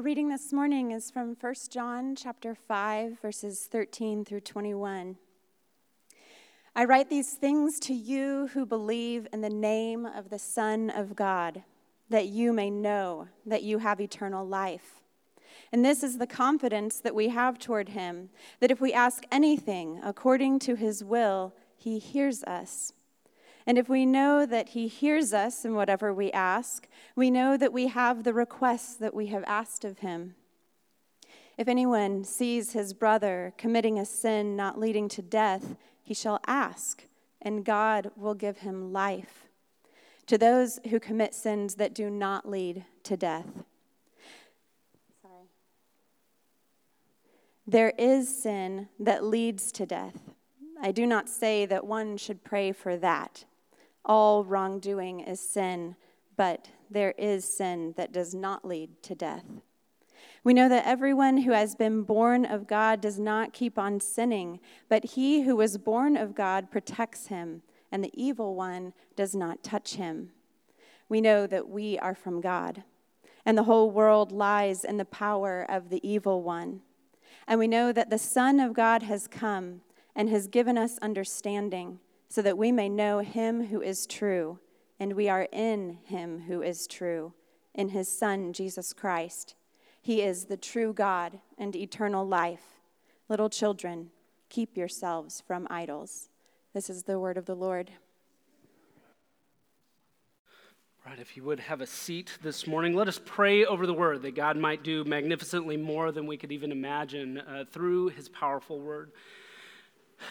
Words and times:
Our 0.00 0.04
reading 0.04 0.30
this 0.30 0.50
morning 0.50 0.92
is 0.92 1.10
from 1.10 1.36
1 1.38 1.54
John 1.68 2.16
chapter 2.16 2.54
5 2.54 3.20
verses 3.20 3.68
13 3.70 4.24
through 4.24 4.40
21. 4.40 5.18
I 6.74 6.84
write 6.86 7.10
these 7.10 7.34
things 7.34 7.78
to 7.80 7.92
you 7.92 8.48
who 8.54 8.64
believe 8.64 9.28
in 9.30 9.42
the 9.42 9.50
name 9.50 10.06
of 10.06 10.30
the 10.30 10.38
Son 10.38 10.88
of 10.88 11.14
God, 11.14 11.64
that 12.08 12.28
you 12.28 12.50
may 12.54 12.70
know 12.70 13.28
that 13.44 13.62
you 13.62 13.76
have 13.76 14.00
eternal 14.00 14.46
life. 14.46 15.02
And 15.70 15.84
this 15.84 16.02
is 16.02 16.16
the 16.16 16.26
confidence 16.26 16.98
that 17.00 17.14
we 17.14 17.28
have 17.28 17.58
toward 17.58 17.90
him, 17.90 18.30
that 18.60 18.70
if 18.70 18.80
we 18.80 18.94
ask 18.94 19.24
anything 19.30 20.00
according 20.02 20.60
to 20.60 20.76
his 20.76 21.04
will, 21.04 21.52
he 21.76 21.98
hears 21.98 22.42
us. 22.44 22.94
And 23.70 23.78
if 23.78 23.88
we 23.88 24.04
know 24.04 24.46
that 24.46 24.70
He 24.70 24.88
hears 24.88 25.32
us 25.32 25.64
in 25.64 25.76
whatever 25.76 26.12
we 26.12 26.32
ask, 26.32 26.88
we 27.14 27.30
know 27.30 27.56
that 27.56 27.72
we 27.72 27.86
have 27.86 28.24
the 28.24 28.34
requests 28.34 28.96
that 28.96 29.14
we 29.14 29.28
have 29.28 29.44
asked 29.46 29.84
of 29.84 30.00
Him. 30.00 30.34
If 31.56 31.68
anyone 31.68 32.24
sees 32.24 32.72
his 32.72 32.92
brother 32.92 33.54
committing 33.56 33.96
a 33.96 34.04
sin 34.04 34.56
not 34.56 34.80
leading 34.80 35.08
to 35.10 35.22
death, 35.22 35.76
he 36.02 36.14
shall 36.14 36.40
ask, 36.48 37.04
and 37.40 37.64
God 37.64 38.10
will 38.16 38.34
give 38.34 38.58
him 38.58 38.92
life. 38.92 39.46
To 40.26 40.36
those 40.36 40.80
who 40.90 40.98
commit 40.98 41.32
sins 41.32 41.76
that 41.76 41.94
do 41.94 42.10
not 42.10 42.48
lead 42.48 42.86
to 43.04 43.16
death. 43.16 43.46
Sorry. 45.22 45.46
There 47.68 47.92
is 47.96 48.42
sin 48.42 48.88
that 48.98 49.22
leads 49.22 49.70
to 49.70 49.86
death. 49.86 50.18
I 50.82 50.90
do 50.90 51.06
not 51.06 51.28
say 51.28 51.66
that 51.66 51.86
one 51.86 52.16
should 52.16 52.42
pray 52.42 52.72
for 52.72 52.96
that. 52.96 53.44
All 54.04 54.44
wrongdoing 54.44 55.20
is 55.20 55.40
sin, 55.40 55.96
but 56.36 56.68
there 56.90 57.14
is 57.18 57.44
sin 57.44 57.94
that 57.96 58.12
does 58.12 58.34
not 58.34 58.64
lead 58.64 59.02
to 59.04 59.14
death. 59.14 59.44
We 60.42 60.54
know 60.54 60.68
that 60.70 60.86
everyone 60.86 61.38
who 61.38 61.52
has 61.52 61.74
been 61.74 62.02
born 62.02 62.46
of 62.46 62.66
God 62.66 63.00
does 63.00 63.18
not 63.18 63.52
keep 63.52 63.78
on 63.78 64.00
sinning, 64.00 64.58
but 64.88 65.04
he 65.04 65.42
who 65.42 65.54
was 65.54 65.76
born 65.76 66.16
of 66.16 66.34
God 66.34 66.70
protects 66.70 67.26
him, 67.26 67.62
and 67.92 68.02
the 68.02 68.12
evil 68.14 68.54
one 68.54 68.94
does 69.16 69.34
not 69.34 69.62
touch 69.62 69.96
him. 69.96 70.30
We 71.08 71.20
know 71.20 71.46
that 71.46 71.68
we 71.68 71.98
are 71.98 72.14
from 72.14 72.40
God, 72.40 72.84
and 73.44 73.58
the 73.58 73.64
whole 73.64 73.90
world 73.90 74.32
lies 74.32 74.84
in 74.84 74.96
the 74.96 75.04
power 75.04 75.66
of 75.68 75.90
the 75.90 76.06
evil 76.08 76.42
one. 76.42 76.80
And 77.46 77.58
we 77.58 77.68
know 77.68 77.92
that 77.92 78.08
the 78.08 78.18
Son 78.18 78.60
of 78.60 78.72
God 78.72 79.02
has 79.02 79.26
come 79.26 79.82
and 80.16 80.28
has 80.30 80.48
given 80.48 80.78
us 80.78 80.98
understanding 80.98 81.98
so 82.30 82.40
that 82.42 82.56
we 82.56 82.70
may 82.70 82.88
know 82.88 83.18
him 83.18 83.66
who 83.66 83.82
is 83.82 84.06
true, 84.06 84.60
and 85.00 85.14
we 85.14 85.28
are 85.28 85.48
in 85.52 85.98
him 86.04 86.44
who 86.46 86.62
is 86.62 86.86
true, 86.86 87.34
in 87.74 87.88
his 87.88 88.08
Son, 88.08 88.52
Jesus 88.52 88.92
Christ. 88.92 89.56
He 90.00 90.22
is 90.22 90.44
the 90.44 90.56
true 90.56 90.92
God 90.92 91.40
and 91.58 91.74
eternal 91.74 92.24
life. 92.24 92.78
Little 93.28 93.50
children, 93.50 94.10
keep 94.48 94.76
yourselves 94.76 95.42
from 95.44 95.66
idols. 95.70 96.28
This 96.72 96.88
is 96.88 97.02
the 97.02 97.18
word 97.18 97.36
of 97.36 97.46
the 97.46 97.56
Lord. 97.56 97.90
Right, 101.04 101.18
if 101.18 101.36
you 101.36 101.42
would 101.42 101.58
have 101.58 101.80
a 101.80 101.86
seat 101.86 102.38
this 102.42 102.64
morning, 102.68 102.94
let 102.94 103.08
us 103.08 103.20
pray 103.24 103.64
over 103.64 103.88
the 103.88 103.94
word 103.94 104.22
that 104.22 104.36
God 104.36 104.56
might 104.56 104.84
do 104.84 105.02
magnificently 105.02 105.76
more 105.76 106.12
than 106.12 106.28
we 106.28 106.36
could 106.36 106.52
even 106.52 106.70
imagine 106.70 107.38
uh, 107.38 107.64
through 107.72 108.10
his 108.10 108.28
powerful 108.28 108.78
word. 108.78 109.10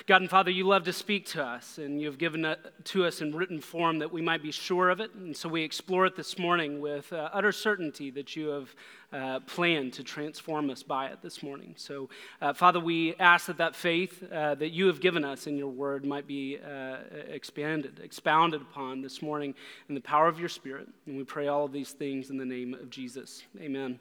God 0.06 0.22
and 0.22 0.30
Father, 0.30 0.52
you 0.52 0.66
love 0.66 0.84
to 0.84 0.94
speak 0.94 1.26
to 1.28 1.44
us, 1.44 1.78
and 1.78 2.02
you've 2.02 2.18
given 2.18 2.46
it 2.46 2.60
to 2.86 3.06
us 3.06 3.22
in 3.22 3.36
written 3.36 3.60
form 3.60 4.00
that 4.00 4.12
we 4.12 4.22
might 4.22 4.44
be 4.44 4.52
sure 4.52 4.90
of 4.90 5.00
it. 5.00 5.14
And 5.14 5.36
so 5.36 5.50
we 5.50 5.64
explore 5.64 6.06
it 6.06 6.16
this 6.16 6.38
morning 6.38 6.80
with 6.80 7.12
uh, 7.14 7.30
utter 7.34 7.52
certainty 7.52 8.10
that 8.12 8.36
you 8.36 8.48
have 8.48 8.76
uh, 9.12 9.40
planned 9.42 9.94
to 9.94 10.04
transform 10.04 10.70
us 10.70 10.84
by 10.84 11.08
it 11.08 11.22
this 11.22 11.42
morning. 11.42 11.74
So, 11.78 12.10
uh, 12.42 12.54
Father, 12.54 12.80
we 12.80 13.16
ask 13.16 13.48
that 13.48 13.58
that 13.58 13.76
faith 13.76 14.24
uh, 14.32 14.56
that 14.56 14.70
you 14.70 14.88
have 14.88 15.02
given 15.02 15.26
us 15.26 15.48
in 15.48 15.58
your 15.58 15.70
word 15.70 16.06
might 16.06 16.28
be 16.28 16.60
uh, 16.60 16.98
expanded, 17.28 18.00
expounded 18.04 18.62
upon 18.62 19.02
this 19.02 19.22
morning 19.22 19.56
in 19.88 19.96
the 19.96 20.02
power 20.02 20.28
of 20.28 20.40
your 20.40 20.50
Spirit. 20.50 20.88
And 21.06 21.18
we 21.18 21.24
pray 21.24 21.48
all 21.48 21.66
of 21.66 21.72
these 21.72 21.92
things 21.92 22.30
in 22.30 22.38
the 22.38 22.46
name 22.46 22.74
of 22.74 22.90
Jesus. 22.90 23.44
Amen. 23.60 24.00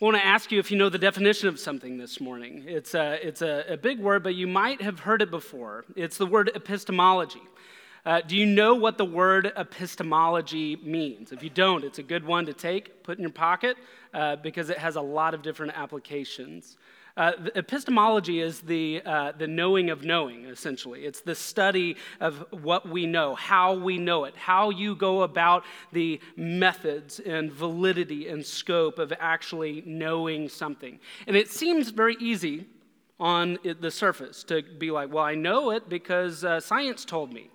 I 0.00 0.06
want 0.06 0.16
to 0.16 0.24
ask 0.24 0.50
you 0.50 0.58
if 0.58 0.70
you 0.70 0.78
know 0.78 0.88
the 0.88 0.96
definition 0.96 1.46
of 1.48 1.60
something 1.60 1.98
this 1.98 2.22
morning. 2.22 2.64
It's, 2.66 2.94
a, 2.94 3.18
it's 3.22 3.42
a, 3.42 3.66
a 3.68 3.76
big 3.76 4.00
word, 4.00 4.22
but 4.22 4.34
you 4.34 4.46
might 4.46 4.80
have 4.80 5.00
heard 5.00 5.20
it 5.20 5.30
before. 5.30 5.84
It's 5.94 6.16
the 6.16 6.24
word 6.24 6.50
epistemology. 6.54 7.42
Uh, 8.06 8.22
do 8.26 8.34
you 8.34 8.46
know 8.46 8.74
what 8.74 8.96
the 8.96 9.04
word 9.04 9.52
epistemology 9.56 10.76
means? 10.76 11.32
If 11.32 11.42
you 11.42 11.50
don't, 11.50 11.84
it's 11.84 11.98
a 11.98 12.02
good 12.02 12.24
one 12.24 12.46
to 12.46 12.54
take, 12.54 13.02
put 13.02 13.18
in 13.18 13.22
your 13.22 13.30
pocket, 13.30 13.76
uh, 14.14 14.36
because 14.36 14.70
it 14.70 14.78
has 14.78 14.96
a 14.96 15.02
lot 15.02 15.34
of 15.34 15.42
different 15.42 15.76
applications. 15.76 16.78
Uh, 17.20 17.32
epistemology 17.54 18.40
is 18.40 18.60
the, 18.60 19.02
uh, 19.04 19.30
the 19.36 19.46
knowing 19.46 19.90
of 19.90 20.02
knowing, 20.04 20.46
essentially. 20.46 21.04
It's 21.04 21.20
the 21.20 21.34
study 21.34 21.98
of 22.18 22.46
what 22.50 22.88
we 22.88 23.04
know, 23.04 23.34
how 23.34 23.74
we 23.74 23.98
know 23.98 24.24
it, 24.24 24.34
how 24.38 24.70
you 24.70 24.96
go 24.96 25.20
about 25.20 25.66
the 25.92 26.18
methods 26.34 27.20
and 27.20 27.52
validity 27.52 28.28
and 28.28 28.42
scope 28.42 28.98
of 28.98 29.12
actually 29.20 29.82
knowing 29.84 30.48
something. 30.48 30.98
And 31.26 31.36
it 31.36 31.50
seems 31.50 31.90
very 31.90 32.16
easy 32.20 32.64
on 33.18 33.58
the 33.62 33.90
surface 33.90 34.42
to 34.44 34.62
be 34.62 34.90
like, 34.90 35.12
well, 35.12 35.24
I 35.24 35.34
know 35.34 35.72
it 35.72 35.90
because 35.90 36.42
uh, 36.42 36.58
science 36.58 37.04
told 37.04 37.34
me. 37.34 37.50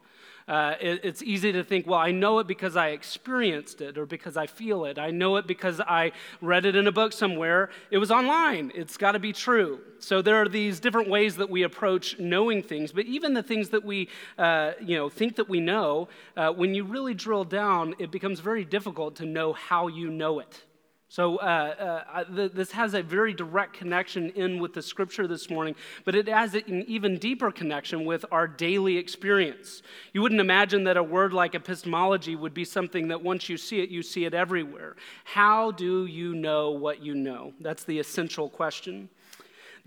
Uh, 0.48 0.76
it, 0.80 1.00
it's 1.04 1.24
easy 1.24 1.52
to 1.52 1.64
think, 1.64 1.88
well, 1.88 2.00
I 2.00 2.12
know 2.12 2.38
it 2.38 2.46
because 2.46 2.76
I 2.76 2.90
experienced 2.90 3.82
it 3.82 3.98
or 3.98 4.06
because 4.06 4.38
I 4.38 4.46
feel 4.46 4.86
it. 4.86 5.00
I 5.00 5.10
know 5.10 5.38
it 5.38 5.48
because 5.48 5.80
I 5.80 6.12
read 6.40 6.66
it 6.66 6.76
in 6.76 6.86
a 6.86 6.92
book 6.92 7.14
somewhere. 7.14 7.72
It 7.90 7.98
was 7.98 8.12
online. 8.12 8.72
It's 8.76 8.96
got 8.96 9.14
to 9.14 9.20
be 9.20 9.34
true. 9.34 9.80
So 9.98 10.22
there 10.22 10.40
are 10.40 10.48
these 10.48 10.80
different 10.80 11.10
ways 11.10 11.36
that 11.38 11.50
we 11.50 11.64
approach 11.64 12.20
knowing 12.20 12.62
things, 12.62 12.92
but 12.92 13.06
even 13.06 13.34
the 13.34 13.42
things 13.42 13.70
that 13.70 13.84
we, 13.84 14.08
uh, 14.38 14.74
you 14.80 14.96
know, 14.96 15.10
think 15.10 15.36
that 15.38 15.50
we 15.50 15.60
know, 15.60 16.10
uh, 16.38 16.52
when 16.52 16.76
you 16.76 16.84
really 16.84 17.16
drill 17.16 17.44
down, 17.44 17.96
it 17.98 18.12
becomes 18.12 18.40
very 18.40 18.66
difficult 18.66 19.16
to 19.16 19.26
know 19.26 19.54
how 19.54 19.88
you 19.88 20.12
know 20.12 20.40
it. 20.40 20.65
So, 21.08 21.38
uh, 21.38 22.04
uh, 22.14 22.24
th- 22.36 22.52
this 22.54 22.72
has 22.72 22.96
a 22.96 23.04
very 23.04 23.34
direct 23.34 23.74
connection 23.74 24.32
in 24.32 24.60
with 24.60 24.74
the 24.74 24.82
scripture 24.82 25.28
this 25.28 25.50
morning, 25.50 25.76
but 26.04 26.16
it 26.16 26.28
has 26.28 26.56
an 26.56 26.84
even 26.88 27.20
deeper 27.20 27.52
connection 27.52 28.06
with 28.06 28.26
our 28.32 28.48
daily 28.48 28.98
experience. 28.98 29.84
You 30.14 30.24
wouldn't 30.24 30.42
imagine 30.42 30.84
that 30.86 30.98
a 30.98 31.04
word 31.04 31.32
like 31.32 31.54
epistemology 31.54 32.36
would 32.36 32.56
be 32.56 32.66
something 32.66 33.08
that 33.10 33.22
once 33.22 33.48
you 33.48 33.58
see 33.58 33.82
it, 33.82 33.90
you 33.90 34.02
see 34.02 34.26
it 34.26 34.34
everywhere. 34.34 34.96
How 35.24 35.72
do 35.72 36.08
you 36.08 36.34
know 36.34 36.72
what 36.72 37.04
you 37.04 37.14
know? 37.14 37.54
That's 37.62 37.84
the 37.84 38.00
essential 38.00 38.50
question. 38.50 39.10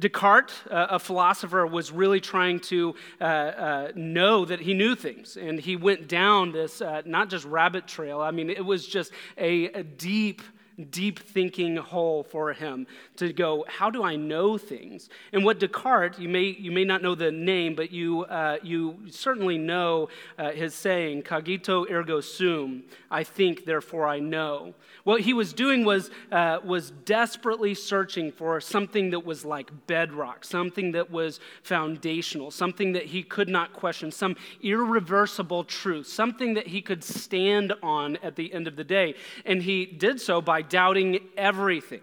Descartes, 0.00 0.52
uh, 0.70 0.86
a 0.90 0.98
philosopher, 1.00 1.66
was 1.66 1.90
really 1.90 2.20
trying 2.20 2.60
to 2.60 2.94
uh, 3.20 3.24
uh, 3.24 3.92
know 3.96 4.44
that 4.44 4.60
he 4.60 4.72
knew 4.72 4.94
things. 4.94 5.36
And 5.36 5.58
he 5.58 5.74
went 5.74 6.06
down 6.06 6.52
this, 6.52 6.80
uh, 6.80 7.02
not 7.04 7.28
just 7.28 7.44
rabbit 7.44 7.88
trail, 7.88 8.20
I 8.20 8.30
mean, 8.30 8.48
it 8.48 8.64
was 8.64 8.86
just 8.86 9.10
a, 9.36 9.64
a 9.72 9.82
deep 9.82 10.42
deep 10.78 11.18
thinking 11.18 11.76
hole 11.76 12.22
for 12.22 12.52
him 12.52 12.86
to 13.16 13.32
go, 13.32 13.64
how 13.68 13.90
do 13.90 14.02
I 14.02 14.16
know 14.16 14.56
things? 14.56 15.08
And 15.32 15.44
what 15.44 15.58
Descartes, 15.58 16.18
you 16.18 16.28
may, 16.28 16.44
you 16.44 16.70
may 16.70 16.84
not 16.84 17.02
know 17.02 17.14
the 17.14 17.32
name, 17.32 17.74
but 17.74 17.90
you, 17.90 18.24
uh, 18.24 18.58
you 18.62 18.98
certainly 19.10 19.58
know 19.58 20.08
uh, 20.38 20.52
his 20.52 20.74
saying, 20.74 21.22
cogito 21.22 21.86
ergo 21.90 22.20
sum, 22.20 22.84
I 23.10 23.24
think, 23.24 23.64
therefore 23.64 24.06
I 24.06 24.20
know. 24.20 24.74
What 25.04 25.22
he 25.22 25.32
was 25.32 25.52
doing 25.52 25.84
was, 25.84 26.10
uh, 26.30 26.58
was 26.62 26.90
desperately 26.90 27.74
searching 27.74 28.30
for 28.30 28.60
something 28.60 29.10
that 29.10 29.24
was 29.24 29.44
like 29.44 29.70
bedrock, 29.86 30.44
something 30.44 30.92
that 30.92 31.10
was 31.10 31.40
foundational, 31.62 32.50
something 32.50 32.92
that 32.92 33.06
he 33.06 33.22
could 33.22 33.48
not 33.48 33.72
question, 33.72 34.12
some 34.12 34.36
irreversible 34.62 35.64
truth, 35.64 36.06
something 36.06 36.54
that 36.54 36.66
he 36.66 36.82
could 36.82 37.02
stand 37.02 37.72
on 37.82 38.16
at 38.16 38.36
the 38.36 38.52
end 38.52 38.68
of 38.68 38.76
the 38.76 38.84
day. 38.84 39.14
And 39.44 39.62
he 39.62 39.86
did 39.86 40.20
so 40.20 40.40
by 40.40 40.62
doubting 40.68 41.20
everything, 41.36 42.02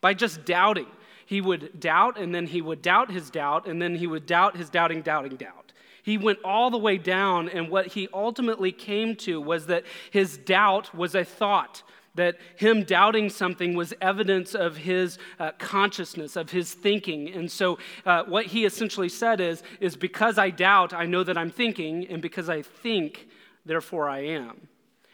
by 0.00 0.14
just 0.14 0.44
doubting. 0.44 0.86
He 1.26 1.40
would 1.40 1.78
doubt, 1.78 2.18
and 2.18 2.34
then 2.34 2.46
he 2.46 2.60
would 2.60 2.82
doubt 2.82 3.10
his 3.10 3.30
doubt, 3.30 3.66
and 3.66 3.80
then 3.80 3.94
he 3.94 4.06
would 4.06 4.26
doubt 4.26 4.56
his 4.56 4.68
doubting, 4.68 5.02
doubting, 5.02 5.36
doubt. 5.36 5.72
He 6.02 6.18
went 6.18 6.38
all 6.44 6.70
the 6.70 6.78
way 6.78 6.98
down, 6.98 7.48
and 7.48 7.68
what 7.68 7.88
he 7.88 8.08
ultimately 8.12 8.72
came 8.72 9.14
to 9.16 9.40
was 9.40 9.66
that 9.66 9.84
his 10.10 10.38
doubt 10.38 10.94
was 10.94 11.14
a 11.14 11.24
thought, 11.24 11.82
that 12.14 12.36
him 12.56 12.82
doubting 12.82 13.30
something 13.30 13.74
was 13.74 13.94
evidence 14.00 14.54
of 14.54 14.78
his 14.78 15.18
uh, 15.38 15.52
consciousness 15.58 16.36
of 16.36 16.50
his 16.50 16.74
thinking 16.74 17.28
and 17.30 17.50
so 17.50 17.78
uh, 18.04 18.24
what 18.24 18.46
he 18.46 18.64
essentially 18.64 19.08
said 19.08 19.40
is 19.40 19.62
is 19.80 19.96
because 19.96 20.38
i 20.38 20.50
doubt 20.50 20.92
i 20.92 21.06
know 21.06 21.22
that 21.22 21.38
i'm 21.38 21.50
thinking 21.50 22.06
and 22.08 22.20
because 22.20 22.48
i 22.48 22.62
think 22.62 23.28
therefore 23.64 24.08
i 24.08 24.18
am 24.18 24.68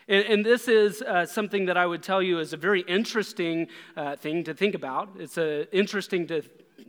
and, 0.08 0.25
and 0.26 0.44
this 0.44 0.69
is 0.69 1.03
uh, 1.03 1.26
something 1.26 1.67
that 1.67 1.76
I 1.76 1.87
would 1.87 2.03
tell 2.03 2.23
you 2.23 2.38
is 2.38 2.53
a 2.53 2.56
very 2.56 2.82
interesting 2.82 3.69
uh, 3.97 4.17
thing 4.17 4.44
to 4.44 4.55
think 4.55 4.75
about. 4.75 5.11
It's 5.19 5.37
an 5.37 5.67
interesting 5.73 6.26
to, 6.29 6.43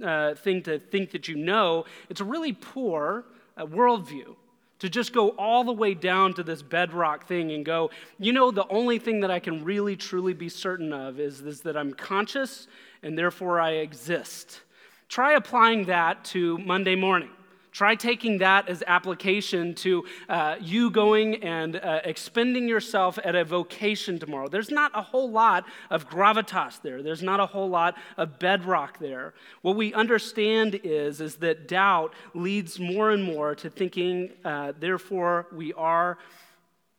uh, 0.04 0.36
thing 0.36 0.62
to 0.64 0.80
think 0.80 1.12
that 1.12 1.28
you 1.28 1.36
know. 1.36 1.86
It's 2.10 2.22
a 2.22 2.26
really 2.26 2.54
poor 2.54 3.26
uh, 3.58 3.66
worldview 3.66 4.36
To 4.80 4.90
just 4.90 5.12
go 5.14 5.30
all 5.30 5.64
the 5.64 5.74
way 5.74 5.96
down 5.96 6.36
to 6.36 6.44
this 6.44 6.62
bedrock 6.62 7.28
thing 7.28 7.52
and 7.52 7.66
go, 7.66 7.90
you 8.20 8.32
know, 8.32 8.52
the 8.52 8.68
only 8.68 9.00
thing 9.00 9.22
that 9.22 9.32
I 9.32 9.40
can 9.40 9.64
really 9.64 9.96
truly 9.96 10.34
be 10.34 10.50
certain 10.50 10.94
of 10.94 11.20
is, 11.20 11.42
is 11.42 11.62
that 11.62 11.76
I'm 11.76 11.94
conscious 11.94 12.68
and 13.02 13.18
therefore 13.18 13.60
I 13.60 13.72
exist. 13.72 14.62
Try 15.10 15.34
applying 15.34 15.86
that 15.86 16.24
to 16.26 16.60
Monday 16.60 16.96
morning. 16.96 17.30
Try 17.78 17.94
taking 17.94 18.40
that 18.40 18.70
as 18.70 18.84
application 18.88 19.76
to 19.76 20.04
uh, 20.30 20.56
you 20.60 20.90
going 20.90 21.44
and 21.44 21.76
uh, 21.76 22.00
expending 22.06 22.68
yourself 22.68 23.20
at 23.24 23.36
a 23.36 23.46
vocation 23.46 24.18
tomorrow. 24.18 24.48
There's 24.48 24.72
not 24.72 24.92
a 24.96 25.02
whole 25.04 25.30
lot 25.30 25.64
of 25.92 26.10
gravitas 26.10 26.82
there. 26.82 27.04
There's 27.04 27.22
not 27.22 27.40
a 27.40 27.46
whole 27.46 27.70
lot 27.70 27.96
of 28.18 28.40
bedrock 28.40 28.98
there. 28.98 29.36
What 29.62 29.76
we 29.76 29.94
understand 29.94 30.80
is, 30.84 31.22
is 31.22 31.36
that 31.36 31.68
doubt 31.68 32.16
leads 32.34 32.80
more 32.80 33.12
and 33.12 33.24
more 33.24 33.54
to 33.54 33.70
thinking, 33.70 34.32
uh, 34.44 34.74
therefore, 34.80 35.46
we 35.52 35.72
are 35.74 36.18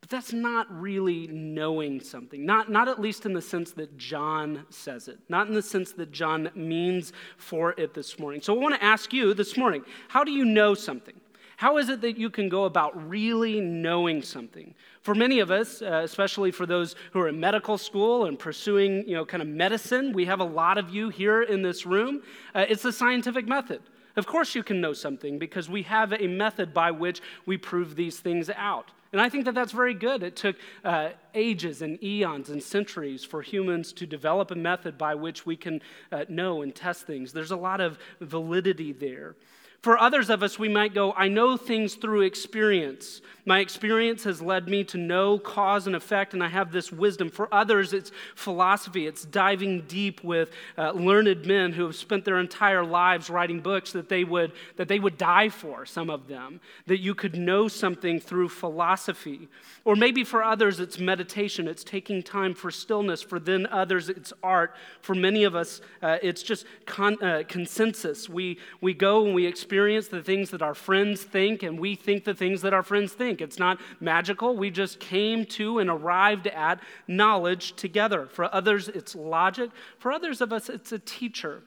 but 0.09 0.17
that's 0.17 0.33
not 0.33 0.67
really 0.71 1.27
knowing 1.29 2.01
something, 2.01 2.45
not, 2.45 2.71
not 2.71 2.89
at 2.89 3.01
least 3.01 3.27
in 3.27 3.33
the 3.33 3.43
sense 3.43 3.73
that 3.73 3.97
John 3.99 4.65
says 4.71 5.09
it, 5.09 5.19
not 5.29 5.49
in 5.49 5.55
the 5.55 5.63
sense 5.63 5.93
that 5.93 6.13
John 6.13 6.51
means 6.55 7.13
for 7.37 7.75
it 7.77 7.95
this 7.95 8.19
morning. 8.19 8.41
So 8.41 8.55
I 8.55 8.59
want 8.59 8.75
to 8.75 8.85
ask 8.85 9.13
you 9.13 9.35
this 9.35 9.57
morning 9.57 9.85
how 10.09 10.25
do 10.25 10.31
you 10.31 10.45
know 10.45 10.75
something? 10.75 11.15
How 11.57 11.79
is 11.79 11.89
it 11.89 12.01
that 12.03 12.17
you 12.17 12.31
can 12.31 12.49
go 12.49 12.67
about 12.67 13.09
really 13.09 13.61
knowing 13.61 14.23
something? 14.23 14.75
For 15.03 15.13
many 15.13 15.41
of 15.41 15.51
us, 15.51 15.83
uh, 15.83 16.03
especially 16.05 16.53
for 16.53 16.67
those 16.67 16.95
who 17.13 17.19
are 17.19 17.29
in 17.29 17.41
medical 17.41 17.77
school 17.77 18.27
and 18.27 18.39
pursuing, 18.39 19.09
you 19.09 19.15
know, 19.15 19.25
kind 19.25 19.43
of 19.43 19.49
medicine, 19.49 20.13
we 20.13 20.25
have 20.27 20.39
a 20.39 20.45
lot 20.45 20.79
of 20.79 20.91
you 20.91 21.09
here 21.09 21.43
in 21.43 21.63
this 21.63 21.85
room. 21.85 22.23
Uh, 22.55 22.65
it's 22.69 22.83
the 22.83 22.93
scientific 22.93 23.49
method. 23.49 23.83
Of 24.17 24.27
course, 24.27 24.55
you 24.55 24.63
can 24.63 24.81
know 24.81 24.93
something 24.93 25.39
because 25.39 25.69
we 25.69 25.83
have 25.83 26.13
a 26.13 26.29
method 26.29 26.73
by 26.73 26.93
which 26.93 27.21
we 27.45 27.57
prove 27.57 27.97
these 27.97 28.21
things 28.21 28.49
out. 28.51 28.93
And 29.13 29.21
I 29.21 29.29
think 29.29 29.47
that 29.47 29.55
that's 29.55 29.73
very 29.73 29.95
good. 29.95 30.23
It 30.23 30.37
took 30.37 30.57
uh, 30.85 31.11
ages 31.35 31.81
and 31.81 32.03
eons 32.03 32.51
and 32.51 32.63
centuries 32.63 33.25
for 33.25 33.41
humans 33.41 33.93
to 33.95 34.07
develop 34.07 34.51
a 34.51 34.55
method 34.55 34.99
by 34.99 35.15
which 35.15 35.47
we 35.47 35.57
can 35.57 35.81
uh, 36.13 36.25
know 36.29 36.63
and 36.63 36.75
test 36.75 37.07
things. 37.07 37.33
There's 37.33 37.51
a 37.51 37.57
lot 37.57 37.81
of 37.81 37.99
validity 38.21 38.93
there. 38.93 39.35
For 39.81 39.97
others 39.97 40.29
of 40.29 40.43
us, 40.43 40.59
we 40.59 40.69
might 40.69 40.93
go, 40.93 41.13
I 41.13 41.29
know 41.29 41.57
things 41.57 41.95
through 41.95 42.23
experience. 42.23 43.21
My 43.47 43.61
experience 43.61 44.25
has 44.25 44.43
led 44.43 44.69
me 44.69 44.83
to 44.85 44.99
know 44.99 45.39
cause 45.39 45.87
and 45.87 45.95
effect, 45.95 46.35
and 46.35 46.43
I 46.43 46.49
have 46.49 46.73
this 46.73 46.91
wisdom. 46.91 47.31
For 47.31 47.49
others, 47.55 47.93
it's 47.93 48.11
philosophy. 48.35 49.07
It's 49.07 49.25
diving 49.25 49.83
deep 49.83 50.23
with 50.25 50.51
uh, 50.77 50.91
learned 50.91 51.47
men 51.47 51.73
who 51.73 51.85
have 51.85 51.95
spent 51.95 52.25
their 52.25 52.41
entire 52.41 52.85
lives 52.85 53.31
writing 53.31 53.61
books 53.61 53.93
that 53.93 54.09
they, 54.09 54.25
would, 54.25 54.53
that 54.77 54.89
they 54.89 54.99
would 54.99 55.17
die 55.17 55.49
for, 55.49 55.87
some 55.87 56.11
of 56.11 56.27
them, 56.27 56.61
that 56.87 56.99
you 56.99 57.15
could 57.15 57.37
know 57.37 57.69
something 57.69 58.19
through 58.19 58.49
philosophy. 58.49 59.49
Or 59.85 59.95
maybe 59.95 60.25
for 60.25 60.43
others, 60.43 60.81
it's 60.81 60.99
meditation. 60.99 61.69
It's 61.69 61.85
taking 61.85 62.23
time 62.23 62.53
for 62.53 62.71
stillness. 62.71 63.23
For 63.23 63.39
then 63.39 63.67
others, 63.69 64.09
it's 64.09 64.33
art. 64.43 64.75
For 65.01 65.15
many 65.15 65.45
of 65.45 65.55
us, 65.55 65.81
uh, 66.03 66.19
it's 66.21 66.43
just 66.43 66.67
con- 66.85 67.23
uh, 67.23 67.45
consensus. 67.49 68.29
We, 68.29 68.59
we 68.81 68.93
go 68.93 69.25
and 69.25 69.35
we 69.35 69.47
experience 69.47 69.68
experience 69.69 70.09
the 70.09 70.23
things 70.23 70.49
that 70.49 70.63
our 70.63 70.75
friends 70.75 71.23
think, 71.23 71.63
and 71.63 71.79
we 71.79 71.95
think 71.95 72.25
the 72.25 72.33
things 72.33 72.63
that 72.63 72.73
our 72.73 72.83
friends 72.83 73.13
think. 73.13 73.43
It's 73.43 73.59
not 73.59 73.79
magical. 74.01 74.57
We 74.57 74.71
just 74.71 74.99
came 74.99 75.45
to 75.45 75.79
and 75.79 75.91
arrived 75.91 76.47
at 76.47 76.81
knowledge 77.07 77.77
together. 77.77 78.27
For 78.33 78.49
others, 78.55 78.89
it's 78.89 79.15
logic. 79.15 79.71
For 79.99 80.11
others 80.11 80.41
of 80.41 80.55
us, 80.55 80.71
it's 80.71 80.93
a 80.93 80.99
teacher. 80.99 81.65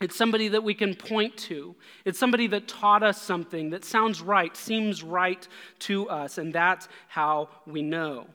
It's 0.00 0.16
somebody 0.16 0.48
that 0.48 0.64
we 0.64 0.74
can 0.74 0.96
point 0.96 1.36
to. 1.36 1.76
It's 2.04 2.18
somebody 2.18 2.48
that 2.48 2.66
taught 2.66 3.04
us 3.04 3.22
something 3.22 3.70
that 3.70 3.84
sounds 3.84 4.20
right, 4.20 4.56
seems 4.56 5.04
right 5.04 5.46
to 5.80 6.08
us, 6.08 6.36
and 6.36 6.52
that's 6.52 6.88
how 7.06 7.48
we 7.64 7.80
know. 7.80 8.26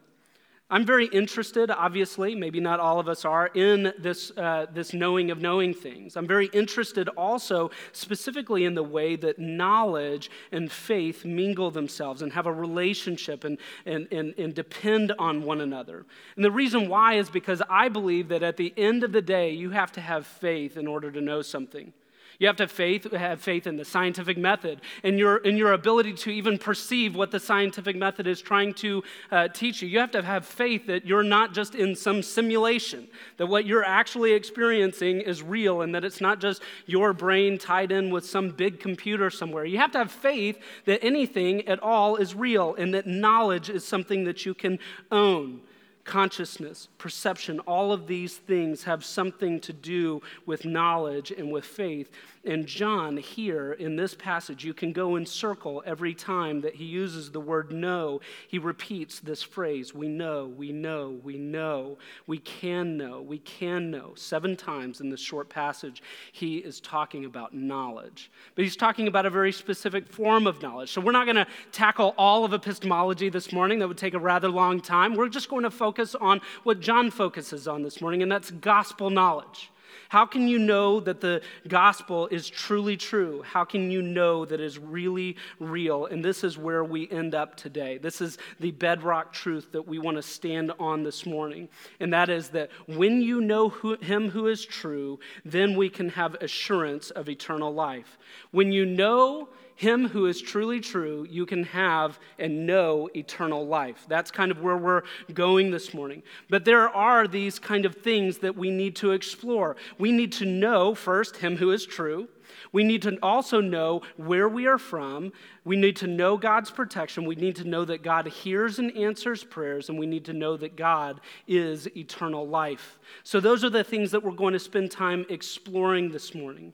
I'm 0.67 0.83
very 0.83 1.05
interested, 1.05 1.69
obviously, 1.69 2.33
maybe 2.33 2.59
not 2.59 2.79
all 2.79 2.99
of 2.99 3.07
us 3.07 3.23
are, 3.23 3.51
in 3.53 3.93
this, 3.99 4.31
uh, 4.35 4.65
this 4.73 4.93
knowing 4.93 5.29
of 5.29 5.39
knowing 5.39 5.75
things. 5.75 6.17
I'm 6.17 6.25
very 6.25 6.47
interested 6.47 7.07
also, 7.09 7.69
specifically, 7.91 8.65
in 8.65 8.73
the 8.73 8.81
way 8.81 9.15
that 9.15 9.37
knowledge 9.37 10.31
and 10.51 10.71
faith 10.71 11.23
mingle 11.23 11.69
themselves 11.69 12.23
and 12.23 12.33
have 12.33 12.47
a 12.47 12.51
relationship 12.51 13.43
and, 13.43 13.59
and, 13.85 14.07
and, 14.11 14.33
and 14.39 14.55
depend 14.55 15.11
on 15.19 15.43
one 15.43 15.61
another. 15.61 16.03
And 16.35 16.43
the 16.43 16.51
reason 16.51 16.89
why 16.89 17.13
is 17.13 17.29
because 17.29 17.61
I 17.69 17.87
believe 17.87 18.29
that 18.29 18.41
at 18.41 18.57
the 18.57 18.73
end 18.75 19.03
of 19.03 19.11
the 19.11 19.21
day, 19.21 19.51
you 19.51 19.69
have 19.69 19.91
to 19.91 20.01
have 20.01 20.25
faith 20.25 20.77
in 20.77 20.87
order 20.87 21.11
to 21.11 21.21
know 21.21 21.43
something. 21.43 21.93
You 22.39 22.47
have 22.47 22.55
to 22.57 22.63
have 22.63 22.71
faith, 22.71 23.11
have 23.11 23.41
faith 23.41 23.67
in 23.67 23.77
the 23.77 23.85
scientific 23.85 24.37
method 24.37 24.81
and 25.03 25.17
your, 25.17 25.37
in 25.37 25.57
your 25.57 25.73
ability 25.73 26.13
to 26.13 26.31
even 26.31 26.57
perceive 26.57 27.15
what 27.15 27.31
the 27.31 27.39
scientific 27.39 27.95
method 27.95 28.27
is 28.27 28.41
trying 28.41 28.73
to 28.75 29.03
uh, 29.31 29.47
teach 29.49 29.81
you. 29.81 29.87
You 29.87 29.99
have 29.99 30.11
to 30.11 30.21
have 30.21 30.45
faith 30.45 30.87
that 30.87 31.05
you're 31.05 31.23
not 31.23 31.53
just 31.53 31.75
in 31.75 31.95
some 31.95 32.21
simulation, 32.21 33.07
that 33.37 33.47
what 33.47 33.65
you're 33.65 33.85
actually 33.85 34.33
experiencing 34.33 35.21
is 35.21 35.41
real 35.41 35.81
and 35.81 35.95
that 35.95 36.03
it's 36.03 36.21
not 36.21 36.39
just 36.39 36.61
your 36.85 37.13
brain 37.13 37.57
tied 37.57 37.91
in 37.91 38.09
with 38.09 38.25
some 38.25 38.49
big 38.49 38.79
computer 38.79 39.29
somewhere. 39.29 39.65
You 39.65 39.77
have 39.77 39.91
to 39.91 39.99
have 39.99 40.11
faith 40.11 40.59
that 40.85 41.03
anything 41.03 41.67
at 41.67 41.79
all 41.79 42.17
is 42.17 42.35
real 42.35 42.75
and 42.75 42.93
that 42.93 43.07
knowledge 43.07 43.69
is 43.69 43.85
something 43.85 44.25
that 44.25 44.45
you 44.45 44.53
can 44.53 44.79
own 45.11 45.61
consciousness, 46.05 46.87
perception, 46.99 47.59
all 47.61 47.91
of 47.91 48.05
these 48.05 48.37
things 48.37 48.83
have 48.83 49.03
something 49.03 49.59
to 49.59 49.73
do 49.73 50.21
with 50.45 50.63
knowledge 50.63 51.31
and 51.31 51.51
with 51.51 51.65
faith. 51.65 52.11
And 52.45 52.67
John, 52.67 53.17
here 53.17 53.73
in 53.73 53.95
this 53.95 54.13
passage, 54.13 54.63
you 54.63 54.73
can 54.75 54.93
go 54.93 55.15
in 55.15 55.25
circle 55.25 55.81
every 55.83 56.13
time 56.13 56.61
that 56.61 56.75
he 56.75 56.85
uses 56.85 57.31
the 57.31 57.39
word 57.39 57.71
know. 57.71 58.21
He 58.47 58.59
repeats 58.59 59.19
this 59.19 59.41
phrase 59.41 59.95
we 59.95 60.07
know, 60.07 60.45
we 60.45 60.71
know, 60.71 61.19
we 61.23 61.39
know, 61.39 61.97
we 62.27 62.37
can 62.37 62.97
know, 62.97 63.23
we 63.23 63.39
can 63.39 63.89
know. 63.89 64.13
Seven 64.15 64.55
times 64.55 65.01
in 65.01 65.09
this 65.09 65.19
short 65.19 65.49
passage, 65.49 66.03
he 66.31 66.57
is 66.57 66.79
talking 66.79 67.25
about 67.25 67.55
knowledge. 67.55 68.29
But 68.53 68.63
he's 68.63 68.75
talking 68.75 69.07
about 69.07 69.25
a 69.25 69.31
very 69.31 69.51
specific 69.51 70.07
form 70.07 70.45
of 70.45 70.61
knowledge. 70.61 70.91
So 70.91 71.01
we're 71.01 71.13
not 71.13 71.25
going 71.25 71.37
to 71.37 71.47
tackle 71.71 72.13
all 72.15 72.45
of 72.45 72.53
epistemology 72.53 73.29
this 73.29 73.51
morning, 73.51 73.79
that 73.79 73.87
would 73.87 73.97
take 73.97 74.13
a 74.13 74.19
rather 74.19 74.49
long 74.49 74.81
time. 74.81 75.15
We're 75.15 75.29
just 75.29 75.49
going 75.49 75.63
to 75.63 75.71
focus 75.71 75.94
on 76.15 76.41
what 76.63 76.79
John 76.79 77.11
focuses 77.11 77.67
on 77.67 77.83
this 77.83 78.01
morning, 78.01 78.21
and 78.21 78.31
that's 78.31 78.51
gospel 78.51 79.09
knowledge. 79.09 79.71
How 80.09 80.25
can 80.25 80.47
you 80.47 80.59
know 80.59 80.99
that 80.99 81.21
the 81.21 81.41
gospel 81.67 82.27
is 82.27 82.49
truly 82.49 82.97
true? 82.97 83.41
How 83.41 83.63
can 83.65 83.89
you 83.91 84.01
know 84.01 84.45
that 84.45 84.59
it 84.59 84.63
is 84.63 84.77
really 84.77 85.35
real? 85.59 86.05
And 86.05 86.23
this 86.23 86.43
is 86.43 86.57
where 86.57 86.83
we 86.83 87.09
end 87.09 87.33
up 87.33 87.55
today. 87.55 87.97
This 87.97 88.21
is 88.21 88.37
the 88.59 88.71
bedrock 88.71 89.33
truth 89.33 89.71
that 89.71 89.87
we 89.87 89.99
want 89.99 90.17
to 90.17 90.23
stand 90.23 90.71
on 90.79 91.03
this 91.03 91.25
morning. 91.25 91.69
And 91.99 92.13
that 92.13 92.29
is 92.29 92.49
that 92.49 92.69
when 92.87 93.21
you 93.21 93.41
know 93.41 93.69
who, 93.69 93.97
him 93.97 94.29
who 94.29 94.47
is 94.47 94.65
true, 94.65 95.19
then 95.43 95.75
we 95.75 95.89
can 95.89 96.09
have 96.09 96.35
assurance 96.35 97.09
of 97.11 97.27
eternal 97.27 97.73
life. 97.73 98.17
When 98.51 98.71
you 98.71 98.85
know 98.85 99.49
him 99.75 100.07
who 100.07 100.25
is 100.25 100.41
truly 100.41 100.79
true, 100.79 101.27
you 101.29 101.45
can 101.45 101.63
have 101.65 102.17
and 102.39 102.65
know 102.65 103.09
eternal 103.15 103.67
life. 103.67 104.05
That's 104.07 104.31
kind 104.31 104.49
of 104.49 104.61
where 104.61 104.77
we're 104.77 105.03
going 105.33 105.71
this 105.71 105.93
morning. 105.93 106.23
But 106.49 106.63
there 106.63 106.89
are 106.89 107.27
these 107.27 107.59
kind 107.59 107.85
of 107.85 107.95
things 107.95 108.37
that 108.39 108.55
we 108.55 108.71
need 108.71 108.95
to 108.97 109.11
explore. 109.11 109.75
We 109.97 110.11
need 110.11 110.31
to 110.33 110.45
know 110.45 110.95
first 110.95 111.37
him 111.37 111.57
who 111.57 111.71
is 111.71 111.85
true. 111.85 112.29
We 112.71 112.83
need 112.83 113.01
to 113.01 113.17
also 113.21 113.59
know 113.59 114.01
where 114.17 114.47
we 114.47 114.65
are 114.65 114.77
from. 114.77 115.33
We 115.65 115.75
need 115.75 115.95
to 115.97 116.07
know 116.07 116.37
God's 116.37 116.71
protection. 116.71 117.25
We 117.25 117.35
need 117.35 117.55
to 117.57 117.67
know 117.67 117.85
that 117.85 118.03
God 118.03 118.27
hears 118.27 118.79
and 118.79 118.95
answers 118.95 119.43
prayers, 119.43 119.89
and 119.89 119.99
we 119.99 120.05
need 120.05 120.25
to 120.25 120.33
know 120.33 120.55
that 120.57 120.75
God 120.75 121.19
is 121.47 121.87
eternal 121.97 122.47
life. 122.47 122.99
So, 123.23 123.39
those 123.39 123.63
are 123.63 123.69
the 123.69 123.83
things 123.83 124.11
that 124.11 124.23
we're 124.23 124.31
going 124.31 124.53
to 124.53 124.59
spend 124.59 124.91
time 124.91 125.25
exploring 125.29 126.11
this 126.11 126.35
morning. 126.35 126.73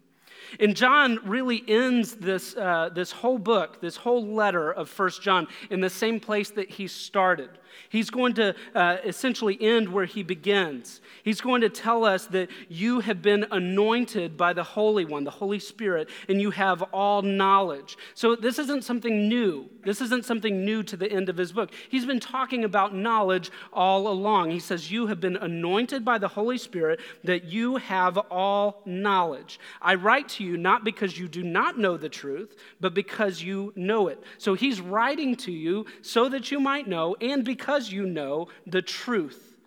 And 0.59 0.75
John 0.75 1.19
really 1.23 1.63
ends 1.67 2.15
this, 2.15 2.55
uh, 2.55 2.89
this 2.93 3.11
whole 3.11 3.37
book, 3.37 3.81
this 3.81 3.95
whole 3.95 4.25
letter 4.25 4.71
of 4.71 4.89
First 4.89 5.21
John, 5.21 5.47
in 5.69 5.81
the 5.81 5.89
same 5.89 6.19
place 6.19 6.49
that 6.51 6.69
he 6.69 6.87
started. 6.87 7.49
He's 7.89 8.09
going 8.09 8.33
to 8.35 8.55
uh, 8.73 8.97
essentially 9.03 9.57
end 9.61 9.89
where 9.89 10.05
he 10.05 10.23
begins. 10.23 11.01
He's 11.23 11.41
going 11.41 11.61
to 11.61 11.69
tell 11.69 12.03
us 12.05 12.25
that 12.27 12.49
you 12.69 12.99
have 13.01 13.21
been 13.21 13.45
anointed 13.51 14.37
by 14.37 14.53
the 14.53 14.63
Holy 14.63 15.05
One, 15.05 15.23
the 15.23 15.31
Holy 15.31 15.59
Spirit, 15.59 16.09
and 16.29 16.41
you 16.41 16.51
have 16.51 16.81
all 16.93 17.21
knowledge. 17.21 17.97
So 18.13 18.35
this 18.35 18.59
isn't 18.59 18.83
something 18.83 19.27
new. 19.27 19.69
This 19.83 20.01
isn't 20.01 20.25
something 20.25 20.63
new 20.63 20.83
to 20.83 20.97
the 20.97 21.11
end 21.11 21.29
of 21.29 21.37
his 21.37 21.51
book. 21.51 21.71
He's 21.89 22.05
been 22.05 22.19
talking 22.19 22.63
about 22.63 22.95
knowledge 22.95 23.51
all 23.73 24.07
along. 24.07 24.51
He 24.51 24.59
says, 24.59 24.91
You 24.91 25.07
have 25.07 25.19
been 25.19 25.37
anointed 25.37 26.05
by 26.05 26.17
the 26.17 26.27
Holy 26.27 26.57
Spirit, 26.57 26.99
that 27.23 27.45
you 27.45 27.77
have 27.77 28.17
all 28.17 28.81
knowledge. 28.85 29.59
I 29.81 29.95
write 29.95 30.29
to 30.29 30.43
you 30.43 30.57
not 30.57 30.83
because 30.83 31.17
you 31.17 31.27
do 31.27 31.43
not 31.43 31.77
know 31.77 31.97
the 31.97 32.09
truth, 32.09 32.55
but 32.79 32.93
because 32.93 33.41
you 33.41 33.73
know 33.75 34.07
it. 34.07 34.21
So 34.37 34.53
he's 34.53 34.81
writing 34.81 35.35
to 35.37 35.51
you 35.51 35.85
so 36.01 36.29
that 36.29 36.51
you 36.51 36.59
might 36.59 36.87
know, 36.87 37.15
and 37.21 37.43
because 37.43 37.60
because 37.61 37.91
you 37.91 38.07
know 38.07 38.47
the 38.65 38.81
truth. 38.81 39.59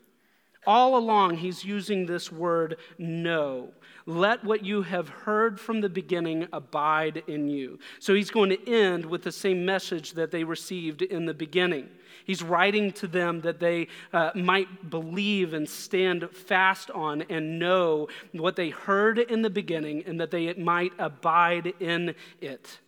All 0.67 0.97
along, 0.97 1.37
he's 1.37 1.65
using 1.65 2.07
this 2.07 2.33
word 2.33 2.77
know. 2.99 3.69
Let 4.05 4.43
what 4.43 4.65
you 4.65 4.83
have 4.83 5.09
heard 5.09 5.61
from 5.61 5.81
the 5.81 5.89
beginning 5.89 6.49
abide 6.53 7.23
in 7.29 7.49
you. 7.49 7.79
So 8.01 8.13
he's 8.13 8.33
going 8.33 8.51
to 8.51 8.69
end 8.69 9.07
with 9.07 9.23
the 9.23 9.31
same 9.31 9.65
message 9.65 10.15
that 10.15 10.33
they 10.33 10.43
received 10.43 11.03
in 11.03 11.25
the 11.25 11.35
beginning. 11.35 11.89
He's 12.25 12.43
writing 12.43 12.91
to 12.93 13.07
them 13.07 13.43
that 13.43 13.61
they 13.61 13.87
uh, 14.13 14.31
might 14.35 14.91
believe 14.91 15.55
and 15.55 15.69
stand 15.69 16.29
fast 16.33 16.91
on 16.91 17.23
and 17.23 17.61
know 17.61 18.09
what 18.33 18.57
they 18.57 18.71
heard 18.71 19.21
in 19.21 19.43
the 19.43 19.51
beginning 19.51 20.03
and 20.05 20.21
that 20.21 20.33
they 20.33 20.53
might 20.55 20.93
abide 20.99 21.75
in 21.79 22.17
it. 22.41 22.81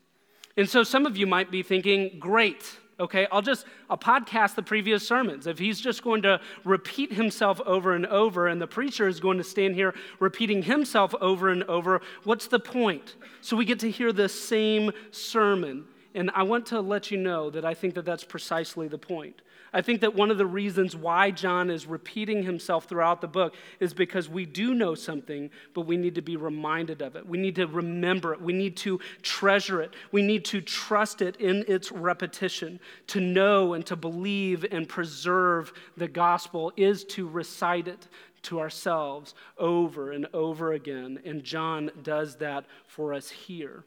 And 0.57 0.69
so 0.69 0.83
some 0.83 1.07
of 1.07 1.17
you 1.17 1.29
might 1.29 1.53
be 1.53 1.63
thinking, 1.63 2.19
great 2.19 2.77
okay? 2.99 3.27
I'll 3.31 3.43
just 3.43 3.67
i'll 3.91 3.99
podcast 3.99 4.55
the 4.55 4.63
previous 4.63 5.07
sermons. 5.07 5.47
If 5.47 5.59
he's 5.59 5.81
just 5.81 6.03
going 6.03 6.23
to 6.23 6.41
repeat 6.65 7.13
himself 7.13 7.61
over 7.67 7.95
and 7.95 8.07
over 8.07 8.49
and 8.49 8.61
the 8.61 8.67
preacher 8.67 9.09
is 9.09 9.21
going 9.21 9.39
to 9.39 9.45
stand 9.45 9.75
here 9.75 9.95
repeating 10.19 10.63
himself 10.63 11.15
over 11.21 11.49
and 11.49 11.63
over 11.65 12.01
what's 12.25 12.47
the 12.47 12.61
point? 12.61 13.17
So 13.41 13.57
we 13.57 13.65
get 13.65 13.81
to 13.81 13.91
hear 13.91 14.13
the 14.13 14.29
same 14.29 14.93
sermon. 15.11 15.85
And 16.15 16.31
i 16.35 16.43
want 16.43 16.67
to 16.67 16.81
let 16.81 17.11
you 17.11 17.19
know 17.19 17.51
that 17.51 17.65
i 17.65 17.75
think 17.75 17.95
that 17.95 18.07
that's 18.07 18.25
precisely 18.25 18.89
the 18.89 18.99
point 18.99 19.43
I 19.73 19.83
think 19.83 20.01
that 20.01 20.15
one 20.15 20.31
of 20.31 20.39
the 20.39 20.47
reasons 20.47 20.97
why 20.97 21.31
John 21.31 21.71
is 21.71 21.87
repeating 21.87 22.43
himself 22.43 22.87
throughout 22.87 23.21
the 23.21 23.29
book 23.29 23.55
is 23.81 23.93
because 23.93 24.29
we 24.29 24.47
do 24.47 24.75
know 24.75 24.95
something, 24.95 25.51
but 25.75 25.83
we 25.83 25.97
need 25.97 26.15
to 26.15 26.23
be 26.23 26.37
reminded 26.37 27.03
of 27.03 27.17
it. 27.17 27.27
We 27.27 27.39
need 27.39 27.57
to 27.57 27.67
remember 27.67 28.33
it. 28.33 28.41
We 28.41 28.53
need 28.53 28.77
to 28.79 29.01
treasure 29.23 29.83
it. 29.83 29.95
We 30.13 30.23
need 30.23 30.45
to 30.47 30.61
trust 30.61 31.21
it 31.21 31.37
in 31.37 31.65
its 31.69 31.91
repetition. 31.93 32.81
To 33.09 33.21
know 33.21 33.75
and 33.75 33.85
to 33.87 33.97
believe 33.97 34.65
and 34.71 34.89
preserve 34.89 35.73
the 35.97 36.09
gospel 36.09 36.73
is 36.77 37.05
to 37.05 37.29
recite 37.29 37.89
it 37.89 38.09
to 38.43 38.61
ourselves 38.61 39.35
over 39.59 40.13
and 40.13 40.27
over 40.33 40.73
again. 40.73 41.21
And 41.25 41.43
John 41.43 41.91
does 42.03 42.37
that 42.37 42.65
for 42.87 43.13
us 43.13 43.29
here. 43.29 43.85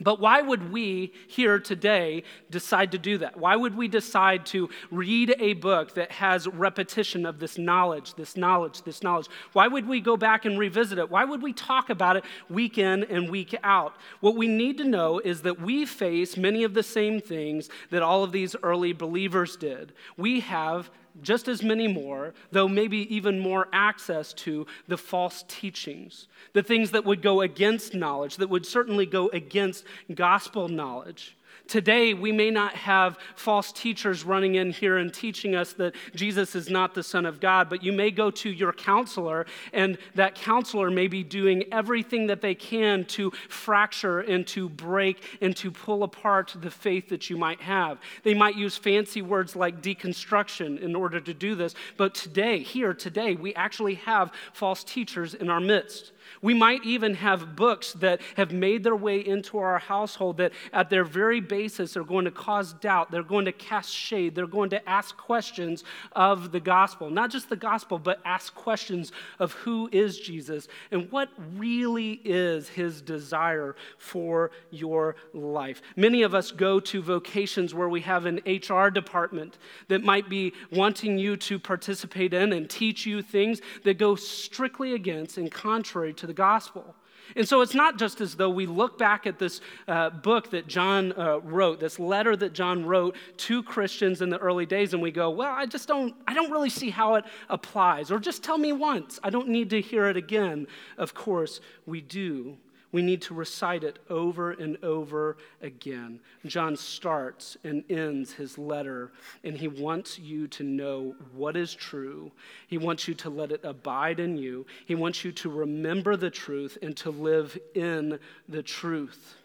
But 0.00 0.20
why 0.20 0.40
would 0.40 0.72
we 0.72 1.12
here 1.28 1.58
today 1.58 2.24
decide 2.50 2.92
to 2.92 2.98
do 2.98 3.18
that? 3.18 3.36
Why 3.36 3.56
would 3.56 3.76
we 3.76 3.88
decide 3.88 4.46
to 4.46 4.70
read 4.90 5.34
a 5.38 5.54
book 5.54 5.94
that 5.94 6.12
has 6.12 6.46
repetition 6.46 7.26
of 7.26 7.38
this 7.38 7.58
knowledge, 7.58 8.14
this 8.14 8.36
knowledge, 8.36 8.82
this 8.82 9.02
knowledge? 9.02 9.26
Why 9.52 9.68
would 9.68 9.86
we 9.86 10.00
go 10.00 10.16
back 10.16 10.44
and 10.44 10.58
revisit 10.58 10.98
it? 10.98 11.10
Why 11.10 11.24
would 11.24 11.42
we 11.42 11.52
talk 11.52 11.90
about 11.90 12.16
it 12.16 12.24
week 12.48 12.78
in 12.78 13.04
and 13.04 13.30
week 13.30 13.54
out? 13.62 13.94
What 14.20 14.36
we 14.36 14.48
need 14.48 14.78
to 14.78 14.84
know 14.84 15.18
is 15.18 15.42
that 15.42 15.60
we 15.60 15.84
face 15.84 16.36
many 16.36 16.64
of 16.64 16.74
the 16.74 16.82
same 16.82 17.20
things 17.20 17.68
that 17.90 18.02
all 18.02 18.24
of 18.24 18.32
these 18.32 18.56
early 18.62 18.92
believers 18.92 19.56
did. 19.56 19.92
We 20.16 20.40
have 20.40 20.90
just 21.22 21.48
as 21.48 21.62
many 21.62 21.88
more, 21.88 22.34
though 22.50 22.68
maybe 22.68 23.14
even 23.14 23.38
more 23.38 23.68
access 23.72 24.32
to 24.34 24.66
the 24.88 24.98
false 24.98 25.44
teachings, 25.48 26.28
the 26.52 26.62
things 26.62 26.90
that 26.90 27.04
would 27.04 27.22
go 27.22 27.40
against 27.40 27.94
knowledge, 27.94 28.36
that 28.36 28.50
would 28.50 28.66
certainly 28.66 29.06
go 29.06 29.28
against 29.28 29.84
gospel 30.14 30.68
knowledge. 30.68 31.36
Today, 31.68 32.14
we 32.14 32.32
may 32.32 32.50
not 32.50 32.74
have 32.74 33.18
false 33.36 33.72
teachers 33.72 34.24
running 34.24 34.56
in 34.56 34.70
here 34.70 34.98
and 34.98 35.12
teaching 35.12 35.54
us 35.54 35.72
that 35.74 35.94
Jesus 36.14 36.54
is 36.54 36.68
not 36.68 36.94
the 36.94 37.02
Son 37.02 37.26
of 37.26 37.40
God, 37.40 37.68
but 37.70 37.82
you 37.82 37.92
may 37.92 38.10
go 38.10 38.30
to 38.30 38.50
your 38.50 38.72
counselor, 38.72 39.46
and 39.72 39.98
that 40.14 40.34
counselor 40.34 40.90
may 40.90 41.06
be 41.06 41.22
doing 41.22 41.64
everything 41.72 42.26
that 42.26 42.40
they 42.40 42.54
can 42.54 43.04
to 43.06 43.30
fracture 43.48 44.20
and 44.20 44.46
to 44.48 44.68
break 44.68 45.22
and 45.40 45.56
to 45.56 45.70
pull 45.70 46.02
apart 46.02 46.54
the 46.60 46.70
faith 46.70 47.08
that 47.08 47.30
you 47.30 47.36
might 47.36 47.60
have. 47.60 47.98
They 48.22 48.34
might 48.34 48.56
use 48.56 48.76
fancy 48.76 49.22
words 49.22 49.54
like 49.54 49.82
deconstruction 49.82 50.80
in 50.80 50.96
order 50.96 51.20
to 51.20 51.34
do 51.34 51.54
this, 51.54 51.74
but 51.96 52.14
today, 52.14 52.58
here, 52.60 52.94
today, 52.94 53.34
we 53.34 53.54
actually 53.54 53.94
have 53.94 54.32
false 54.52 54.82
teachers 54.84 55.34
in 55.34 55.48
our 55.50 55.60
midst. 55.60 56.12
We 56.42 56.54
might 56.54 56.84
even 56.84 57.14
have 57.14 57.56
books 57.56 57.92
that 57.94 58.20
have 58.36 58.52
made 58.52 58.84
their 58.84 58.96
way 58.96 59.24
into 59.26 59.58
our 59.58 59.78
household 59.78 60.38
that, 60.38 60.52
at 60.72 60.90
their 60.90 61.04
very 61.04 61.40
basis, 61.40 61.96
are 61.96 62.04
going 62.04 62.24
to 62.24 62.30
cause 62.30 62.72
doubt. 62.74 63.10
They're 63.10 63.22
going 63.22 63.44
to 63.44 63.52
cast 63.52 63.92
shade. 63.92 64.34
They're 64.34 64.46
going 64.46 64.70
to 64.70 64.88
ask 64.88 65.16
questions 65.16 65.84
of 66.12 66.52
the 66.52 66.60
gospel. 66.60 67.10
Not 67.10 67.30
just 67.30 67.48
the 67.48 67.56
gospel, 67.56 67.98
but 67.98 68.20
ask 68.24 68.54
questions 68.54 69.12
of 69.38 69.52
who 69.52 69.88
is 69.92 70.18
Jesus 70.18 70.68
and 70.90 71.10
what 71.10 71.28
really 71.56 72.20
is 72.24 72.68
his 72.68 73.02
desire 73.02 73.76
for 73.98 74.50
your 74.70 75.16
life. 75.32 75.82
Many 75.96 76.22
of 76.22 76.34
us 76.34 76.50
go 76.50 76.80
to 76.80 77.02
vocations 77.02 77.74
where 77.74 77.88
we 77.88 78.00
have 78.02 78.26
an 78.26 78.40
HR 78.46 78.88
department 78.88 79.58
that 79.88 80.02
might 80.02 80.28
be 80.28 80.52
wanting 80.70 81.18
you 81.18 81.36
to 81.36 81.58
participate 81.58 82.34
in 82.34 82.52
and 82.52 82.68
teach 82.68 83.06
you 83.06 83.22
things 83.22 83.60
that 83.84 83.98
go 83.98 84.14
strictly 84.14 84.94
against 84.94 85.38
and 85.38 85.50
contrary 85.50 86.12
to 86.20 86.26
the 86.26 86.32
gospel. 86.32 86.94
And 87.36 87.46
so 87.46 87.60
it's 87.60 87.74
not 87.74 87.98
just 87.98 88.20
as 88.20 88.34
though 88.34 88.50
we 88.50 88.66
look 88.66 88.98
back 88.98 89.26
at 89.26 89.38
this 89.38 89.60
uh, 89.86 90.10
book 90.10 90.50
that 90.50 90.66
John 90.66 91.12
uh, 91.12 91.38
wrote, 91.40 91.78
this 91.80 91.98
letter 91.98 92.34
that 92.36 92.52
John 92.52 92.84
wrote 92.84 93.16
to 93.38 93.62
Christians 93.62 94.20
in 94.20 94.30
the 94.30 94.38
early 94.38 94.66
days, 94.66 94.94
and 94.94 95.02
we 95.02 95.10
go, 95.10 95.30
well, 95.30 95.52
I 95.52 95.66
just 95.66 95.86
don't, 95.86 96.14
I 96.26 96.34
don't 96.34 96.50
really 96.50 96.70
see 96.70 96.90
how 96.90 97.14
it 97.14 97.24
applies. 97.48 98.10
Or 98.10 98.18
just 98.18 98.42
tell 98.42 98.58
me 98.58 98.72
once. 98.72 99.20
I 99.22 99.30
don't 99.30 99.48
need 99.48 99.70
to 99.70 99.80
hear 99.80 100.06
it 100.06 100.16
again. 100.16 100.66
Of 100.98 101.14
course, 101.14 101.60
we 101.86 102.00
do. 102.00 102.56
We 102.92 103.02
need 103.02 103.22
to 103.22 103.34
recite 103.34 103.84
it 103.84 103.98
over 104.08 104.50
and 104.50 104.76
over 104.82 105.36
again. 105.62 106.20
John 106.44 106.76
starts 106.76 107.56
and 107.62 107.84
ends 107.88 108.32
his 108.32 108.58
letter, 108.58 109.12
and 109.44 109.56
he 109.56 109.68
wants 109.68 110.18
you 110.18 110.48
to 110.48 110.64
know 110.64 111.14
what 111.32 111.56
is 111.56 111.74
true. 111.74 112.32
He 112.66 112.78
wants 112.78 113.06
you 113.06 113.14
to 113.14 113.30
let 113.30 113.52
it 113.52 113.60
abide 113.64 114.18
in 114.18 114.36
you. 114.36 114.66
He 114.86 114.94
wants 114.94 115.24
you 115.24 115.32
to 115.32 115.50
remember 115.50 116.16
the 116.16 116.30
truth 116.30 116.78
and 116.82 116.96
to 116.98 117.10
live 117.10 117.56
in 117.74 118.18
the 118.48 118.62
truth. 118.62 119.36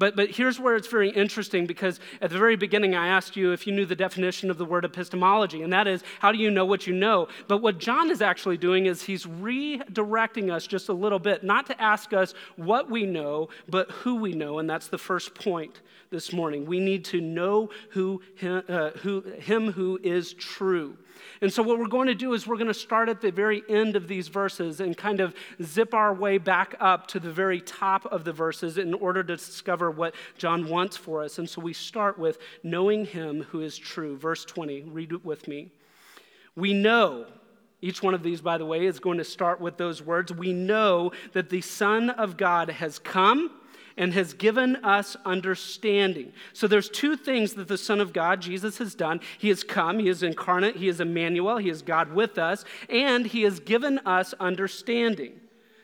But, 0.00 0.16
but 0.16 0.30
here's 0.30 0.58
where 0.58 0.76
it's 0.76 0.88
very 0.88 1.10
interesting 1.10 1.66
because 1.66 2.00
at 2.22 2.30
the 2.30 2.38
very 2.38 2.56
beginning, 2.56 2.94
I 2.94 3.08
asked 3.08 3.36
you 3.36 3.52
if 3.52 3.66
you 3.66 3.72
knew 3.74 3.84
the 3.84 3.94
definition 3.94 4.50
of 4.50 4.56
the 4.56 4.64
word 4.64 4.86
epistemology, 4.86 5.60
and 5.60 5.70
that 5.74 5.86
is, 5.86 6.02
how 6.20 6.32
do 6.32 6.38
you 6.38 6.50
know 6.50 6.64
what 6.64 6.86
you 6.86 6.94
know? 6.94 7.28
But 7.48 7.58
what 7.58 7.76
John 7.76 8.10
is 8.10 8.22
actually 8.22 8.56
doing 8.56 8.86
is 8.86 9.02
he's 9.02 9.26
redirecting 9.26 10.50
us 10.50 10.66
just 10.66 10.88
a 10.88 10.94
little 10.94 11.18
bit, 11.18 11.44
not 11.44 11.66
to 11.66 11.78
ask 11.78 12.14
us 12.14 12.32
what 12.56 12.90
we 12.90 13.04
know, 13.04 13.50
but 13.68 13.90
who 13.90 14.14
we 14.16 14.32
know, 14.32 14.58
and 14.58 14.70
that's 14.70 14.86
the 14.86 14.96
first 14.96 15.34
point 15.34 15.82
this 16.08 16.32
morning. 16.32 16.64
We 16.64 16.80
need 16.80 17.04
to 17.06 17.20
know 17.20 17.68
who, 17.90 18.22
him, 18.36 18.62
uh, 18.70 18.92
who, 19.02 19.20
him 19.20 19.70
who 19.70 20.00
is 20.02 20.32
true. 20.32 20.96
And 21.40 21.52
so, 21.52 21.62
what 21.62 21.78
we're 21.78 21.86
going 21.86 22.08
to 22.08 22.14
do 22.14 22.34
is 22.34 22.46
we're 22.46 22.56
going 22.56 22.68
to 22.68 22.74
start 22.74 23.08
at 23.08 23.20
the 23.20 23.30
very 23.30 23.62
end 23.68 23.96
of 23.96 24.08
these 24.08 24.28
verses 24.28 24.80
and 24.80 24.96
kind 24.96 25.20
of 25.20 25.34
zip 25.62 25.94
our 25.94 26.12
way 26.14 26.38
back 26.38 26.74
up 26.80 27.06
to 27.08 27.20
the 27.20 27.30
very 27.30 27.60
top 27.60 28.06
of 28.06 28.24
the 28.24 28.32
verses 28.32 28.78
in 28.78 28.94
order 28.94 29.22
to 29.22 29.36
discover 29.36 29.90
what 29.90 30.14
John 30.38 30.68
wants 30.68 30.96
for 30.96 31.22
us. 31.22 31.38
And 31.38 31.48
so, 31.48 31.60
we 31.60 31.72
start 31.72 32.18
with 32.18 32.38
knowing 32.62 33.06
him 33.06 33.42
who 33.44 33.60
is 33.60 33.76
true. 33.76 34.16
Verse 34.16 34.44
20, 34.44 34.82
read 34.82 35.12
it 35.12 35.24
with 35.24 35.48
me. 35.48 35.72
We 36.56 36.72
know, 36.72 37.26
each 37.80 38.02
one 38.02 38.14
of 38.14 38.22
these, 38.22 38.40
by 38.40 38.58
the 38.58 38.66
way, 38.66 38.86
is 38.86 39.00
going 39.00 39.18
to 39.18 39.24
start 39.24 39.60
with 39.60 39.76
those 39.76 40.02
words. 40.02 40.32
We 40.32 40.52
know 40.52 41.12
that 41.32 41.50
the 41.50 41.60
Son 41.60 42.10
of 42.10 42.36
God 42.36 42.68
has 42.70 42.98
come 42.98 43.59
and 44.00 44.14
has 44.14 44.32
given 44.32 44.76
us 44.76 45.14
understanding. 45.26 46.32
So 46.54 46.66
there's 46.66 46.88
two 46.88 47.16
things 47.16 47.52
that 47.54 47.68
the 47.68 47.76
Son 47.76 48.00
of 48.00 48.14
God, 48.14 48.40
Jesus, 48.40 48.78
has 48.78 48.94
done. 48.94 49.20
He 49.36 49.50
has 49.50 49.62
come, 49.62 49.98
he 49.98 50.08
is 50.08 50.22
incarnate, 50.22 50.76
he 50.76 50.88
is 50.88 51.00
Emmanuel, 51.00 51.58
he 51.58 51.68
is 51.68 51.82
God 51.82 52.10
with 52.14 52.38
us, 52.38 52.64
and 52.88 53.26
he 53.26 53.42
has 53.42 53.60
given 53.60 53.98
us 54.06 54.32
understanding. 54.40 55.38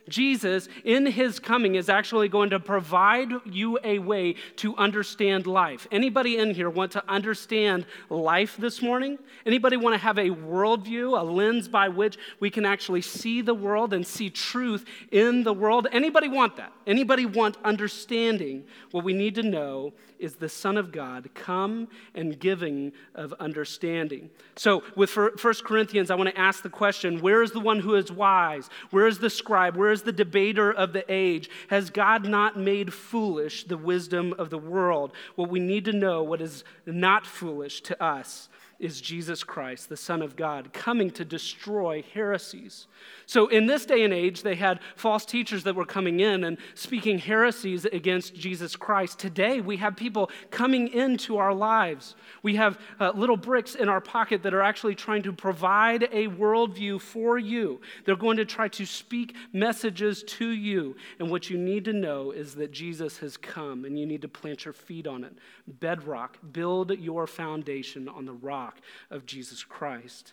Jesus, 0.09 0.69
in 0.85 1.07
his 1.07 1.39
coming, 1.39 1.75
is 1.75 1.89
actually 1.89 2.29
going 2.29 2.51
to 2.51 2.61
provide 2.61 3.33
you 3.45 3.79
a 3.83 3.99
way 3.99 4.35
to 4.57 4.77
understand 4.77 5.47
life. 5.47 5.87
Anybody 5.91 6.39
in 6.39 6.55
here 6.55 6.71
want 6.71 6.93
to 6.93 7.03
understand 7.11 7.87
life 8.09 8.57
this 8.57 8.81
morning? 8.81 9.19
Anybody 9.45 9.77
want 9.77 9.95
to 9.95 9.99
have 9.99 10.19
a 10.19 10.31
worldview, 10.31 11.19
a 11.19 11.23
lens 11.23 11.69
by 11.69 11.89
which 11.89 12.19
we 12.41 12.51
can 12.51 12.65
actually 12.65 13.03
see 13.03 13.41
the 13.41 13.55
world 13.55 13.93
and 13.93 14.07
see 14.07 14.31
truth 14.31 14.85
in 15.11 15.43
the 15.43 15.53
world? 15.53 15.87
Anybody 15.93 16.29
want 16.29 16.57
that? 16.57 16.73
Anybody 16.87 17.27
want 17.27 17.57
understanding? 17.65 18.65
What 18.93 19.05
we 19.05 19.13
need 19.13 19.35
to 19.37 19.43
know 19.43 19.93
is 20.19 20.37
the 20.37 20.49
Son 20.49 20.77
of 20.77 20.93
God 20.93 21.29
come 21.35 21.89
and 22.15 22.39
giving 22.39 22.93
of 23.15 23.35
understanding. 23.35 24.31
So, 24.57 24.83
with 24.95 25.15
1 25.15 25.31
Corinthians, 25.65 26.11
I 26.11 26.15
want 26.15 26.31
to 26.31 26.39
ask 26.39 26.63
the 26.63 26.71
question 26.71 27.21
where 27.21 27.43
is 27.43 27.51
the 27.51 27.61
one 27.61 27.81
who 27.81 27.95
is 27.95 28.11
wise? 28.11 28.69
Where 28.91 29.07
is 29.07 29.19
the 29.19 29.31
scribe? 29.31 29.77
Where 29.77 29.91
is 29.91 29.96
the 30.03 30.13
debater 30.13 30.73
of 30.73 30.93
the 30.93 31.05
age? 31.13 31.51
Has 31.69 31.91
God 31.91 32.27
not 32.27 32.59
made 32.59 32.93
foolish 32.93 33.65
the 33.65 33.77
wisdom 33.77 34.35
of 34.39 34.51
the 34.51 34.59
world? 34.59 35.13
What 35.35 35.51
we 35.51 35.61
need 35.61 35.85
to 35.87 35.93
know, 35.93 36.23
what 36.23 36.41
is 36.41 36.65
not 36.85 37.27
foolish 37.27 37.81
to 37.83 38.03
us, 38.03 38.49
is 38.79 39.01
Jesus 39.01 39.43
Christ, 39.43 39.89
the 39.89 39.97
Son 39.97 40.21
of 40.21 40.37
God, 40.37 40.73
coming 40.73 41.11
to 41.13 41.25
destroy 41.25 42.05
heresies. 42.13 42.87
So, 43.25 43.47
in 43.49 43.67
this 43.67 43.87
day 43.87 44.05
and 44.05 44.13
age, 44.13 44.43
they 44.43 44.55
had 44.55 44.81
false 44.97 45.25
teachers 45.25 45.65
that 45.65 45.75
were 45.75 45.87
coming 45.87 46.21
in 46.21 46.45
and 46.45 46.59
speaking 46.75 47.19
heresies 47.19 47.87
against 47.87 48.35
Jesus 48.35 48.77
Christ. 48.77 49.19
Today, 49.19 49.61
we 49.61 49.79
have 49.79 49.97
people 49.97 50.31
coming 50.51 50.89
into 50.89 51.39
our 51.39 51.55
lives. 51.55 52.15
We 52.43 52.57
have 52.57 52.79
uh, 53.01 53.13
little 53.15 53.37
bricks 53.37 53.75
in 53.75 53.89
our 53.89 54.01
pocket 54.01 54.43
that 54.43 54.53
are 54.53 54.63
actually 54.63 54.95
trying 54.95 55.23
to 55.23 55.33
provide 55.33 56.05
a 56.13 56.29
worldview 56.29 57.01
for 57.01 57.39
you. 57.39 57.81
They're 58.05 58.15
going 58.17 58.37
to 58.37 58.45
try 58.45 58.69
to 58.69 58.85
speak 58.85 59.35
messages 59.53 60.23
to 60.25 60.49
you. 60.49 60.97
And 61.19 61.31
what 61.31 61.49
you 61.49 61.57
need 61.57 61.87
to 61.87 61.93
know 61.93 62.31
is 62.31 62.55
that 62.57 62.73
Jesus 62.73 63.19
has 63.19 63.37
come, 63.37 63.87
and 63.87 63.99
you 63.99 64.07
need 64.07 64.23
to 64.23 64.29
plant 64.29 64.67
your 64.67 64.75
feet 64.75 65.07
on 65.07 65.25
it. 65.25 65.33
Bedrock, 65.67 66.39
build 66.53 66.91
your 66.99 67.27
foundation 67.27 68.09
on 68.09 68.27
the 68.27 68.33
rock 68.35 68.66
rock 68.67 68.81
of 69.11 69.27
Jesus 69.27 69.63
Christ. 69.63 70.33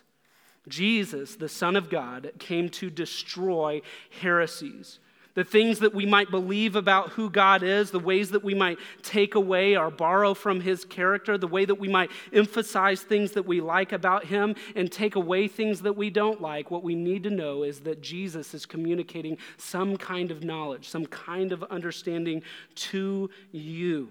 Jesus, 0.66 1.36
the 1.36 1.48
Son 1.48 1.76
of 1.76 1.90
God, 1.90 2.32
came 2.38 2.68
to 2.70 2.90
destroy 2.90 3.82
heresies. 4.20 4.98
The 5.34 5.44
things 5.44 5.80
that 5.80 5.92
we 5.92 6.06
might 6.06 6.30
believe 6.30 6.76
about 6.76 7.10
who 7.10 7.28
God 7.28 7.64
is, 7.64 7.90
the 7.90 7.98
ways 7.98 8.30
that 8.30 8.44
we 8.44 8.54
might 8.54 8.78
take 9.02 9.34
away 9.34 9.76
or 9.76 9.90
borrow 9.90 10.32
from 10.32 10.60
his 10.60 10.84
character, 10.84 11.36
the 11.36 11.48
way 11.48 11.64
that 11.64 11.74
we 11.74 11.88
might 11.88 12.10
emphasize 12.32 13.02
things 13.02 13.32
that 13.32 13.44
we 13.44 13.60
like 13.60 13.90
about 13.92 14.26
him 14.26 14.54
and 14.76 14.90
take 14.90 15.16
away 15.16 15.48
things 15.48 15.82
that 15.82 15.96
we 15.96 16.08
don't 16.08 16.40
like. 16.40 16.70
What 16.70 16.84
we 16.84 16.94
need 16.94 17.24
to 17.24 17.30
know 17.30 17.64
is 17.64 17.80
that 17.80 18.00
Jesus 18.00 18.54
is 18.54 18.64
communicating 18.64 19.36
some 19.56 19.96
kind 19.96 20.30
of 20.30 20.44
knowledge, 20.44 20.88
some 20.88 21.06
kind 21.06 21.50
of 21.50 21.64
understanding 21.64 22.42
to 22.76 23.28
you. 23.50 24.08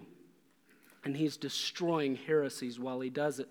And 1.05 1.15
he's 1.15 1.37
destroying 1.37 2.15
heresies 2.15 2.79
while 2.79 2.99
he 2.99 3.09
does 3.09 3.39
it. 3.39 3.47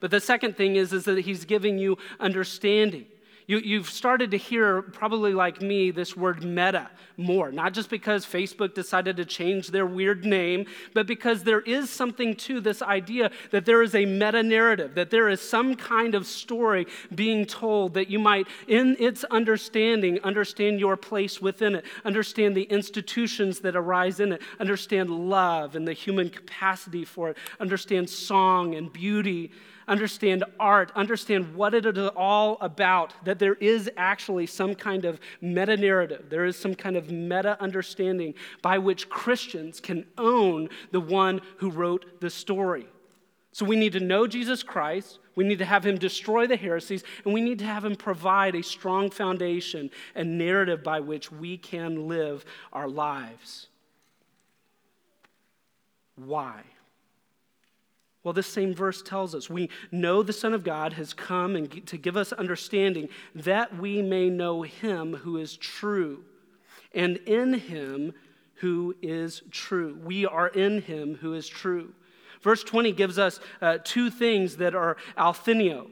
But 0.00 0.10
the 0.10 0.20
second 0.20 0.56
thing 0.56 0.76
is, 0.76 0.92
is 0.92 1.04
that 1.04 1.18
he's 1.20 1.44
giving 1.44 1.78
you 1.78 1.98
understanding. 2.20 3.06
You, 3.48 3.58
you've 3.58 3.88
started 3.88 4.32
to 4.32 4.36
hear, 4.36 4.82
probably 4.82 5.32
like 5.32 5.62
me, 5.62 5.92
this 5.92 6.16
word 6.16 6.42
meta 6.42 6.90
more, 7.16 7.52
not 7.52 7.74
just 7.74 7.88
because 7.88 8.26
Facebook 8.26 8.74
decided 8.74 9.16
to 9.18 9.24
change 9.24 9.68
their 9.68 9.86
weird 9.86 10.24
name, 10.24 10.66
but 10.94 11.06
because 11.06 11.44
there 11.44 11.60
is 11.60 11.88
something 11.88 12.34
to 12.36 12.60
this 12.60 12.82
idea 12.82 13.30
that 13.52 13.64
there 13.64 13.82
is 13.82 13.94
a 13.94 14.04
meta 14.04 14.42
narrative, 14.42 14.96
that 14.96 15.10
there 15.10 15.28
is 15.28 15.40
some 15.40 15.76
kind 15.76 16.16
of 16.16 16.26
story 16.26 16.88
being 17.14 17.46
told 17.46 17.94
that 17.94 18.10
you 18.10 18.18
might, 18.18 18.48
in 18.66 18.96
its 18.98 19.22
understanding, 19.24 20.18
understand 20.24 20.80
your 20.80 20.96
place 20.96 21.40
within 21.40 21.76
it, 21.76 21.84
understand 22.04 22.56
the 22.56 22.64
institutions 22.64 23.60
that 23.60 23.76
arise 23.76 24.18
in 24.18 24.32
it, 24.32 24.42
understand 24.58 25.08
love 25.08 25.76
and 25.76 25.86
the 25.86 25.92
human 25.92 26.28
capacity 26.28 27.04
for 27.04 27.30
it, 27.30 27.36
understand 27.60 28.10
song 28.10 28.74
and 28.74 28.92
beauty 28.92 29.52
understand 29.88 30.44
art, 30.58 30.90
understand 30.94 31.54
what 31.54 31.74
it 31.74 31.86
is 31.86 32.10
all 32.16 32.58
about, 32.60 33.12
that 33.24 33.38
there 33.38 33.54
is 33.54 33.90
actually 33.96 34.46
some 34.46 34.74
kind 34.74 35.04
of 35.04 35.20
meta 35.40 35.76
narrative, 35.76 36.26
there 36.28 36.44
is 36.44 36.56
some 36.56 36.74
kind 36.74 36.96
of 36.96 37.10
meta 37.10 37.56
understanding 37.60 38.34
by 38.62 38.78
which 38.78 39.08
Christians 39.08 39.80
can 39.80 40.06
own 40.18 40.68
the 40.90 41.00
one 41.00 41.40
who 41.58 41.70
wrote 41.70 42.20
the 42.20 42.30
story. 42.30 42.86
So 43.52 43.64
we 43.64 43.76
need 43.76 43.92
to 43.92 44.00
know 44.00 44.26
Jesus 44.26 44.62
Christ. 44.62 45.18
We 45.34 45.44
need 45.44 45.58
to 45.60 45.64
have 45.64 45.84
him 45.86 45.96
destroy 45.96 46.46
the 46.46 46.56
heresies, 46.56 47.04
and 47.24 47.32
we 47.32 47.40
need 47.40 47.58
to 47.60 47.64
have 47.64 47.84
him 47.84 47.96
provide 47.96 48.54
a 48.54 48.62
strong 48.62 49.10
foundation 49.10 49.90
and 50.14 50.36
narrative 50.36 50.82
by 50.82 51.00
which 51.00 51.32
we 51.32 51.56
can 51.56 52.06
live 52.08 52.44
our 52.72 52.88
lives. 52.88 53.68
Why? 56.16 56.62
Well, 58.26 58.32
this 58.32 58.48
same 58.48 58.74
verse 58.74 59.02
tells 59.02 59.36
us 59.36 59.48
we 59.48 59.70
know 59.92 60.24
the 60.24 60.32
Son 60.32 60.52
of 60.52 60.64
God 60.64 60.94
has 60.94 61.14
come 61.14 61.54
and 61.54 61.86
to 61.86 61.96
give 61.96 62.16
us 62.16 62.32
understanding 62.32 63.08
that 63.36 63.78
we 63.78 64.02
may 64.02 64.28
know 64.30 64.62
him 64.62 65.14
who 65.14 65.36
is 65.36 65.56
true, 65.56 66.24
and 66.92 67.18
in 67.18 67.54
him 67.54 68.14
who 68.54 68.96
is 69.00 69.42
true. 69.52 69.96
We 70.02 70.26
are 70.26 70.48
in 70.48 70.82
him 70.82 71.18
who 71.20 71.34
is 71.34 71.46
true. 71.46 71.94
Verse 72.42 72.64
20 72.64 72.90
gives 72.90 73.16
us 73.16 73.38
uh, 73.62 73.78
two 73.84 74.10
things 74.10 74.56
that 74.56 74.74
are 74.74 74.96
althenio, 75.16 75.88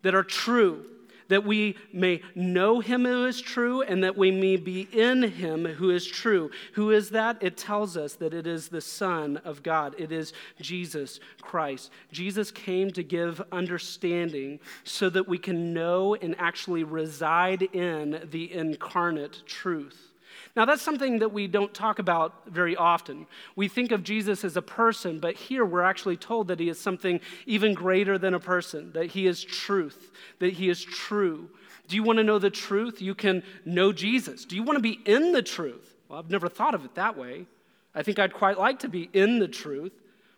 that 0.00 0.14
are 0.14 0.24
true 0.24 0.86
that 1.28 1.44
we 1.44 1.76
may 1.92 2.20
know 2.34 2.80
him 2.80 3.04
who 3.04 3.26
is 3.26 3.40
true 3.40 3.82
and 3.82 4.02
that 4.04 4.16
we 4.16 4.30
may 4.30 4.56
be 4.56 4.88
in 4.92 5.22
him 5.22 5.64
who 5.64 5.90
is 5.90 6.06
true. 6.06 6.50
Who 6.74 6.90
is 6.90 7.10
that? 7.10 7.42
It 7.42 7.56
tells 7.56 7.96
us 7.96 8.14
that 8.14 8.34
it 8.34 8.46
is 8.46 8.68
the 8.68 8.80
Son 8.80 9.38
of 9.38 9.62
God, 9.62 9.94
it 9.98 10.12
is 10.12 10.32
Jesus 10.60 11.20
Christ. 11.40 11.90
Jesus 12.12 12.50
came 12.50 12.90
to 12.92 13.02
give 13.02 13.42
understanding 13.52 14.60
so 14.84 15.10
that 15.10 15.28
we 15.28 15.38
can 15.38 15.72
know 15.72 16.14
and 16.14 16.34
actually 16.38 16.84
reside 16.84 17.62
in 17.62 18.28
the 18.30 18.52
incarnate 18.52 19.42
truth. 19.46 20.13
Now, 20.56 20.64
that's 20.64 20.82
something 20.82 21.18
that 21.18 21.32
we 21.32 21.46
don't 21.46 21.72
talk 21.74 21.98
about 21.98 22.48
very 22.48 22.76
often. 22.76 23.26
We 23.56 23.68
think 23.68 23.92
of 23.92 24.02
Jesus 24.02 24.44
as 24.44 24.56
a 24.56 24.62
person, 24.62 25.20
but 25.20 25.34
here 25.34 25.64
we're 25.64 25.82
actually 25.82 26.16
told 26.16 26.48
that 26.48 26.60
he 26.60 26.68
is 26.68 26.80
something 26.80 27.20
even 27.46 27.74
greater 27.74 28.18
than 28.18 28.34
a 28.34 28.40
person, 28.40 28.92
that 28.92 29.06
he 29.06 29.26
is 29.26 29.42
truth, 29.42 30.12
that 30.38 30.54
he 30.54 30.68
is 30.68 30.82
true. 30.82 31.48
Do 31.88 31.96
you 31.96 32.02
want 32.02 32.18
to 32.18 32.24
know 32.24 32.38
the 32.38 32.50
truth? 32.50 33.02
You 33.02 33.14
can 33.14 33.42
know 33.64 33.92
Jesus. 33.92 34.44
Do 34.44 34.56
you 34.56 34.62
want 34.62 34.76
to 34.76 34.82
be 34.82 35.00
in 35.04 35.32
the 35.32 35.42
truth? 35.42 35.94
Well, 36.08 36.18
I've 36.18 36.30
never 36.30 36.48
thought 36.48 36.74
of 36.74 36.84
it 36.84 36.94
that 36.94 37.16
way. 37.16 37.46
I 37.94 38.02
think 38.02 38.18
I'd 38.18 38.32
quite 38.32 38.58
like 38.58 38.80
to 38.80 38.88
be 38.88 39.10
in 39.12 39.38
the 39.38 39.48
truth. 39.48 39.92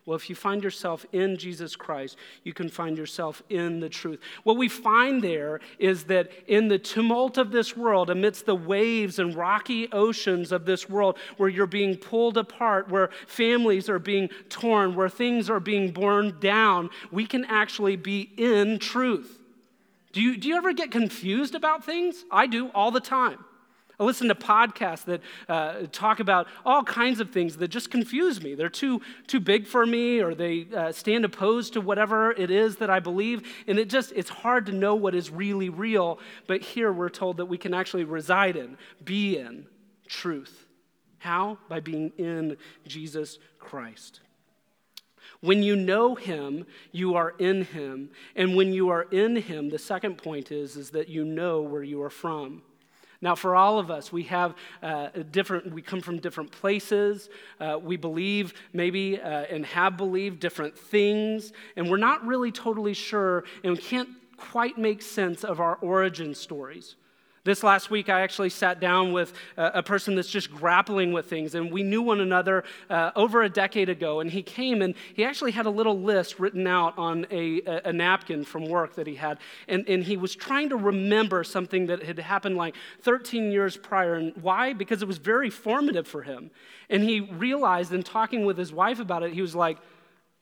Well, 0.06 0.14
if 0.14 0.30
you 0.30 0.36
find 0.36 0.62
yourself 0.62 1.04
in 1.12 1.36
Jesus 1.36 1.74
Christ, 1.74 2.16
you 2.44 2.54
can 2.54 2.68
find 2.68 2.96
yourself 2.96 3.42
in 3.50 3.80
the 3.80 3.88
truth. 3.88 4.20
What 4.44 4.56
we 4.56 4.68
find 4.68 5.20
there 5.20 5.58
is 5.80 6.04
that 6.04 6.30
in 6.46 6.68
the 6.68 6.78
tumult 6.78 7.36
of 7.38 7.50
this 7.50 7.76
world, 7.76 8.08
amidst 8.08 8.46
the 8.46 8.54
waves 8.54 9.18
and 9.18 9.34
rocky 9.34 9.90
oceans 9.90 10.52
of 10.52 10.64
this 10.64 10.88
world, 10.88 11.18
where 11.38 11.48
you're 11.48 11.66
being 11.66 11.96
pulled 11.96 12.38
apart, 12.38 12.88
where 12.88 13.10
families 13.26 13.88
are 13.88 13.98
being 13.98 14.28
torn, 14.48 14.94
where 14.94 15.08
things 15.08 15.50
are 15.50 15.58
being 15.58 15.90
burned 15.90 16.38
down, 16.38 16.88
we 17.10 17.26
can 17.26 17.44
actually 17.46 17.96
be 17.96 18.30
in 18.36 18.78
truth. 18.78 19.40
Do 20.12 20.22
you, 20.22 20.36
do 20.36 20.46
you 20.46 20.56
ever 20.56 20.72
get 20.72 20.92
confused 20.92 21.56
about 21.56 21.84
things? 21.84 22.24
I 22.30 22.46
do 22.46 22.68
all 22.68 22.92
the 22.92 23.00
time. 23.00 23.44
I 23.98 24.04
listen 24.04 24.28
to 24.28 24.34
podcasts 24.34 25.04
that 25.06 25.22
uh, 25.48 25.86
talk 25.90 26.20
about 26.20 26.48
all 26.66 26.82
kinds 26.82 27.18
of 27.18 27.30
things 27.30 27.56
that 27.56 27.68
just 27.68 27.90
confuse 27.90 28.42
me. 28.42 28.54
They're 28.54 28.68
too, 28.68 29.00
too 29.26 29.40
big 29.40 29.66
for 29.66 29.86
me, 29.86 30.20
or 30.20 30.34
they 30.34 30.66
uh, 30.76 30.92
stand 30.92 31.24
opposed 31.24 31.72
to 31.74 31.80
whatever 31.80 32.32
it 32.32 32.50
is 32.50 32.76
that 32.76 32.90
I 32.90 33.00
believe. 33.00 33.48
And 33.66 33.78
it 33.78 33.88
just, 33.88 34.12
it's 34.12 34.28
hard 34.28 34.66
to 34.66 34.72
know 34.72 34.94
what 34.94 35.14
is 35.14 35.30
really 35.30 35.70
real. 35.70 36.18
But 36.46 36.60
here 36.60 36.92
we're 36.92 37.08
told 37.08 37.38
that 37.38 37.46
we 37.46 37.56
can 37.56 37.72
actually 37.72 38.04
reside 38.04 38.56
in, 38.56 38.76
be 39.02 39.38
in 39.38 39.66
truth. 40.08 40.66
How? 41.18 41.56
By 41.68 41.80
being 41.80 42.12
in 42.18 42.58
Jesus 42.86 43.38
Christ. 43.58 44.20
When 45.40 45.62
you 45.62 45.74
know 45.74 46.14
him, 46.14 46.66
you 46.92 47.14
are 47.14 47.34
in 47.38 47.64
him. 47.64 48.10
And 48.34 48.56
when 48.56 48.72
you 48.72 48.90
are 48.90 49.04
in 49.04 49.36
him, 49.36 49.70
the 49.70 49.78
second 49.78 50.18
point 50.18 50.52
is, 50.52 50.76
is 50.76 50.90
that 50.90 51.08
you 51.08 51.24
know 51.24 51.62
where 51.62 51.82
you 51.82 52.02
are 52.02 52.10
from. 52.10 52.62
Now, 53.20 53.34
for 53.34 53.56
all 53.56 53.78
of 53.78 53.90
us, 53.90 54.12
we 54.12 54.24
have 54.24 54.54
uh, 54.82 55.08
different, 55.30 55.72
we 55.72 55.82
come 55.82 56.00
from 56.00 56.18
different 56.18 56.50
places. 56.50 57.28
Uh, 57.60 57.78
we 57.82 57.96
believe 57.96 58.54
maybe 58.72 59.20
uh, 59.20 59.28
and 59.28 59.64
have 59.66 59.96
believed 59.96 60.40
different 60.40 60.76
things, 60.76 61.52
and 61.76 61.90
we're 61.90 61.96
not 61.96 62.26
really 62.26 62.52
totally 62.52 62.94
sure 62.94 63.44
and 63.64 63.78
can't 63.80 64.08
quite 64.36 64.76
make 64.76 65.00
sense 65.02 65.44
of 65.44 65.60
our 65.60 65.76
origin 65.76 66.34
stories. 66.34 66.96
This 67.46 67.62
last 67.62 67.90
week, 67.90 68.08
I 68.08 68.22
actually 68.22 68.50
sat 68.50 68.80
down 68.80 69.12
with 69.12 69.32
a 69.56 69.80
person 69.80 70.16
that's 70.16 70.28
just 70.28 70.50
grappling 70.50 71.12
with 71.12 71.26
things, 71.26 71.54
and 71.54 71.70
we 71.70 71.84
knew 71.84 72.02
one 72.02 72.20
another 72.20 72.64
uh, 72.90 73.12
over 73.14 73.44
a 73.44 73.48
decade 73.48 73.88
ago. 73.88 74.18
And 74.18 74.28
he 74.28 74.42
came 74.42 74.82
and 74.82 74.96
he 75.14 75.24
actually 75.24 75.52
had 75.52 75.64
a 75.64 75.70
little 75.70 75.96
list 75.96 76.40
written 76.40 76.66
out 76.66 76.98
on 76.98 77.24
a, 77.30 77.62
a 77.84 77.92
napkin 77.92 78.42
from 78.42 78.68
work 78.68 78.96
that 78.96 79.06
he 79.06 79.14
had. 79.14 79.38
And, 79.68 79.88
and 79.88 80.02
he 80.02 80.16
was 80.16 80.34
trying 80.34 80.70
to 80.70 80.76
remember 80.76 81.44
something 81.44 81.86
that 81.86 82.02
had 82.02 82.18
happened 82.18 82.56
like 82.56 82.74
13 83.02 83.52
years 83.52 83.76
prior. 83.76 84.14
And 84.14 84.36
why? 84.42 84.72
Because 84.72 85.00
it 85.00 85.06
was 85.06 85.18
very 85.18 85.48
formative 85.48 86.08
for 86.08 86.22
him. 86.22 86.50
And 86.90 87.04
he 87.04 87.20
realized 87.20 87.92
in 87.92 88.02
talking 88.02 88.44
with 88.44 88.58
his 88.58 88.72
wife 88.72 88.98
about 88.98 89.22
it, 89.22 89.32
he 89.32 89.40
was 89.40 89.54
like, 89.54 89.78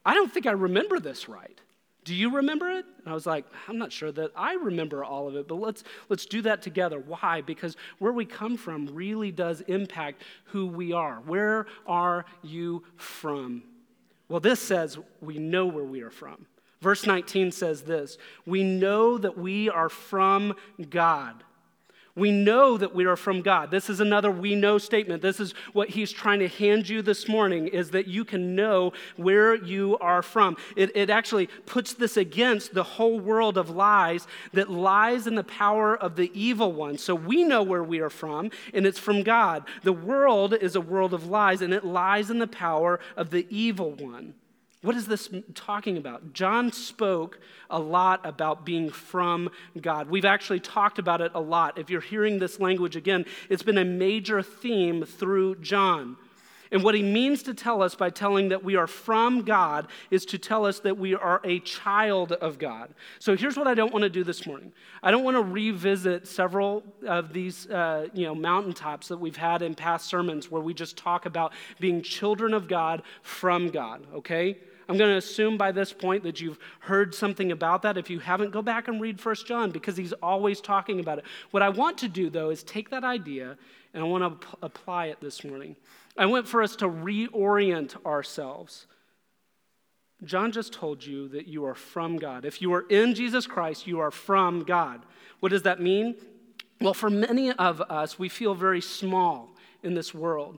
I 0.03 0.15
don't 0.15 0.33
think 0.33 0.47
I 0.47 0.53
remember 0.53 0.99
this 0.99 1.29
right. 1.29 1.61
Do 2.05 2.13
you 2.13 2.35
remember 2.35 2.69
it? 2.69 2.85
And 2.99 3.07
I 3.07 3.13
was 3.13 3.25
like, 3.25 3.45
I'm 3.67 3.79
not 3.79 3.91
sure 3.91 4.11
that 4.11 4.31
I 4.35 4.53
remember 4.53 5.03
all 5.03 5.27
of 5.27 5.35
it, 5.35 5.47
but 5.47 5.55
let's, 5.55 5.83
let's 6.07 6.27
do 6.27 6.43
that 6.43 6.61
together. 6.61 6.99
Why? 6.99 7.41
Because 7.41 7.75
where 7.97 8.13
we 8.13 8.25
come 8.25 8.57
from 8.57 8.85
really 8.93 9.31
does 9.31 9.61
impact 9.61 10.21
who 10.45 10.67
we 10.67 10.93
are. 10.93 11.15
Where 11.25 11.65
are 11.87 12.25
you 12.43 12.83
from? 12.95 13.63
Well, 14.29 14.39
this 14.39 14.59
says 14.59 14.99
we 15.19 15.39
know 15.39 15.65
where 15.65 15.83
we 15.83 16.01
are 16.01 16.11
from. 16.11 16.45
Verse 16.79 17.07
19 17.07 17.51
says 17.51 17.81
this 17.81 18.19
We 18.45 18.63
know 18.63 19.17
that 19.17 19.35
we 19.35 19.71
are 19.71 19.89
from 19.89 20.55
God. 20.89 21.43
We 22.15 22.31
know 22.31 22.77
that 22.77 22.95
we 22.95 23.03
are 23.05 23.17
from 23.17 23.41
God. 23.41 23.71
This 23.71 23.89
is 23.89 23.99
another 23.99 24.31
we 24.31 24.55
know 24.55 24.77
statement. 24.77 25.21
This 25.21 25.41
is 25.41 25.53
what 25.73 25.89
he's 25.89 26.13
trying 26.13 26.39
to 26.39 26.47
hand 26.47 26.87
you 26.87 27.01
this 27.01 27.27
morning 27.27 27.67
is 27.67 27.91
that 27.91 28.07
you 28.07 28.23
can 28.23 28.55
know 28.55 28.93
where 29.17 29.53
you 29.53 29.97
are 29.99 30.21
from. 30.21 30.55
It, 30.77 30.95
it 30.95 31.09
actually 31.09 31.47
puts 31.65 31.93
this 31.93 32.15
against 32.15 32.73
the 32.73 32.83
whole 32.83 33.19
world 33.19 33.57
of 33.57 33.69
lies 33.69 34.27
that 34.53 34.71
lies 34.71 35.27
in 35.27 35.35
the 35.35 35.43
power 35.43 35.97
of 35.97 36.15
the 36.15 36.31
evil 36.33 36.71
one. 36.71 36.97
So 36.97 37.13
we 37.15 37.43
know 37.43 37.63
where 37.63 37.83
we 37.83 37.99
are 37.99 38.09
from, 38.09 38.49
and 38.73 38.85
it's 38.85 38.99
from 38.99 39.21
God. 39.21 39.65
The 39.83 39.91
world 39.91 40.53
is 40.53 40.77
a 40.77 40.81
world 40.81 41.13
of 41.13 41.27
lies, 41.27 41.61
and 41.61 41.73
it 41.73 41.83
lies 41.83 42.29
in 42.29 42.39
the 42.39 42.47
power 42.47 43.01
of 43.17 43.29
the 43.29 43.45
evil 43.49 43.91
one. 43.91 44.35
What 44.85 44.95
is 44.95 45.07
this 45.07 45.29
talking 45.55 45.97
about? 45.97 46.33
John 46.33 46.71
spoke 46.71 47.39
a 47.71 47.79
lot 47.79 48.23
about 48.23 48.67
being 48.67 48.91
from 48.91 49.49
God. 49.81 50.11
We've 50.11 50.25
actually 50.25 50.59
talked 50.59 50.99
about 50.99 51.21
it 51.21 51.31
a 51.33 51.41
lot. 51.41 51.79
If 51.79 51.89
you're 51.89 52.01
hearing 52.01 52.37
this 52.37 52.59
language 52.59 52.95
again, 52.95 53.25
it's 53.49 53.63
been 53.63 53.79
a 53.79 53.83
major 53.83 54.43
theme 54.43 55.03
through 55.03 55.55
John. 55.55 56.17
And 56.71 56.83
what 56.83 56.93
he 56.93 57.01
means 57.01 57.41
to 57.43 57.55
tell 57.55 57.81
us 57.81 57.95
by 57.95 58.11
telling 58.11 58.49
that 58.49 58.63
we 58.63 58.75
are 58.75 58.85
from 58.85 59.41
God 59.41 59.87
is 60.11 60.23
to 60.27 60.37
tell 60.37 60.67
us 60.67 60.79
that 60.81 60.99
we 60.99 61.15
are 61.15 61.41
a 61.43 61.59
child 61.61 62.33
of 62.33 62.59
God. 62.59 62.93
So 63.17 63.35
here's 63.35 63.57
what 63.57 63.65
I 63.65 63.73
don't 63.73 63.91
want 63.91 64.03
to 64.03 64.09
do 64.09 64.23
this 64.23 64.45
morning. 64.45 64.71
I 65.01 65.09
don't 65.09 65.23
want 65.23 65.35
to 65.35 65.41
revisit 65.41 66.27
several 66.27 66.83
of 67.07 67.33
these, 67.33 67.65
uh, 67.71 68.09
you 68.13 68.27
know, 68.27 68.35
mountaintops 68.35 69.07
that 69.07 69.17
we've 69.17 69.37
had 69.37 69.63
in 69.63 69.73
past 69.73 70.05
sermons 70.05 70.51
where 70.51 70.61
we 70.61 70.75
just 70.75 70.95
talk 70.95 71.25
about 71.25 71.53
being 71.79 72.03
children 72.03 72.53
of 72.53 72.67
God 72.67 73.01
from 73.23 73.69
God. 73.71 74.05
Okay. 74.13 74.57
I'm 74.87 74.97
going 74.97 75.09
to 75.09 75.17
assume 75.17 75.57
by 75.57 75.71
this 75.71 75.91
point 75.91 76.23
that 76.23 76.39
you've 76.39 76.59
heard 76.79 77.15
something 77.15 77.51
about 77.51 77.81
that. 77.81 77.97
If 77.97 78.09
you 78.09 78.19
haven't, 78.19 78.51
go 78.51 78.61
back 78.61 78.87
and 78.87 79.01
read 79.01 79.19
First 79.19 79.47
John 79.47 79.71
because 79.71 79.97
he's 79.97 80.13
always 80.13 80.61
talking 80.61 80.99
about 80.99 81.19
it. 81.19 81.25
What 81.51 81.63
I 81.63 81.69
want 81.69 81.97
to 81.99 82.07
do, 82.07 82.29
though, 82.29 82.49
is 82.49 82.63
take 82.63 82.89
that 82.91 83.03
idea 83.03 83.57
and 83.93 84.03
I 84.03 84.07
want 84.07 84.41
to 84.41 84.47
apply 84.61 85.07
it 85.07 85.21
this 85.21 85.43
morning. 85.43 85.75
I 86.17 86.25
want 86.25 86.47
for 86.47 86.61
us 86.61 86.75
to 86.77 86.85
reorient 86.87 87.95
ourselves. 88.05 88.87
John 90.23 90.51
just 90.51 90.73
told 90.73 91.05
you 91.05 91.27
that 91.29 91.47
you 91.47 91.65
are 91.65 91.75
from 91.75 92.17
God. 92.17 92.45
If 92.45 92.61
you 92.61 92.73
are 92.73 92.85
in 92.89 93.15
Jesus 93.15 93.47
Christ, 93.47 93.87
you 93.87 93.99
are 93.99 94.11
from 94.11 94.63
God. 94.63 95.01
What 95.39 95.49
does 95.49 95.63
that 95.63 95.81
mean? 95.81 96.15
Well, 96.79 96.93
for 96.93 97.09
many 97.09 97.51
of 97.51 97.81
us, 97.81 98.19
we 98.19 98.29
feel 98.29 98.53
very 98.53 98.81
small 98.81 99.55
in 99.83 99.93
this 99.93 100.13
world. 100.13 100.57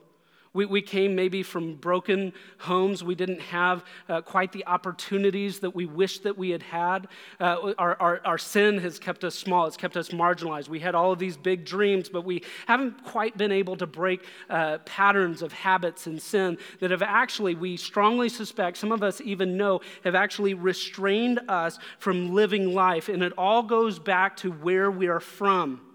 We, 0.57 0.65
we 0.65 0.81
came 0.81 1.13
maybe 1.13 1.43
from 1.43 1.75
broken 1.75 2.33
homes. 2.57 3.03
We 3.03 3.13
didn't 3.13 3.41
have 3.41 3.85
uh, 4.09 4.21
quite 4.21 4.51
the 4.51 4.65
opportunities 4.65 5.59
that 5.59 5.75
we 5.75 5.85
wish 5.85 6.17
that 6.21 6.35
we 6.35 6.49
had 6.49 6.63
had. 6.63 7.09
Uh, 7.39 7.73
our, 7.77 7.95
our, 7.99 8.21
our 8.25 8.37
sin 8.39 8.79
has 8.79 8.97
kept 8.97 9.23
us 9.23 9.35
small, 9.35 9.67
it's 9.67 9.77
kept 9.77 9.95
us 9.95 10.09
marginalized. 10.09 10.67
We 10.67 10.79
had 10.79 10.95
all 10.95 11.11
of 11.11 11.19
these 11.19 11.37
big 11.37 11.63
dreams, 11.63 12.09
but 12.09 12.25
we 12.25 12.41
haven't 12.65 13.03
quite 13.03 13.37
been 13.37 13.51
able 13.51 13.77
to 13.77 13.85
break 13.85 14.25
uh, 14.49 14.79
patterns 14.79 15.43
of 15.43 15.53
habits 15.53 16.07
and 16.07 16.19
sin 16.19 16.57
that 16.79 16.89
have 16.89 17.03
actually, 17.03 17.53
we 17.53 17.77
strongly 17.77 18.27
suspect, 18.27 18.77
some 18.77 18.91
of 18.91 19.03
us 19.03 19.21
even 19.21 19.57
know, 19.57 19.81
have 20.03 20.15
actually 20.15 20.55
restrained 20.55 21.39
us 21.47 21.77
from 21.99 22.33
living 22.33 22.73
life. 22.73 23.09
And 23.09 23.21
it 23.21 23.33
all 23.37 23.61
goes 23.61 23.99
back 23.99 24.35
to 24.37 24.49
where 24.49 24.89
we 24.89 25.05
are 25.05 25.19
from. 25.19 25.86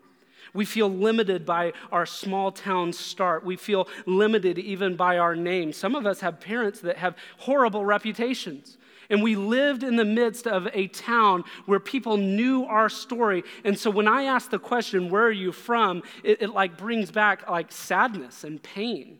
We 0.54 0.64
feel 0.64 0.88
limited 0.88 1.46
by 1.46 1.72
our 1.90 2.04
small 2.04 2.52
town 2.52 2.92
start. 2.92 3.44
We 3.44 3.56
feel 3.56 3.88
limited 4.06 4.58
even 4.58 4.96
by 4.96 5.18
our 5.18 5.34
name. 5.34 5.72
Some 5.72 5.94
of 5.94 6.06
us 6.06 6.20
have 6.20 6.40
parents 6.40 6.80
that 6.80 6.98
have 6.98 7.16
horrible 7.38 7.84
reputations. 7.84 8.76
And 9.08 9.22
we 9.22 9.36
lived 9.36 9.82
in 9.82 9.96
the 9.96 10.04
midst 10.04 10.46
of 10.46 10.68
a 10.72 10.86
town 10.88 11.44
where 11.66 11.80
people 11.80 12.16
knew 12.16 12.64
our 12.64 12.88
story. 12.88 13.44
And 13.64 13.78
so 13.78 13.90
when 13.90 14.08
I 14.08 14.24
ask 14.24 14.50
the 14.50 14.58
question, 14.58 15.10
where 15.10 15.24
are 15.24 15.30
you 15.30 15.52
from? 15.52 16.02
It, 16.22 16.42
it 16.42 16.50
like 16.50 16.78
brings 16.78 17.10
back 17.10 17.48
like 17.50 17.72
sadness 17.72 18.44
and 18.44 18.62
pain. 18.62 19.18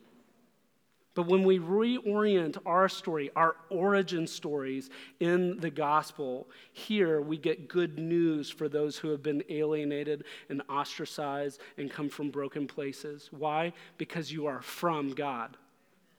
But 1.15 1.27
when 1.27 1.45
we 1.45 1.59
reorient 1.59 2.57
our 2.65 2.89
story, 2.89 3.31
our 3.37 3.57
origin 3.69 4.27
stories 4.27 4.89
in 5.21 5.59
the 5.61 5.71
gospel, 5.71 6.49
here 6.73 7.21
we 7.21 7.37
get 7.37 7.69
good 7.69 7.99
news 7.99 8.49
for 8.51 8.67
those 8.67 8.97
who 8.97 9.11
have 9.11 9.23
been 9.23 9.45
alienated 9.51 10.25
and 10.49 10.63
ostracized 10.71 11.61
and 11.77 11.91
come 11.91 12.09
from 12.09 12.31
broken 12.31 12.67
places. 12.67 13.29
Why? 13.31 13.75
Because 13.99 14.33
you 14.33 14.47
are 14.47 14.63
from 14.63 15.11
God. 15.11 15.59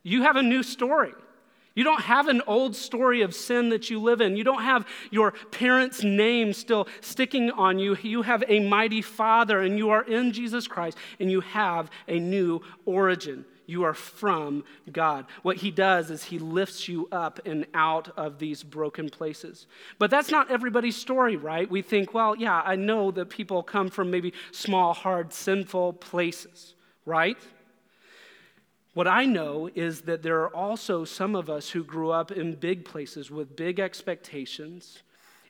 You 0.03 0.21
have 0.23 0.35
a 0.35 0.43
new 0.43 0.61
story. 0.61 1.13
You 1.75 1.83
don't 1.83 2.01
have 2.01 2.27
an 2.27 2.43
old 2.45 2.75
story 2.75 3.23
of 3.23 3.33
sin 3.33 3.69
that 3.69 3.89
you 3.89 3.99
live 3.99 4.21
in. 4.21 4.37
You 4.37 4.43
don't 4.43 4.61
have 4.61 4.85
your 5.09 5.31
parents' 5.49 6.03
name 6.03 6.53
still 6.53 6.87
sticking 7.01 7.49
on 7.49 7.79
you. 7.79 7.97
You 8.03 8.21
have 8.21 8.43
a 8.47 8.59
mighty 8.59 9.01
Father, 9.01 9.59
and 9.59 9.75
you 9.75 9.89
are 9.89 10.03
in 10.03 10.33
Jesus 10.33 10.67
Christ, 10.67 10.99
and 11.19 11.31
you 11.31 11.41
have 11.41 11.89
a 12.07 12.19
new 12.19 12.61
origin. 12.85 13.43
You 13.65 13.83
are 13.83 13.93
from 13.93 14.63
God. 14.91 15.25
What 15.41 15.57
he 15.57 15.71
does 15.71 16.09
is 16.09 16.23
he 16.23 16.39
lifts 16.39 16.87
you 16.87 17.07
up 17.11 17.39
and 17.45 17.65
out 17.73 18.09
of 18.17 18.39
these 18.39 18.63
broken 18.63 19.09
places. 19.09 19.67
But 19.99 20.09
that's 20.09 20.31
not 20.31 20.51
everybody's 20.51 20.95
story, 20.95 21.35
right? 21.35 21.69
We 21.69 21.81
think, 21.81 22.13
well, 22.13 22.35
yeah, 22.35 22.61
I 22.61 22.75
know 22.75 23.11
that 23.11 23.29
people 23.29 23.63
come 23.63 23.89
from 23.89 24.11
maybe 24.11 24.33
small, 24.51 24.93
hard, 24.93 25.31
sinful 25.31 25.93
places, 25.93 26.75
right? 27.05 27.37
What 28.93 29.07
I 29.07 29.25
know 29.25 29.69
is 29.73 30.01
that 30.01 30.23
there 30.23 30.41
are 30.41 30.55
also 30.55 31.05
some 31.05 31.35
of 31.35 31.49
us 31.49 31.69
who 31.69 31.83
grew 31.83 32.11
up 32.11 32.31
in 32.31 32.55
big 32.55 32.85
places 32.85 33.31
with 33.31 33.55
big 33.55 33.79
expectations 33.79 35.02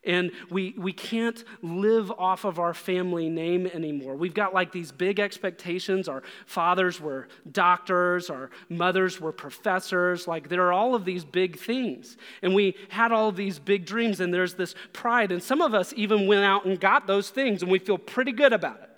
and 0.05 0.31
we, 0.49 0.73
we 0.77 0.91
can't 0.91 1.43
live 1.61 2.11
off 2.11 2.43
of 2.43 2.59
our 2.59 2.73
family 2.73 3.29
name 3.29 3.67
anymore. 3.67 4.15
We've 4.15 4.33
got 4.33 4.53
like 4.53 4.71
these 4.71 4.91
big 4.91 5.19
expectations. 5.19 6.07
Our 6.07 6.23
fathers 6.45 6.99
were 6.99 7.27
doctors, 7.51 8.29
our 8.29 8.49
mothers 8.69 9.21
were 9.21 9.31
professors. 9.31 10.27
Like 10.27 10.49
there 10.49 10.63
are 10.67 10.73
all 10.73 10.95
of 10.95 11.05
these 11.05 11.23
big 11.23 11.57
things. 11.57 12.17
And 12.41 12.53
we 12.53 12.75
had 12.89 13.11
all 13.11 13.31
these 13.31 13.59
big 13.59 13.85
dreams, 13.85 14.19
and 14.19 14.33
there's 14.33 14.55
this 14.55 14.75
pride. 14.91 15.31
And 15.31 15.41
some 15.41 15.61
of 15.61 15.73
us 15.73 15.93
even 15.95 16.27
went 16.27 16.43
out 16.43 16.65
and 16.65 16.79
got 16.79 17.07
those 17.07 17.29
things, 17.29 17.61
and 17.61 17.71
we 17.71 17.79
feel 17.79 17.97
pretty 17.97 18.31
good 18.31 18.53
about 18.53 18.81
it, 18.81 18.89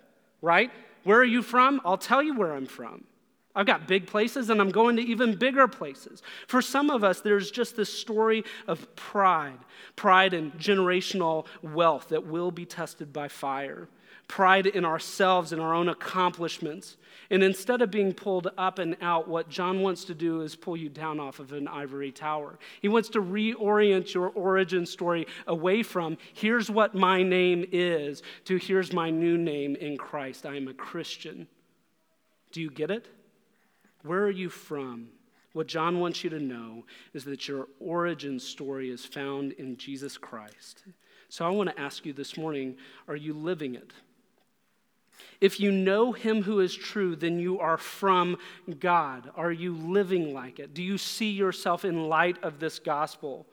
right? 0.42 0.72
Where 1.04 1.20
are 1.20 1.24
you 1.24 1.42
from? 1.44 1.82
I'll 1.86 1.98
tell 1.98 2.24
you 2.24 2.36
where 2.36 2.54
I'm 2.54 2.66
from. 2.66 3.04
I've 3.56 3.66
got 3.66 3.88
big 3.88 4.06
places 4.08 4.50
and 4.50 4.60
I'm 4.60 4.70
going 4.70 4.98
to 4.98 5.02
even 5.02 5.36
bigger 5.36 5.68
places. 5.68 6.22
For 6.48 6.62
some 6.62 6.90
of 6.90 7.04
us, 7.04 7.22
there's 7.22 7.52
just 7.52 7.78
this 7.78 7.92
story 7.92 8.44
of 8.68 8.94
pride 8.96 9.60
pride 9.96 10.34
in 10.34 10.52
generational 10.54 11.46
wealth 11.62 12.10
that 12.10 12.26
will 12.26 12.52
be 12.52 12.66
tested 12.66 13.14
by 13.14 13.28
fire, 13.28 13.88
pride 14.28 14.66
in 14.66 14.86
ourselves 14.86 15.52
and 15.52 15.62
our 15.62 15.74
own 15.74 15.90
accomplishments. 15.90 16.98
And 17.30 17.42
instead 17.42 17.82
of 17.82 17.92
being 17.92 18.14
pulled 18.14 18.50
up 18.58 18.78
and 18.78 18.98
out, 19.02 19.28
what 19.28 19.50
John 19.50 19.82
wants 19.82 20.06
to 20.06 20.14
do 20.14 20.42
is 20.42 20.56
pull 20.56 20.78
you 20.78 20.90
down 20.90 21.20
off 21.20 21.40
of 21.40 21.54
an 21.54 21.68
ivory 21.68 22.12
tower. 22.12 22.60
He 22.82 22.88
wants 22.88 23.10
to 23.10 23.22
reorient 23.22 24.14
your 24.14 24.30
origin 24.30 24.86
story 24.86 25.28
away 25.48 25.82
from, 25.82 26.18
here's 26.34 26.70
what 26.70 26.94
my 26.94 27.24
name 27.24 27.66
is, 27.72 28.22
to 28.46 28.58
here's 28.58 28.94
my 28.94 29.10
new 29.10 29.38
name 29.38 29.76
in 29.76 29.98
Christ. 29.98 30.46
I 30.46 30.56
am 30.56 30.68
a 30.68 30.74
Christian. 30.74 31.48
Do 32.52 32.62
you 32.62 32.70
get 32.70 32.92
it? 32.92 33.08
Where 34.06 34.24
are 34.24 34.32
you 34.32 34.50
from? 34.50 35.10
What 35.54 35.68
John 35.68 36.00
wants 36.00 36.24
you 36.24 36.30
to 36.32 36.40
know 36.40 36.86
is 37.14 37.24
that 37.26 37.48
your 37.48 37.68
origin 37.80 38.40
story 38.40 38.90
is 38.90 39.06
found 39.06 39.54
in 39.54 39.78
Jesus 39.78 40.18
Christ. 40.18 40.84
So 41.30 41.46
I 41.46 41.50
want 41.50 41.70
to 41.70 41.80
ask 41.80 42.06
you 42.06 42.14
this 42.14 42.38
morning 42.38 42.76
are 43.08 43.16
you 43.16 43.34
living 43.34 43.76
it? 43.76 43.92
If 45.42 45.60
you 45.60 45.72
know 45.72 46.12
him 46.12 46.44
who 46.44 46.60
is 46.60 46.76
true, 46.76 47.16
then 47.16 47.40
you 47.40 47.60
are 47.60 47.78
from 47.78 48.38
God. 48.80 49.32
Are 49.36 49.52
you 49.52 49.76
living 49.76 50.34
like 50.34 50.60
it? 50.60 50.74
Do 50.74 50.84
you 50.84 50.98
see 50.98 51.32
yourself 51.32 51.86
in 51.86 52.10
light 52.10 52.42
of 52.44 52.60
this 52.60 52.80
gospel? 52.80 53.48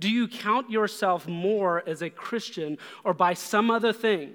Do 0.00 0.10
you 0.10 0.28
count 0.28 0.70
yourself 0.70 1.26
more 1.26 1.82
as 1.88 2.02
a 2.02 2.10
Christian 2.10 2.78
or 3.04 3.14
by 3.14 3.34
some 3.34 3.70
other 3.70 3.92
thing? 3.92 4.34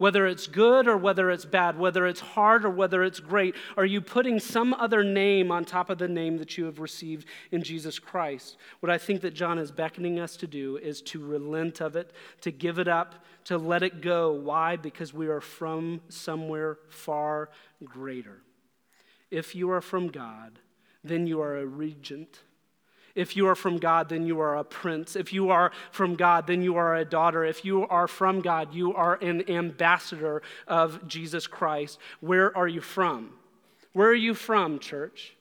Whether 0.00 0.26
it's 0.26 0.46
good 0.46 0.88
or 0.88 0.96
whether 0.96 1.30
it's 1.30 1.44
bad, 1.44 1.78
whether 1.78 2.06
it's 2.06 2.20
hard 2.20 2.64
or 2.64 2.70
whether 2.70 3.04
it's 3.04 3.20
great, 3.20 3.54
are 3.76 3.84
you 3.84 4.00
putting 4.00 4.40
some 4.40 4.72
other 4.72 5.04
name 5.04 5.52
on 5.52 5.66
top 5.66 5.90
of 5.90 5.98
the 5.98 6.08
name 6.08 6.38
that 6.38 6.56
you 6.56 6.64
have 6.64 6.80
received 6.80 7.26
in 7.50 7.62
Jesus 7.62 7.98
Christ? 7.98 8.56
What 8.80 8.88
I 8.88 8.96
think 8.96 9.20
that 9.20 9.34
John 9.34 9.58
is 9.58 9.70
beckoning 9.70 10.18
us 10.18 10.38
to 10.38 10.46
do 10.46 10.78
is 10.78 11.02
to 11.02 11.22
relent 11.22 11.82
of 11.82 11.96
it, 11.96 12.14
to 12.40 12.50
give 12.50 12.78
it 12.78 12.88
up, 12.88 13.14
to 13.44 13.58
let 13.58 13.82
it 13.82 14.00
go. 14.00 14.32
Why? 14.32 14.76
Because 14.76 15.12
we 15.12 15.28
are 15.28 15.42
from 15.42 16.00
somewhere 16.08 16.78
far 16.88 17.50
greater. 17.84 18.40
If 19.30 19.54
you 19.54 19.70
are 19.70 19.82
from 19.82 20.08
God, 20.08 20.60
then 21.04 21.26
you 21.26 21.42
are 21.42 21.58
a 21.58 21.66
regent 21.66 22.40
if 23.14 23.36
you 23.36 23.48
are 23.48 23.54
from 23.54 23.78
God, 23.78 24.08
then 24.08 24.26
you 24.26 24.40
are 24.40 24.56
a 24.56 24.64
prince. 24.64 25.16
If 25.16 25.32
you 25.32 25.50
are 25.50 25.72
from 25.90 26.14
God, 26.14 26.46
then 26.46 26.62
you 26.62 26.76
are 26.76 26.96
a 26.96 27.04
daughter. 27.04 27.44
If 27.44 27.64
you 27.64 27.86
are 27.88 28.08
from 28.08 28.40
God, 28.40 28.74
you 28.74 28.94
are 28.94 29.14
an 29.16 29.48
ambassador 29.50 30.42
of 30.66 31.06
Jesus 31.08 31.46
Christ. 31.46 31.98
Where 32.20 32.56
are 32.56 32.68
you 32.68 32.80
from? 32.80 33.30
Where 33.92 34.08
are 34.08 34.14
you 34.14 34.34
from, 34.34 34.78
church? 34.78 35.34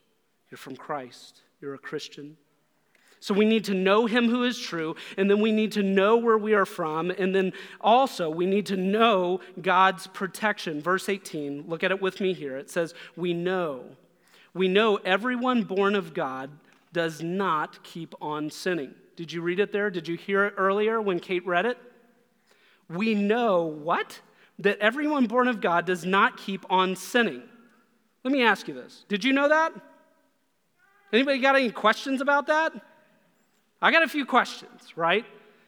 You're 0.49 0.58
from 0.58 0.75
Christ. 0.75 1.41
You're 1.62 1.75
a 1.75 1.79
Christian. 1.79 2.38
So 3.19 3.34
we 3.34 3.45
need 3.45 3.65
to 3.65 3.73
know 3.73 4.05
him 4.05 4.29
who 4.29 4.43
is 4.43 4.58
true, 4.58 4.95
and 5.17 5.29
then 5.29 5.41
we 5.41 5.51
need 5.51 5.73
to 5.73 5.84
know 5.84 6.15
where 6.15 6.38
we 6.38 6.53
are 6.53 6.65
from, 6.65 7.12
and 7.12 7.36
then 7.36 7.51
also 7.82 8.29
we 8.29 8.45
need 8.45 8.65
to 8.67 8.77
know 8.77 9.41
God's 9.62 10.08
protection. 10.08 10.82
Verse 10.82 11.10
18, 11.10 11.65
look 11.67 11.84
at 11.84 11.91
it 11.91 12.01
with 12.01 12.21
me 12.21 12.34
here. 12.34 12.58
It 12.58 12.69
says, 12.69 12.93
We 13.17 13.34
know. 13.34 13.84
We 14.53 14.67
know 14.67 14.95
everyone 14.97 15.63
born 15.63 15.95
of 15.95 16.13
God 16.13 16.49
does 16.91 17.21
not 17.21 17.84
keep 17.84 18.13
on 18.21 18.49
sinning. 18.49 18.93
Did 19.15 19.32
you 19.32 19.41
read 19.41 19.60
it 19.60 19.71
there? 19.71 19.89
Did 19.89 20.08
you 20.08 20.15
hear 20.15 20.45
it 20.45 20.54
earlier 20.58 21.02
when 21.02 21.19
Kate 21.19 21.45
read 21.45 21.65
it? 21.65 21.78
We 22.89 23.15
know 23.15 23.65
what? 23.65 24.21
That 24.60 24.80
everyone 24.80 25.28
born 25.28 25.47
of 25.47 25.62
God 25.62 25.86
does 25.86 26.06
not 26.06 26.38
keep 26.38 26.65
on 26.69 26.95
sinning. 26.95 27.43
Let 28.23 28.34
me 28.34 28.43
ask 28.43 28.67
you 28.67 28.73
this. 28.73 29.06
Did 29.08 29.23
you 29.23 29.34
know 29.34 29.49
that? 29.49 29.73
Anybody 31.13 31.39
got 31.39 31.56
any 31.56 31.71
questions 31.71 32.21
about 32.21 32.47
that? 32.47 32.73
I 33.82 33.91
got 33.91 34.04
a 34.04 34.08
few 34.08 34.25
questions, 34.25 34.93
right? 34.95 35.25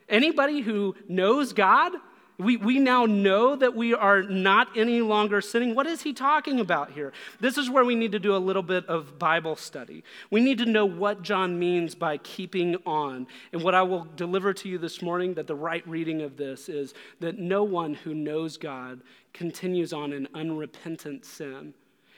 Anybody 0.09 0.61
who 0.61 0.95
knows 1.07 1.53
God, 1.53 1.93
we, 2.41 2.57
we 2.57 2.79
now 2.79 3.05
know 3.05 3.55
that 3.55 3.75
we 3.75 3.93
are 3.93 4.23
not 4.23 4.75
any 4.75 5.01
longer 5.01 5.41
sinning. 5.41 5.75
What 5.75 5.87
is 5.87 6.01
he 6.01 6.13
talking 6.13 6.59
about 6.59 6.91
here? 6.91 7.13
This 7.39 7.57
is 7.57 7.69
where 7.69 7.85
we 7.85 7.95
need 7.95 8.11
to 8.13 8.19
do 8.19 8.35
a 8.35 8.37
little 8.37 8.63
bit 8.63 8.85
of 8.87 9.19
Bible 9.19 9.55
study. 9.55 10.03
We 10.29 10.41
need 10.41 10.57
to 10.57 10.65
know 10.65 10.85
what 10.85 11.21
John 11.21 11.59
means 11.59 11.95
by 11.95 12.17
keeping 12.17 12.75
on. 12.85 13.27
And 13.53 13.63
what 13.63 13.75
I 13.75 13.83
will 13.83 14.07
deliver 14.15 14.53
to 14.53 14.69
you 14.69 14.77
this 14.77 15.01
morning, 15.01 15.35
that 15.35 15.47
the 15.47 15.55
right 15.55 15.87
reading 15.87 16.21
of 16.21 16.37
this 16.37 16.67
is 16.67 16.93
that 17.19 17.37
no 17.37 17.63
one 17.63 17.93
who 17.93 18.13
knows 18.13 18.57
God 18.57 19.01
continues 19.33 19.93
on 19.93 20.11
in 20.11 20.27
unrepentant 20.33 21.25
sin. 21.25 21.73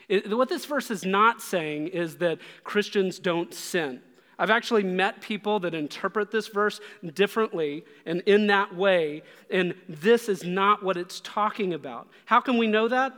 It, 0.10 0.36
what 0.36 0.50
this 0.50 0.66
verse 0.66 0.92
is 0.92 1.06
not 1.06 1.42
saying 1.42 1.88
is 1.88 2.18
that 2.18 2.40
Christians 2.64 3.20
don't 3.20 3.54
sin. 3.54 4.02
I've 4.39 4.50
actually 4.50 4.84
met 4.84 5.22
people 5.22 5.60
that 5.62 5.74
interpret 5.74 6.32
this 6.32 6.48
verse 6.48 6.80
differently 7.13 7.86
and 8.06 8.22
in 8.22 8.48
that 8.48 8.76
way, 8.76 9.24
and 9.50 9.76
this 9.88 10.30
is 10.30 10.43
not 10.43 10.84
what 10.84 10.98
it's 10.98 11.19
talking 11.22 11.74
about. 11.74 12.08
How 12.26 12.41
can 12.41 12.58
we 12.58 12.67
know 12.67 12.88
that? 12.88 13.13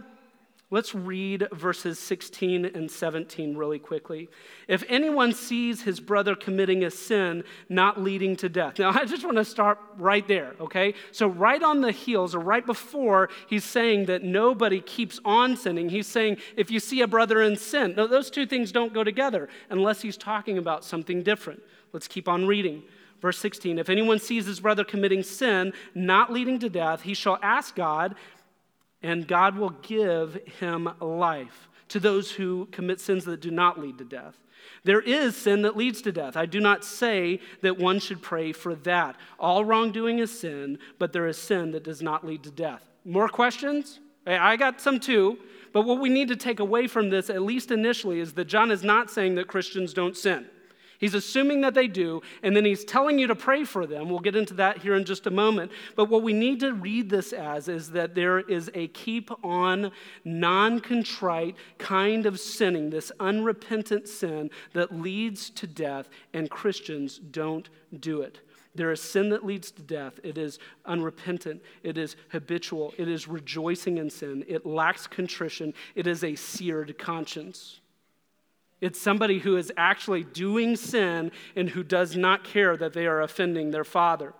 Let's 0.71 0.95
read 0.95 1.47
verses 1.51 1.99
16 1.99 2.65
and 2.65 2.89
17 2.89 3.55
really 3.55 3.77
quickly. 3.77 4.29
If 4.67 4.83
anyone 4.89 5.31
sees 5.31 5.83
his 5.83 5.99
brother 5.99 6.35
committing 6.35 6.83
a 6.83 6.89
sin 6.89 7.43
not 7.69 8.01
leading 8.01 8.35
to 8.37 8.49
death. 8.49 8.79
Now, 8.79 8.89
I 8.99 9.05
just 9.05 9.23
want 9.23 9.37
to 9.37 9.45
start 9.45 9.77
right 9.97 10.27
there, 10.27 10.55
okay? 10.59 10.95
So, 11.11 11.27
right 11.27 11.61
on 11.61 11.81
the 11.81 11.91
heels, 11.91 12.33
or 12.33 12.39
right 12.39 12.65
before, 12.65 13.29
he's 13.47 13.63
saying 13.63 14.05
that 14.05 14.23
nobody 14.23 14.81
keeps 14.81 15.19
on 15.23 15.55
sinning. 15.55 15.89
He's 15.89 16.07
saying 16.07 16.37
if 16.57 16.71
you 16.71 16.79
see 16.79 17.01
a 17.01 17.07
brother 17.07 17.43
in 17.43 17.57
sin, 17.57 17.93
no, 17.95 18.07
those 18.07 18.31
two 18.31 18.47
things 18.47 18.71
don't 18.71 18.93
go 18.93 19.03
together 19.03 19.49
unless 19.69 20.01
he's 20.01 20.17
talking 20.17 20.57
about 20.57 20.83
something 20.83 21.21
different. 21.21 21.61
Let's 21.93 22.07
keep 22.07 22.27
on 22.27 22.47
reading. 22.47 22.83
Verse 23.21 23.37
16 23.39 23.79
If 23.79 23.89
anyone 23.89 24.19
sees 24.19 24.45
his 24.45 24.59
brother 24.59 24.83
committing 24.83 25.23
sin 25.23 25.73
not 25.93 26.31
leading 26.31 26.59
to 26.59 26.69
death, 26.69 27.01
he 27.03 27.13
shall 27.13 27.39
ask 27.41 27.75
God 27.75 28.15
and 29.05 29.27
God 29.27 29.55
will 29.55 29.69
give 29.69 30.33
him 30.59 30.89
life 30.99 31.69
to 31.89 31.99
those 31.99 32.31
who 32.31 32.65
commit 32.71 32.99
sins 32.99 33.23
that 33.25 33.39
do 33.39 33.51
not 33.51 33.79
lead 33.79 33.99
to 33.99 34.03
death. 34.03 34.35
There 34.83 34.99
is 34.99 35.37
sin 35.37 35.61
that 35.61 35.77
leads 35.77 36.01
to 36.01 36.11
death. 36.11 36.35
I 36.35 36.47
do 36.47 36.59
not 36.59 36.83
say 36.83 37.39
that 37.61 37.77
one 37.77 37.99
should 37.99 38.23
pray 38.23 38.51
for 38.51 38.73
that. 38.73 39.15
All 39.37 39.63
wrongdoing 39.63 40.17
is 40.17 40.39
sin, 40.39 40.79
but 40.97 41.13
there 41.13 41.27
is 41.27 41.37
sin 41.37 41.69
that 41.71 41.83
does 41.83 42.01
not 42.01 42.25
lead 42.25 42.41
to 42.43 42.51
death. 42.51 42.83
More 43.05 43.29
questions? 43.29 43.99
I 44.25 44.55
got 44.55 44.81
some 44.81 44.99
too. 44.99 45.37
But 45.71 45.85
what 45.85 45.99
we 45.99 46.09
need 46.09 46.29
to 46.29 46.35
take 46.35 46.59
away 46.59 46.87
from 46.87 47.11
this, 47.11 47.29
at 47.29 47.43
least 47.43 47.69
initially, 47.69 48.19
is 48.19 48.33
that 48.33 48.45
John 48.45 48.71
is 48.71 48.83
not 48.83 49.11
saying 49.11 49.35
that 49.35 49.47
Christians 49.47 49.93
don't 49.93 50.17
sin. 50.17 50.47
He's 50.99 51.13
assuming 51.13 51.61
that 51.61 51.73
they 51.73 51.87
do, 51.87 52.21
and 52.41 52.55
then 52.55 52.65
he's 52.65 52.85
telling 52.85 53.19
you 53.19 53.27
to 53.27 53.35
pray 53.35 53.63
for 53.63 53.85
them. 53.85 54.09
We'll 54.09 54.19
get 54.19 54.35
into 54.35 54.53
that 54.55 54.79
here 54.79 54.95
in 54.95 55.05
just 55.05 55.27
a 55.27 55.31
moment. 55.31 55.71
But 55.95 56.09
what 56.09 56.23
we 56.23 56.33
need 56.33 56.59
to 56.61 56.73
read 56.73 57.09
this 57.09 57.33
as 57.33 57.67
is 57.67 57.91
that 57.91 58.15
there 58.15 58.39
is 58.39 58.71
a 58.73 58.87
keep 58.89 59.29
on, 59.43 59.91
non 60.23 60.79
contrite 60.79 61.55
kind 61.77 62.25
of 62.25 62.39
sinning, 62.39 62.89
this 62.89 63.11
unrepentant 63.19 64.07
sin 64.07 64.49
that 64.73 64.95
leads 64.95 65.49
to 65.51 65.67
death, 65.67 66.07
and 66.33 66.49
Christians 66.49 67.19
don't 67.19 67.69
do 67.99 68.21
it. 68.21 68.39
There 68.75 68.91
is 68.91 69.01
sin 69.01 69.29
that 69.29 69.45
leads 69.45 69.71
to 69.71 69.81
death. 69.81 70.19
It 70.23 70.37
is 70.37 70.59
unrepentant. 70.85 71.61
It 71.81 71.97
is 71.97 72.17
habitual. 72.29 72.93
It 72.97 73.07
is 73.07 73.27
rejoicing 73.27 73.97
in 73.97 74.09
sin. 74.09 74.43
It 74.47 74.65
lacks 74.65 75.07
contrition. 75.07 75.73
It 75.95 76.07
is 76.07 76.23
a 76.23 76.35
seared 76.35 76.97
conscience. 76.97 77.79
It's 78.85 79.01
somebody 79.01 79.39
who 79.39 79.57
is 79.57 79.73
actually 79.77 80.25
doing 80.25 80.75
sin 80.75 81.31
and 81.55 81.67
who 81.67 81.81
does 81.81 82.15
not 82.15 82.43
care 82.43 82.77
that 82.77 82.93
they 82.93 83.07
are 83.07 83.23
offending 83.23 83.71
their 83.71 83.83
father. 83.83 84.35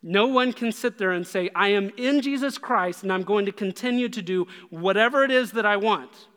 No 0.00 0.28
one 0.28 0.52
can 0.52 0.70
sit 0.70 0.96
there 0.96 1.10
and 1.10 1.26
say, 1.26 1.50
I 1.56 1.70
am 1.70 1.90
in 1.96 2.20
Jesus 2.20 2.56
Christ 2.56 3.02
and 3.02 3.12
I'm 3.12 3.24
going 3.24 3.46
to 3.46 3.52
continue 3.52 4.08
to 4.08 4.22
do 4.22 4.46
whatever 4.68 5.24
it 5.24 5.32
is 5.32 5.50
that 5.52 5.66
I 5.66 5.76
want. 5.76 6.28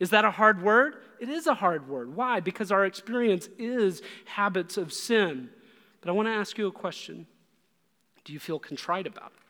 Is 0.00 0.08
that 0.08 0.24
a 0.24 0.30
hard 0.30 0.62
word? 0.62 0.96
It 1.20 1.28
is 1.28 1.46
a 1.46 1.52
hard 1.52 1.86
word. 1.86 2.16
Why? 2.16 2.40
Because 2.40 2.72
our 2.72 2.86
experience 2.86 3.50
is 3.58 4.00
habits 4.24 4.78
of 4.78 4.90
sin. 4.90 5.50
But 6.00 6.08
I 6.08 6.12
want 6.12 6.28
to 6.28 6.32
ask 6.32 6.56
you 6.56 6.66
a 6.66 6.72
question 6.72 7.26
Do 8.24 8.32
you 8.32 8.38
feel 8.38 8.58
contrite 8.58 9.06
about 9.06 9.32
it? 9.36 9.41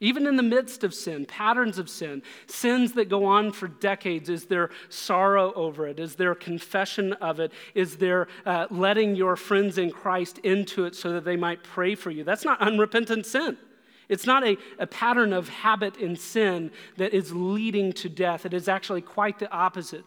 Even 0.00 0.28
in 0.28 0.36
the 0.36 0.44
midst 0.44 0.84
of 0.84 0.94
sin, 0.94 1.26
patterns 1.26 1.76
of 1.76 1.90
sin, 1.90 2.22
sins 2.46 2.92
that 2.92 3.08
go 3.08 3.24
on 3.24 3.50
for 3.50 3.66
decades, 3.66 4.28
is 4.28 4.44
there 4.46 4.70
sorrow 4.88 5.52
over 5.54 5.88
it? 5.88 5.98
Is 5.98 6.14
there 6.14 6.36
confession 6.36 7.14
of 7.14 7.40
it? 7.40 7.52
Is 7.74 7.96
there 7.96 8.28
uh, 8.46 8.68
letting 8.70 9.16
your 9.16 9.34
friends 9.34 9.76
in 9.76 9.90
Christ 9.90 10.38
into 10.38 10.84
it 10.84 10.94
so 10.94 11.12
that 11.12 11.24
they 11.24 11.36
might 11.36 11.64
pray 11.64 11.96
for 11.96 12.12
you? 12.12 12.22
That's 12.22 12.44
not 12.44 12.60
unrepentant 12.60 13.26
sin. 13.26 13.56
It's 14.08 14.24
not 14.24 14.46
a, 14.46 14.56
a 14.78 14.86
pattern 14.86 15.32
of 15.32 15.48
habit 15.48 15.96
in 15.96 16.14
sin 16.14 16.70
that 16.96 17.12
is 17.12 17.34
leading 17.34 17.92
to 17.94 18.08
death. 18.08 18.46
It 18.46 18.54
is 18.54 18.68
actually 18.68 19.02
quite 19.02 19.40
the 19.40 19.50
opposite. 19.50 20.04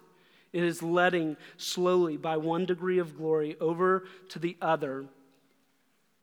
It 0.53 0.63
is 0.63 0.81
letting 0.81 1.35
slowly, 1.57 2.15
by 2.15 2.37
one 2.37 2.65
degree 2.65 2.97
of 2.97 3.17
glory, 3.17 3.57
over 3.59 4.05
to 4.29 4.39
the 4.39 4.55
other, 4.61 5.05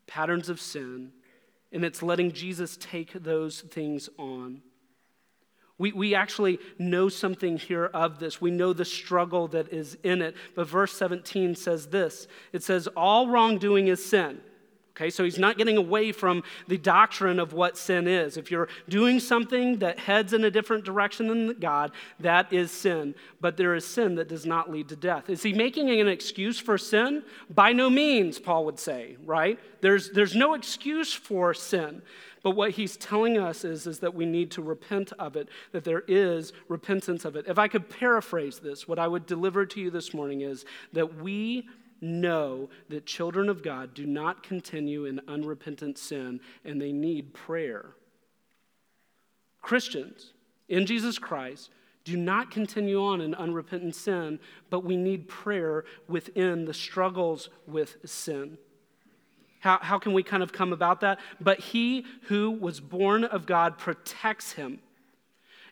patterns 0.07 0.49
of 0.49 0.59
sin 0.59 1.13
and 1.73 1.85
it's 1.85 2.03
letting 2.03 2.33
Jesus 2.33 2.77
take 2.81 3.13
those 3.13 3.61
things 3.61 4.09
on. 4.19 4.63
We, 5.79 5.93
we 5.93 6.15
actually 6.15 6.59
know 6.79 7.09
something 7.09 7.57
here 7.57 7.87
of 7.87 8.19
this. 8.19 8.41
We 8.41 8.51
know 8.51 8.73
the 8.73 8.85
struggle 8.85 9.47
that 9.49 9.73
is 9.73 9.97
in 10.03 10.23
it. 10.23 10.35
But 10.57 10.67
verse 10.67 10.93
17 10.93 11.55
says 11.55 11.87
this 11.87 12.27
it 12.53 12.63
says, 12.65 12.89
All 12.89 13.29
wrongdoing 13.29 13.87
is 13.87 14.05
sin. 14.05 14.41
Okay, 14.99 15.11
so 15.11 15.23
he's 15.23 15.39
not 15.39 15.57
getting 15.57 15.77
away 15.77 16.11
from 16.11 16.43
the 16.67 16.77
doctrine 16.77 17.39
of 17.39 17.53
what 17.53 17.79
sin 17.79 18.09
is. 18.09 18.37
If 18.37 18.51
you're 18.51 18.69
doing 18.89 19.21
something 19.21 19.79
that 19.79 20.01
heads 20.01 20.33
in 20.33 20.43
a 20.43 20.51
different 20.51 20.85
direction 20.85 21.29
than 21.29 21.61
God, 21.61 21.93
that 22.19 22.53
is 22.53 22.73
sin. 22.73 23.15
But 23.41 23.57
there 23.57 23.77
is 23.77 23.87
sin 23.87 24.17
that 24.17 24.27
does 24.27 24.45
not 24.45 24.73
lead 24.73 24.89
to 24.89 24.97
death. 24.97 25.31
Is 25.31 25.45
he 25.45 25.53
making 25.53 25.89
an 25.89 26.09
excuse 26.09 26.59
for 26.59 26.77
sin? 26.77 27.23
By 27.49 27.73
no 27.73 27.89
means, 27.89 28.41
Paul 28.41 28.65
would 28.65 28.81
say, 28.81 29.17
right? 29.25 29.61
There's, 29.83 30.11
there's 30.11 30.35
no 30.35 30.55
excuse 30.55 31.15
for 31.15 31.55
sin. 31.55 32.03
But 32.43 32.53
what 32.53 32.73
he's 32.73 32.97
telling 32.97 33.39
us 33.39 33.65
is, 33.65 33.87
is 33.87 34.01
that 34.01 34.15
we 34.15 34.27
need 34.27 34.51
to 34.53 34.63
repent 34.63 35.13
of 35.19 35.37
it, 35.37 35.49
that 35.73 35.85
there 35.85 36.03
is 36.09 36.53
repentance 36.69 37.25
of 37.25 37.37
it. 37.37 37.47
If 37.47 37.59
I 37.59 37.69
could 37.69 37.89
paraphrase 37.89 38.59
this, 38.59 38.89
what 38.89 38.99
I 38.99 39.07
would 39.07 39.27
deliver 39.27 39.67
to 39.67 39.81
you 39.81 39.91
this 39.91 40.15
morning 40.15 40.41
is 40.41 40.65
that 40.93 41.17
we 41.21 41.69
know 42.01 42.69
that 42.89 43.07
children 43.07 43.49
of 43.49 43.63
God 43.63 43.95
do 43.95 44.07
not 44.07 44.43
continue 44.43 45.05
in 45.05 45.21
unrepentant 45.29 45.99
sin 45.99 46.41
and 46.65 46.81
they 46.81 46.93
need 46.93 47.35
prayer. 47.35 47.91
Christians 49.61 50.33
in 50.69 50.87
Jesus 50.87 51.19
Christ 51.19 51.71
do 52.05 52.17
not 52.17 52.51
continue 52.51 53.03
on 53.03 53.21
in 53.21 53.35
unrepentant 53.35 53.95
sin, 53.95 54.39
but 54.71 54.85
we 54.85 54.97
need 54.97 55.29
prayer 55.29 55.85
within 56.09 56.65
the 56.65 56.73
struggles 56.73 57.51
with 57.67 57.99
sin. 58.05 58.57
How, 59.61 59.79
how 59.83 59.99
can 59.99 60.13
we 60.13 60.23
kind 60.23 60.43
of 60.43 60.53
come 60.53 60.73
about 60.73 61.01
that? 61.01 61.19
But 61.41 61.61
he 61.61 62.07
who 62.23 62.51
was 62.51 62.81
born 62.81 63.25
of 63.25 63.45
God 63.45 63.77
protects 63.77 64.53
him 64.53 64.81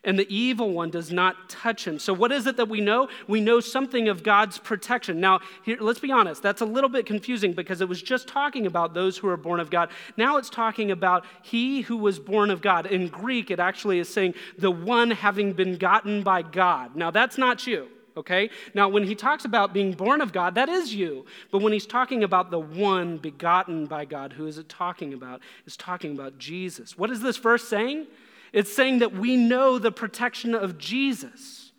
and 0.07 0.17
the 0.17 0.33
evil 0.33 0.71
one 0.71 0.89
does 0.89 1.11
not 1.11 1.49
touch 1.49 1.85
him. 1.85 1.99
So, 1.99 2.13
what 2.13 2.31
is 2.31 2.47
it 2.47 2.55
that 2.57 2.69
we 2.69 2.79
know? 2.79 3.09
We 3.27 3.41
know 3.41 3.59
something 3.59 4.07
of 4.07 4.23
God's 4.23 4.57
protection. 4.57 5.19
Now, 5.19 5.41
here, 5.63 5.77
let's 5.81 5.99
be 5.99 6.11
honest, 6.11 6.41
that's 6.41 6.61
a 6.61 6.65
little 6.65 6.89
bit 6.89 7.05
confusing 7.05 7.51
because 7.51 7.81
it 7.81 7.89
was 7.89 8.01
just 8.01 8.27
talking 8.27 8.65
about 8.65 8.93
those 8.93 9.17
who 9.17 9.27
are 9.27 9.37
born 9.37 9.59
of 9.59 9.69
God. 9.69 9.89
Now 10.15 10.37
it's 10.37 10.49
talking 10.49 10.91
about 10.91 11.25
he 11.43 11.81
who 11.81 11.97
was 11.97 12.19
born 12.19 12.49
of 12.49 12.61
God. 12.61 12.85
In 12.85 13.09
Greek, 13.09 13.51
it 13.51 13.59
actually 13.59 13.99
is 13.99 14.07
saying 14.07 14.33
the 14.57 14.71
one 14.71 15.11
having 15.11 15.51
been 15.51 15.77
gotten 15.77 16.23
by 16.23 16.41
God. 16.41 16.95
Now, 16.95 17.11
that's 17.11 17.37
not 17.37 17.67
you 17.67 17.89
okay? 18.15 18.49
Now, 18.73 18.89
when 18.89 19.03
he 19.03 19.13
talks 19.13 19.45
about 19.45 19.73
being 19.73 19.91
born 19.91 20.21
of 20.21 20.33
God, 20.33 20.55
that 20.55 20.69
is 20.69 20.95
you. 20.95 21.27
But 21.51 21.61
when 21.61 21.71
he's 21.71 21.85
talking 21.85 22.23
about 22.23 22.49
the 22.49 22.59
one 22.59 23.19
begotten 23.19 23.85
by 23.85 24.05
God, 24.05 24.33
who 24.33 24.47
is 24.47 24.57
it 24.57 24.67
talking 24.67 25.13
about? 25.13 25.39
It's 25.67 25.77
talking 25.77 26.13
about 26.13 26.39
Jesus. 26.39 26.97
What 26.97 27.11
is 27.11 27.21
this 27.21 27.37
verse 27.37 27.67
saying? 27.67 28.07
It's 28.53 28.73
saying 28.73 28.99
that 28.99 29.13
we 29.13 29.35
know 29.35 29.77
the 29.77 29.91
protection 29.91 30.55
of 30.55 30.77
Jesus. 30.77 31.71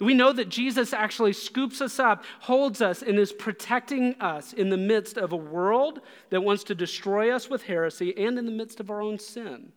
We 0.00 0.14
know 0.14 0.32
that 0.32 0.48
Jesus 0.48 0.92
actually 0.92 1.32
scoops 1.32 1.80
us 1.80 1.98
up, 1.98 2.24
holds 2.40 2.82
us, 2.82 3.02
and 3.02 3.18
is 3.18 3.32
protecting 3.32 4.14
us 4.20 4.52
in 4.52 4.70
the 4.70 4.76
midst 4.76 5.16
of 5.16 5.32
a 5.32 5.36
world 5.36 6.00
that 6.30 6.42
wants 6.42 6.64
to 6.64 6.74
destroy 6.74 7.30
us 7.30 7.48
with 7.48 7.62
heresy 7.62 8.16
and 8.16 8.38
in 8.38 8.46
the 8.46 8.52
midst 8.52 8.80
of 8.80 8.90
our 8.90 9.00
own 9.00 9.18
sin. 9.18 9.72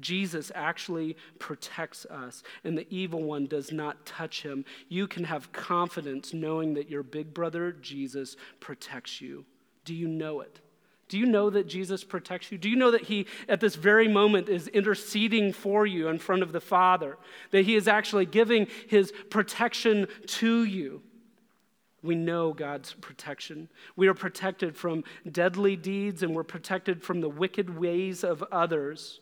Jesus 0.00 0.52
actually 0.54 1.16
protects 1.40 2.06
us, 2.06 2.44
and 2.62 2.78
the 2.78 2.86
evil 2.88 3.22
one 3.22 3.46
does 3.46 3.72
not 3.72 4.06
touch 4.06 4.42
him. 4.42 4.64
You 4.88 5.08
can 5.08 5.24
have 5.24 5.52
confidence 5.52 6.32
knowing 6.32 6.74
that 6.74 6.88
your 6.88 7.02
big 7.02 7.34
brother, 7.34 7.72
Jesus, 7.72 8.36
protects 8.60 9.20
you. 9.20 9.44
Do 9.84 9.94
you 9.94 10.06
know 10.06 10.40
it? 10.40 10.60
Do 11.08 11.18
you 11.18 11.26
know 11.26 11.48
that 11.50 11.66
Jesus 11.66 12.04
protects 12.04 12.52
you? 12.52 12.58
Do 12.58 12.68
you 12.68 12.76
know 12.76 12.90
that 12.90 13.04
He, 13.04 13.26
at 13.48 13.60
this 13.60 13.74
very 13.74 14.08
moment, 14.08 14.48
is 14.48 14.68
interceding 14.68 15.52
for 15.52 15.86
you 15.86 16.08
in 16.08 16.18
front 16.18 16.42
of 16.42 16.52
the 16.52 16.60
Father? 16.60 17.16
That 17.50 17.64
He 17.64 17.76
is 17.76 17.88
actually 17.88 18.26
giving 18.26 18.66
His 18.88 19.12
protection 19.30 20.06
to 20.26 20.64
you? 20.64 21.02
We 22.02 22.14
know 22.14 22.52
God's 22.52 22.92
protection. 22.92 23.68
We 23.96 24.06
are 24.06 24.14
protected 24.14 24.76
from 24.76 25.02
deadly 25.30 25.76
deeds 25.76 26.22
and 26.22 26.34
we're 26.34 26.44
protected 26.44 27.02
from 27.02 27.20
the 27.20 27.28
wicked 27.28 27.76
ways 27.76 28.22
of 28.22 28.44
others. 28.52 29.20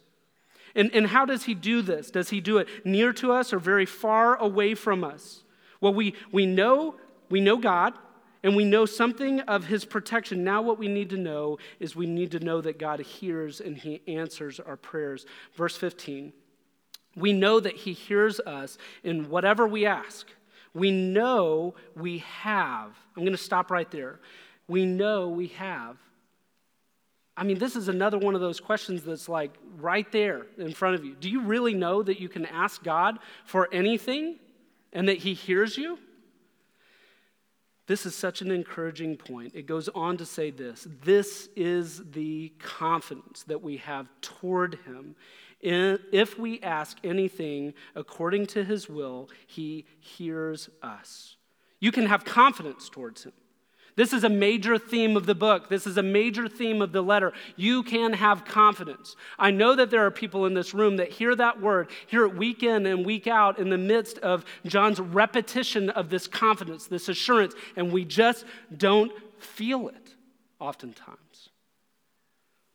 And, 0.75 0.91
and 0.93 1.07
how 1.07 1.25
does 1.25 1.45
He 1.45 1.55
do 1.55 1.81
this? 1.83 2.11
Does 2.11 2.31
He 2.31 2.41
do 2.41 2.59
it 2.59 2.69
near 2.85 3.13
to 3.15 3.33
us 3.33 3.53
or 3.53 3.59
very 3.59 3.87
far 3.87 4.37
away 4.37 4.75
from 4.75 5.05
us? 5.05 5.43
Well, 5.81 5.95
we, 5.95 6.15
we, 6.33 6.47
know, 6.47 6.97
we 7.31 7.41
know 7.41 7.57
God, 7.57 7.95
and 8.43 8.55
we 8.55 8.65
know 8.65 8.87
something 8.87 9.41
of 9.41 9.67
his 9.67 9.85
protection. 9.85 10.45
Now, 10.45 10.63
what 10.63 10.79
we 10.79 10.89
need 10.89 11.11
to 11.11 11.17
know 11.17 11.59
is 11.81 11.97
we 11.97 12.07
need 12.07 12.31
to 12.33 12.41
know 12.41 12.61
that 12.61 12.79
God 12.79 13.01
hears 13.01 13.61
and 13.61 13.77
he 13.77 14.03
answers 14.07 14.61
our 14.61 14.77
prayers. 14.77 15.27
Verse 15.55 15.77
15 15.77 16.33
we 17.17 17.33
know 17.33 17.59
that 17.59 17.75
he 17.75 17.95
hears 17.95 18.39
us 18.41 18.77
in 19.03 19.31
whatever 19.31 19.67
we 19.67 19.87
ask. 19.87 20.29
We 20.75 20.91
know 20.91 21.75
we 21.97 22.19
have. 22.19 22.95
I'm 23.17 23.23
going 23.23 23.33
to 23.33 23.39
stop 23.39 23.71
right 23.71 23.91
there. 23.91 24.21
We 24.69 24.85
know 24.85 25.29
we 25.29 25.49
have. 25.49 25.97
I 27.37 27.45
mean, 27.45 27.59
this 27.59 27.77
is 27.77 27.89
another 27.89 28.19
one 28.19 28.35
of 28.35 28.41
those 28.41 28.61
questions 28.61 29.03
that's 29.03 29.29
like 29.29 29.53
right 29.79 30.11
there 30.13 30.47
in 30.59 30.73
front 30.73 30.95
of 30.95 31.05
you. 31.05 31.15
Do 31.15 31.31
you 31.31 31.43
really 31.43 31.75
know 31.75 32.03
that 32.03 32.21
you 32.21 32.29
can 32.29 32.47
ask 32.47 32.83
God 32.83 33.19
for 33.45 33.69
anything 33.73 34.39
and 34.93 35.09
that 35.09 35.19
He 35.19 35.35
hears 35.35 35.77
you? 35.77 35.99
This 37.87 38.05
is 38.05 38.15
such 38.17 38.43
an 38.43 38.51
encouraging 38.51 39.17
point. 39.17 39.55
It 39.55 39.67
goes 39.67 39.89
on 39.91 40.17
to 40.17 40.27
say 40.27 40.51
this 40.51 40.87
this 41.05 41.49
is 41.55 42.03
the 42.11 42.53
confidence 42.59 43.45
that 43.45 43.63
we 43.63 43.77
have 43.79 44.09
toward 44.21 44.79
him. 44.87 45.15
If 45.61 46.39
we 46.39 46.61
ask 46.63 46.99
anything 47.05 47.75
according 47.95 48.47
to 48.47 48.65
his 48.65 48.89
will, 48.89 49.31
he 49.47 49.87
hears 50.01 50.69
us. 50.83 51.37
You 51.81 51.93
can 51.93 52.07
have 52.07 52.25
confidence 52.25 52.89
towards 52.89 53.25
him. 53.25 53.33
This 53.97 54.13
is 54.13 54.25
a 54.25 54.29
major 54.29 54.77
theme 54.77 55.17
of 55.17 55.25
the 55.25 55.35
book. 55.35 55.71
This 55.71 55.87
is 55.87 55.97
a 55.97 56.03
major 56.03 56.49
theme 56.49 56.83
of 56.83 56.93
the 56.93 57.03
letter. 57.03 57.33
You 57.57 57.83
can 57.83 58.13
have 58.13 58.45
confidence. 58.45 59.17
I 59.39 59.51
know 59.51 59.75
that 59.75 59.91
there 59.91 60.05
are 60.05 60.11
people 60.11 60.45
in 60.45 60.53
this 60.53 60.75
room 60.75 60.99
that 60.99 61.13
hear 61.13 61.35
that 61.35 61.63
word, 61.63 61.89
hear 62.07 62.25
it 62.25 62.37
week 62.37 62.63
in 62.63 62.85
and 62.85 63.07
week 63.07 63.27
out 63.27 63.59
in 63.59 63.71
the 63.71 63.79
midst 63.79 64.19
of 64.19 64.45
John's 64.67 65.01
repetition 65.01 65.89
of 65.89 66.11
this 66.11 66.27
confidence, 66.27 66.87
this 66.87 67.09
assurance, 67.09 67.55
and 67.75 67.91
we 67.91 68.05
just 68.05 68.45
don't 68.77 69.13
feel 69.39 69.89
it 69.89 70.15
oftentimes. 70.61 71.49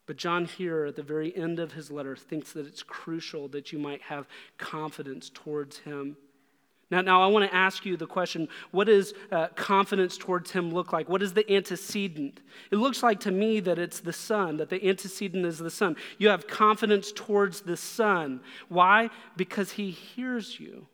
But 0.07 0.17
John, 0.17 0.45
here 0.45 0.85
at 0.85 0.95
the 0.95 1.03
very 1.03 1.35
end 1.37 1.59
of 1.59 1.73
his 1.73 1.91
letter, 1.91 2.15
thinks 2.15 2.51
that 2.53 2.65
it's 2.65 2.81
crucial 2.81 3.47
that 3.49 3.71
you 3.71 3.77
might 3.77 4.01
have 4.01 4.27
confidence 4.57 5.29
towards 5.31 5.77
him. 5.79 6.17
Now, 6.91 7.01
now 7.01 7.23
I 7.23 7.27
want 7.27 7.49
to 7.49 7.55
ask 7.55 7.85
you 7.85 7.97
the 7.97 8.05
question 8.05 8.49
what 8.71 8.87
does 8.87 9.13
uh, 9.31 9.47
confidence 9.55 10.17
towards 10.17 10.51
him 10.51 10.71
look 10.71 10.91
like? 10.91 11.09
What 11.09 11.23
is 11.23 11.33
the 11.33 11.49
antecedent? 11.51 12.41
It 12.69 12.75
looks 12.75 13.01
like 13.01 13.21
to 13.21 13.31
me 13.31 13.61
that 13.61 13.79
it's 13.79 14.01
the 14.01 14.13
Son, 14.13 14.57
that 14.57 14.69
the 14.69 14.87
antecedent 14.87 15.45
is 15.45 15.57
the 15.57 15.71
Son. 15.71 15.95
You 16.17 16.29
have 16.29 16.47
confidence 16.47 17.11
towards 17.13 17.61
the 17.61 17.77
Son. 17.77 18.41
Why? 18.67 19.09
Because 19.37 19.71
he 19.71 19.89
hears 19.89 20.59
you. 20.59 20.85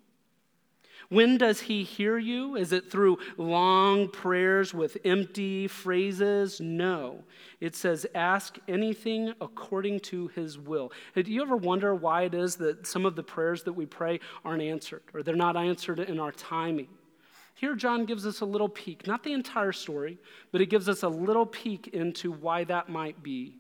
When 1.09 1.37
does 1.37 1.61
he 1.61 1.83
hear 1.83 2.17
you? 2.17 2.57
Is 2.57 2.73
it 2.73 2.91
through 2.91 3.19
long 3.37 4.09
prayers 4.09 4.73
with 4.73 4.97
empty 5.05 5.67
phrases? 5.67 6.59
No. 6.59 7.23
It 7.61 7.75
says, 7.75 8.05
ask 8.13 8.57
anything 8.67 9.33
according 9.39 10.01
to 10.01 10.27
his 10.29 10.57
will. 10.57 10.91
Do 11.15 11.21
you 11.21 11.41
ever 11.41 11.55
wonder 11.55 11.95
why 11.95 12.23
it 12.23 12.33
is 12.33 12.57
that 12.57 12.85
some 12.85 13.05
of 13.05 13.15
the 13.15 13.23
prayers 13.23 13.63
that 13.63 13.73
we 13.73 13.85
pray 13.85 14.19
aren't 14.43 14.61
answered 14.61 15.03
or 15.13 15.23
they're 15.23 15.35
not 15.35 15.55
answered 15.55 15.99
in 15.99 16.19
our 16.19 16.33
timing? 16.33 16.89
Here, 17.55 17.73
John 17.73 18.05
gives 18.05 18.27
us 18.27 18.41
a 18.41 18.45
little 18.45 18.69
peek, 18.69 19.07
not 19.07 19.23
the 19.23 19.33
entire 19.33 19.71
story, 19.71 20.19
but 20.51 20.61
it 20.61 20.67
gives 20.67 20.87
us 20.87 21.03
a 21.03 21.09
little 21.09 21.45
peek 21.45 21.87
into 21.87 22.31
why 22.31 22.65
that 22.65 22.89
might 22.89 23.23
be. 23.23 23.55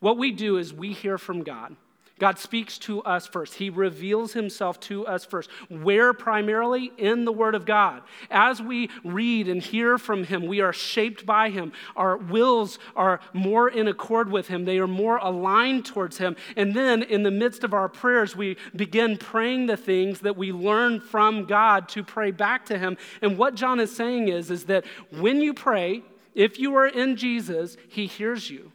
What 0.00 0.18
we 0.18 0.32
do 0.32 0.58
is 0.58 0.74
we 0.74 0.92
hear 0.92 1.16
from 1.16 1.42
God. 1.42 1.76
God 2.18 2.38
speaks 2.38 2.78
to 2.78 3.02
us 3.02 3.26
first. 3.26 3.54
He 3.54 3.68
reveals 3.68 4.32
himself 4.32 4.80
to 4.80 5.06
us 5.06 5.26
first. 5.26 5.50
Where 5.68 6.14
primarily? 6.14 6.90
In 6.96 7.26
the 7.26 7.32
Word 7.32 7.54
of 7.54 7.66
God. 7.66 8.02
As 8.30 8.62
we 8.62 8.88
read 9.04 9.48
and 9.48 9.60
hear 9.60 9.98
from 9.98 10.24
him, 10.24 10.46
we 10.46 10.62
are 10.62 10.72
shaped 10.72 11.26
by 11.26 11.50
him. 11.50 11.72
Our 11.94 12.16
wills 12.16 12.78
are 12.94 13.20
more 13.34 13.68
in 13.68 13.86
accord 13.86 14.30
with 14.30 14.48
him, 14.48 14.64
they 14.64 14.78
are 14.78 14.86
more 14.86 15.18
aligned 15.18 15.84
towards 15.84 16.16
him. 16.16 16.36
And 16.56 16.72
then 16.72 17.02
in 17.02 17.22
the 17.22 17.30
midst 17.30 17.64
of 17.64 17.74
our 17.74 17.88
prayers, 17.88 18.34
we 18.34 18.56
begin 18.74 19.18
praying 19.18 19.66
the 19.66 19.76
things 19.76 20.20
that 20.20 20.38
we 20.38 20.52
learn 20.52 21.00
from 21.00 21.44
God 21.44 21.86
to 21.90 22.02
pray 22.02 22.30
back 22.30 22.64
to 22.66 22.78
him. 22.78 22.96
And 23.20 23.36
what 23.36 23.56
John 23.56 23.78
is 23.78 23.94
saying 23.94 24.28
is, 24.28 24.50
is 24.50 24.64
that 24.64 24.86
when 25.10 25.42
you 25.42 25.52
pray, 25.52 26.02
if 26.34 26.58
you 26.58 26.76
are 26.76 26.86
in 26.86 27.16
Jesus, 27.16 27.76
he 27.88 28.06
hears 28.06 28.48
you. 28.48 28.72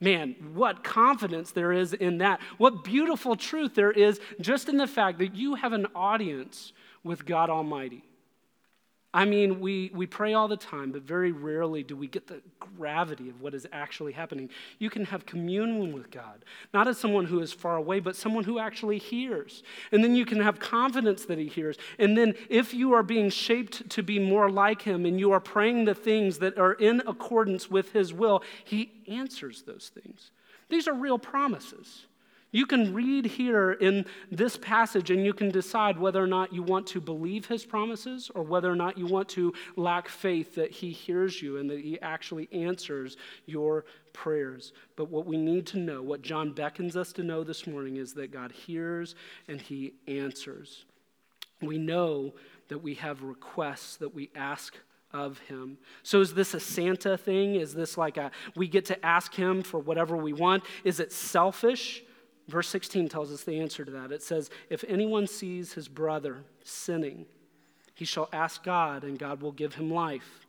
Man, 0.00 0.36
what 0.54 0.84
confidence 0.84 1.50
there 1.50 1.72
is 1.72 1.92
in 1.92 2.18
that. 2.18 2.40
What 2.56 2.84
beautiful 2.84 3.34
truth 3.34 3.74
there 3.74 3.90
is 3.90 4.20
just 4.40 4.68
in 4.68 4.76
the 4.76 4.86
fact 4.86 5.18
that 5.18 5.34
you 5.34 5.56
have 5.56 5.72
an 5.72 5.86
audience 5.94 6.72
with 7.02 7.26
God 7.26 7.50
Almighty. 7.50 8.04
I 9.18 9.24
mean, 9.24 9.58
we, 9.58 9.90
we 9.92 10.06
pray 10.06 10.34
all 10.34 10.46
the 10.46 10.56
time, 10.56 10.92
but 10.92 11.02
very 11.02 11.32
rarely 11.32 11.82
do 11.82 11.96
we 11.96 12.06
get 12.06 12.28
the 12.28 12.40
gravity 12.60 13.28
of 13.28 13.42
what 13.42 13.52
is 13.52 13.66
actually 13.72 14.12
happening. 14.12 14.48
You 14.78 14.90
can 14.90 15.04
have 15.06 15.26
communion 15.26 15.92
with 15.92 16.12
God, 16.12 16.44
not 16.72 16.86
as 16.86 16.98
someone 16.98 17.24
who 17.24 17.40
is 17.40 17.52
far 17.52 17.74
away, 17.74 17.98
but 17.98 18.14
someone 18.14 18.44
who 18.44 18.60
actually 18.60 18.98
hears. 18.98 19.64
And 19.90 20.04
then 20.04 20.14
you 20.14 20.24
can 20.24 20.38
have 20.38 20.60
confidence 20.60 21.24
that 21.24 21.36
He 21.36 21.48
hears. 21.48 21.78
And 21.98 22.16
then, 22.16 22.36
if 22.48 22.72
you 22.72 22.92
are 22.92 23.02
being 23.02 23.28
shaped 23.28 23.90
to 23.90 24.04
be 24.04 24.20
more 24.20 24.48
like 24.48 24.82
Him 24.82 25.04
and 25.04 25.18
you 25.18 25.32
are 25.32 25.40
praying 25.40 25.86
the 25.86 25.96
things 25.96 26.38
that 26.38 26.56
are 26.56 26.74
in 26.74 27.02
accordance 27.04 27.68
with 27.68 27.90
His 27.90 28.12
will, 28.12 28.44
He 28.64 29.02
answers 29.08 29.62
those 29.62 29.90
things. 29.92 30.30
These 30.68 30.86
are 30.86 30.94
real 30.94 31.18
promises. 31.18 32.06
You 32.50 32.64
can 32.64 32.94
read 32.94 33.26
here 33.26 33.72
in 33.72 34.06
this 34.30 34.56
passage 34.56 35.10
and 35.10 35.24
you 35.24 35.34
can 35.34 35.50
decide 35.50 35.98
whether 35.98 36.22
or 36.22 36.26
not 36.26 36.52
you 36.52 36.62
want 36.62 36.86
to 36.88 37.00
believe 37.00 37.46
his 37.46 37.66
promises 37.66 38.30
or 38.34 38.42
whether 38.42 38.70
or 38.70 38.76
not 38.76 38.96
you 38.96 39.06
want 39.06 39.28
to 39.30 39.52
lack 39.76 40.08
faith 40.08 40.54
that 40.54 40.70
he 40.70 40.90
hears 40.90 41.42
you 41.42 41.58
and 41.58 41.68
that 41.68 41.80
he 41.80 42.00
actually 42.00 42.48
answers 42.50 43.18
your 43.44 43.84
prayers. 44.14 44.72
But 44.96 45.10
what 45.10 45.26
we 45.26 45.36
need 45.36 45.66
to 45.68 45.78
know, 45.78 46.02
what 46.02 46.22
John 46.22 46.52
beckons 46.52 46.96
us 46.96 47.12
to 47.14 47.22
know 47.22 47.44
this 47.44 47.66
morning, 47.66 47.96
is 47.96 48.14
that 48.14 48.32
God 48.32 48.50
hears 48.50 49.14
and 49.46 49.60
he 49.60 49.92
answers. 50.06 50.86
We 51.60 51.76
know 51.76 52.32
that 52.68 52.78
we 52.78 52.94
have 52.94 53.22
requests 53.22 53.96
that 53.96 54.14
we 54.14 54.30
ask 54.34 54.74
of 55.12 55.38
him. 55.40 55.76
So 56.02 56.20
is 56.20 56.32
this 56.32 56.54
a 56.54 56.60
Santa 56.60 57.18
thing? 57.18 57.56
Is 57.56 57.74
this 57.74 57.98
like 57.98 58.16
a 58.16 58.30
we 58.54 58.68
get 58.68 58.86
to 58.86 59.06
ask 59.06 59.34
him 59.34 59.62
for 59.62 59.78
whatever 59.78 60.16
we 60.16 60.32
want? 60.32 60.64
Is 60.84 60.98
it 60.98 61.12
selfish? 61.12 62.02
Verse 62.48 62.68
16 62.68 63.08
tells 63.08 63.30
us 63.30 63.44
the 63.44 63.60
answer 63.60 63.84
to 63.84 63.90
that. 63.92 64.10
It 64.10 64.22
says, 64.22 64.50
If 64.70 64.82
anyone 64.88 65.26
sees 65.26 65.74
his 65.74 65.86
brother 65.86 66.38
sinning, 66.64 67.26
he 67.94 68.06
shall 68.06 68.28
ask 68.32 68.64
God, 68.64 69.04
and 69.04 69.18
God 69.18 69.42
will 69.42 69.52
give 69.52 69.74
him 69.74 69.90
life. 69.90 70.46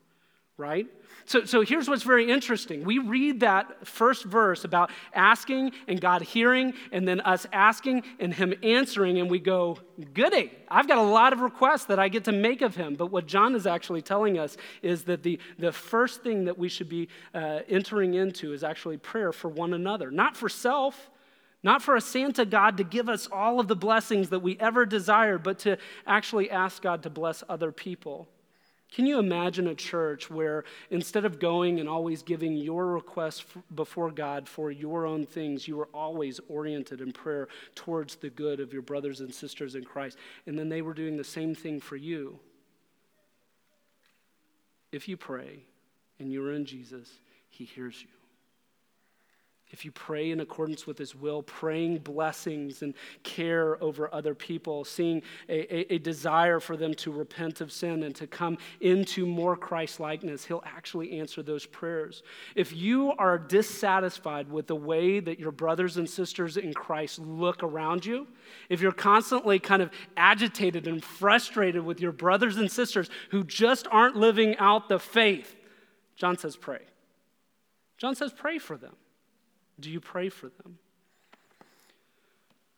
Right? 0.58 0.88
So, 1.26 1.46
so 1.46 1.62
here's 1.62 1.88
what's 1.88 2.04
very 2.04 2.30
interesting. 2.30 2.84
We 2.84 3.00
read 3.00 3.42
that 3.42 3.88
first 3.88 4.26
verse 4.26 4.66
about 4.66 4.92
asking 5.14 5.72
and 5.88 6.02
God 6.02 6.22
hearing, 6.22 6.74
and 6.92 7.08
then 7.08 7.22
us 7.22 7.46
asking 7.54 8.04
and 8.20 8.34
Him 8.34 8.54
answering, 8.62 9.20
and 9.20 9.30
we 9.30 9.40
go, 9.40 9.78
Goody, 10.14 10.52
I've 10.68 10.88
got 10.88 10.98
a 10.98 11.04
lot 11.04 11.32
of 11.32 11.40
requests 11.40 11.86
that 11.86 11.98
I 11.98 12.10
get 12.10 12.26
to 12.26 12.34
make 12.34 12.62
of 12.62 12.76
Him. 12.76 12.96
But 12.96 13.08
what 13.08 13.26
John 13.26 13.56
is 13.56 13.68
actually 13.68 14.02
telling 14.02 14.38
us 14.38 14.58
is 14.82 15.04
that 15.04 15.24
the, 15.24 15.40
the 15.58 15.72
first 15.72 16.24
thing 16.24 16.46
that 16.46 16.58
we 16.58 16.68
should 16.68 16.90
be 16.90 17.08
uh, 17.34 17.60
entering 17.70 18.16
into 18.16 18.52
is 18.52 18.64
actually 18.64 18.98
prayer 18.98 19.32
for 19.32 19.48
one 19.50 19.74
another, 19.74 20.12
not 20.12 20.36
for 20.36 20.50
self 20.50 21.10
not 21.62 21.82
for 21.82 21.96
a 21.96 22.02
Santa 22.02 22.46
God 22.46 22.78
to 22.78 22.84
give 22.84 23.10
us 23.10 23.28
all 23.32 23.60
of 23.60 23.68
the 23.68 23.76
blessings 23.76 24.30
that 24.30 24.40
we 24.40 24.58
ever 24.60 24.86
desire, 24.86 25.38
but 25.38 25.60
to 25.60 25.78
actually 26.08 26.50
ask 26.50 26.82
God 26.82 27.04
to 27.04 27.10
bless 27.10 27.44
other 27.50 27.72
people. 27.72 28.28
Can 28.92 29.06
you 29.06 29.20
imagine 29.20 29.68
a 29.68 29.76
church 29.76 30.32
where 30.32 30.64
instead 30.90 31.24
of 31.24 31.40
going 31.40 31.80
and 31.80 31.88
always 31.88 32.24
giving 32.24 32.54
your 32.54 32.88
requests 32.88 33.46
before 33.76 34.10
God 34.10 34.48
for 34.48 34.72
your 34.72 35.06
own 35.06 35.26
things, 35.26 35.68
you 35.68 35.78
were 35.78 35.90
always 35.94 36.40
oriented 36.50 37.00
in 37.00 37.12
prayer 37.12 37.50
towards 37.76 38.16
the 38.16 38.32
good 38.32 38.60
of 38.60 38.74
your 38.74 38.82
brothers 38.82 39.20
and 39.20 39.32
sisters 39.34 39.76
in 39.76 39.84
Christ, 39.84 40.18
and 40.48 40.58
then 40.58 40.70
they 40.70 40.82
were 40.82 40.96
doing 40.96 41.18
the 41.18 41.24
same 41.24 41.54
thing 41.54 41.80
for 41.80 41.98
you? 41.98 42.40
If 44.92 45.08
you 45.08 45.18
pray 45.18 45.60
and 46.18 46.32
you're 46.32 46.54
in 46.54 46.66
Jesus, 46.66 47.12
He 47.50 47.66
hears 47.66 48.02
you 48.02 48.19
if 49.72 49.86
you 49.86 49.92
pray 49.92 50.32
in 50.32 50.40
accordance 50.40 50.88
with 50.88 50.98
his 50.98 51.14
will, 51.14 51.44
praying 51.44 52.00
blessings 52.00 52.82
and 52.82 52.96
care 53.24 53.82
over 53.84 54.12
other 54.14 54.34
people, 54.34 54.84
seeing 54.84 55.22
a, 55.48 55.94
a, 55.94 55.96
a 55.96 55.98
desire 56.00 56.60
for 56.60 56.76
them 56.76 56.94
to 56.96 57.12
repent 57.12 57.62
of 57.62 57.72
sin 57.72 58.04
and 58.04 58.16
to 58.16 58.26
come 58.26 58.58
into 58.82 59.28
more 59.28 59.56
Christ 59.56 60.00
likeness, 60.00 60.46
he'll 60.46 60.64
actually 60.66 61.20
answer 61.20 61.44
those 61.44 61.68
prayers. 61.68 62.24
If 62.56 62.74
you 62.74 63.14
are 63.20 63.38
dissatisfied 63.38 64.52
with 64.52 64.66
the 64.66 64.76
way 64.76 65.20
that 65.20 65.40
your 65.40 65.52
brothers 65.52 65.98
and 65.98 66.10
sisters 66.10 66.58
in 66.58 66.74
Christ 66.74 67.20
look 67.20 67.62
around 67.62 68.06
you, 68.06 68.28
if 68.70 68.82
you're 68.82 68.92
constantly 68.92 69.60
kind 69.60 69.84
of 69.84 69.92
agitated 70.18 70.88
and 70.88 71.04
frustrated 71.04 71.86
with 71.86 72.00
your 72.00 72.12
brothers 72.12 72.58
and 72.58 72.72
sisters 72.72 73.10
who 73.30 73.44
just 73.44 73.88
aren't 73.92 74.16
living 74.16 74.58
out 74.58 74.90
the 74.90 75.00
faith, 75.00 75.56
John 76.16 76.38
says, 76.38 76.56
pray. 76.56 76.82
John 77.98 78.16
says, 78.16 78.34
pray 78.34 78.58
for 78.58 78.76
them. 78.76 78.96
Do 79.80 79.90
you 79.90 80.00
pray 80.00 80.30
for 80.30 80.50
them? 80.50 80.78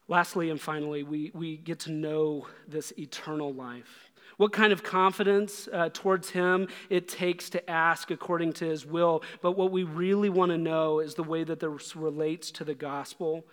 Lastly 0.07 0.49
and 0.49 0.59
finally, 0.59 1.03
we, 1.03 1.31
we 1.33 1.57
get 1.57 1.79
to 1.81 1.91
know 1.91 2.47
this 2.67 2.91
eternal 2.97 3.53
life. 3.53 4.11
What 4.37 4.51
kind 4.51 4.73
of 4.73 4.83
confidence 4.83 5.69
uh, 5.71 5.89
towards 5.93 6.31
Him 6.31 6.67
it 6.89 7.07
takes 7.07 7.49
to 7.51 7.69
ask 7.69 8.11
according 8.11 8.53
to 8.53 8.65
His 8.65 8.85
will. 8.85 9.23
But 9.41 9.53
what 9.53 9.71
we 9.71 9.83
really 9.83 10.29
want 10.29 10.51
to 10.51 10.57
know 10.57 10.99
is 10.99 11.13
the 11.15 11.23
way 11.23 11.43
that 11.43 11.59
this 11.59 11.95
relates 11.95 12.51
to 12.51 12.63
the 12.63 12.73
gospel. 12.73 13.45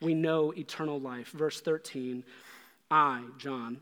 We 0.00 0.14
know 0.14 0.52
eternal 0.52 1.00
life. 1.00 1.28
Verse 1.28 1.60
13 1.60 2.24
I, 2.90 3.22
John, 3.38 3.80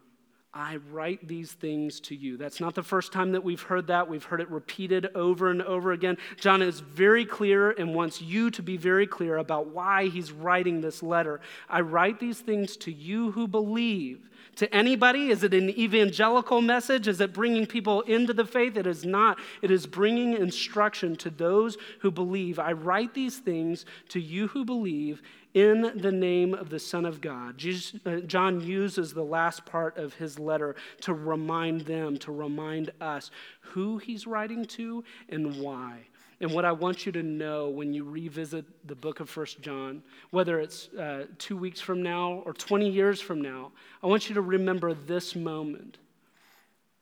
I 0.52 0.78
write 0.90 1.28
these 1.28 1.52
things 1.52 2.00
to 2.00 2.16
you. 2.16 2.36
That's 2.36 2.60
not 2.60 2.74
the 2.74 2.82
first 2.82 3.12
time 3.12 3.32
that 3.32 3.44
we've 3.44 3.62
heard 3.62 3.86
that. 3.86 4.08
We've 4.08 4.24
heard 4.24 4.40
it 4.40 4.50
repeated 4.50 5.08
over 5.14 5.48
and 5.48 5.62
over 5.62 5.92
again. 5.92 6.18
John 6.40 6.60
is 6.60 6.80
very 6.80 7.24
clear 7.24 7.70
and 7.70 7.94
wants 7.94 8.20
you 8.20 8.50
to 8.50 8.62
be 8.62 8.76
very 8.76 9.06
clear 9.06 9.36
about 9.36 9.68
why 9.68 10.08
he's 10.08 10.32
writing 10.32 10.80
this 10.80 11.04
letter. 11.04 11.40
I 11.68 11.82
write 11.82 12.18
these 12.18 12.40
things 12.40 12.76
to 12.78 12.92
you 12.92 13.30
who 13.30 13.46
believe. 13.46 14.28
To 14.56 14.74
anybody, 14.74 15.28
is 15.28 15.42
it 15.42 15.54
an 15.54 15.70
evangelical 15.70 16.60
message? 16.60 17.08
Is 17.08 17.20
it 17.20 17.32
bringing 17.32 17.66
people 17.66 18.02
into 18.02 18.32
the 18.32 18.44
faith? 18.44 18.76
It 18.76 18.86
is 18.86 19.04
not. 19.04 19.38
It 19.62 19.70
is 19.70 19.86
bringing 19.86 20.34
instruction 20.34 21.16
to 21.16 21.30
those 21.30 21.78
who 22.00 22.10
believe. 22.10 22.58
I 22.58 22.72
write 22.72 23.14
these 23.14 23.38
things 23.38 23.86
to 24.08 24.20
you 24.20 24.48
who 24.48 24.64
believe 24.64 25.22
in 25.54 25.92
the 25.96 26.12
name 26.12 26.54
of 26.54 26.70
the 26.70 26.78
Son 26.78 27.04
of 27.04 27.20
God. 27.20 27.58
Jesus, 27.58 27.98
uh, 28.06 28.16
John 28.20 28.60
uses 28.60 29.12
the 29.12 29.24
last 29.24 29.64
part 29.64 29.96
of 29.96 30.14
his 30.14 30.38
letter 30.38 30.76
to 31.00 31.12
remind 31.12 31.82
them, 31.82 32.16
to 32.18 32.32
remind 32.32 32.92
us 33.00 33.30
who 33.60 33.98
he's 33.98 34.26
writing 34.26 34.64
to 34.66 35.02
and 35.28 35.60
why. 35.60 36.06
And 36.40 36.52
what 36.52 36.64
I 36.64 36.72
want 36.72 37.04
you 37.04 37.12
to 37.12 37.22
know 37.22 37.68
when 37.68 37.92
you 37.92 38.02
revisit 38.02 38.64
the 38.88 38.94
book 38.94 39.20
of 39.20 39.28
First 39.28 39.60
John, 39.60 40.02
whether 40.30 40.58
it's 40.58 40.88
uh, 40.94 41.26
two 41.38 41.56
weeks 41.56 41.80
from 41.80 42.02
now 42.02 42.42
or 42.46 42.54
20 42.54 42.88
years 42.88 43.20
from 43.20 43.42
now, 43.42 43.72
I 44.02 44.06
want 44.06 44.28
you 44.28 44.34
to 44.36 44.40
remember 44.40 44.94
this 44.94 45.36
moment. 45.36 45.98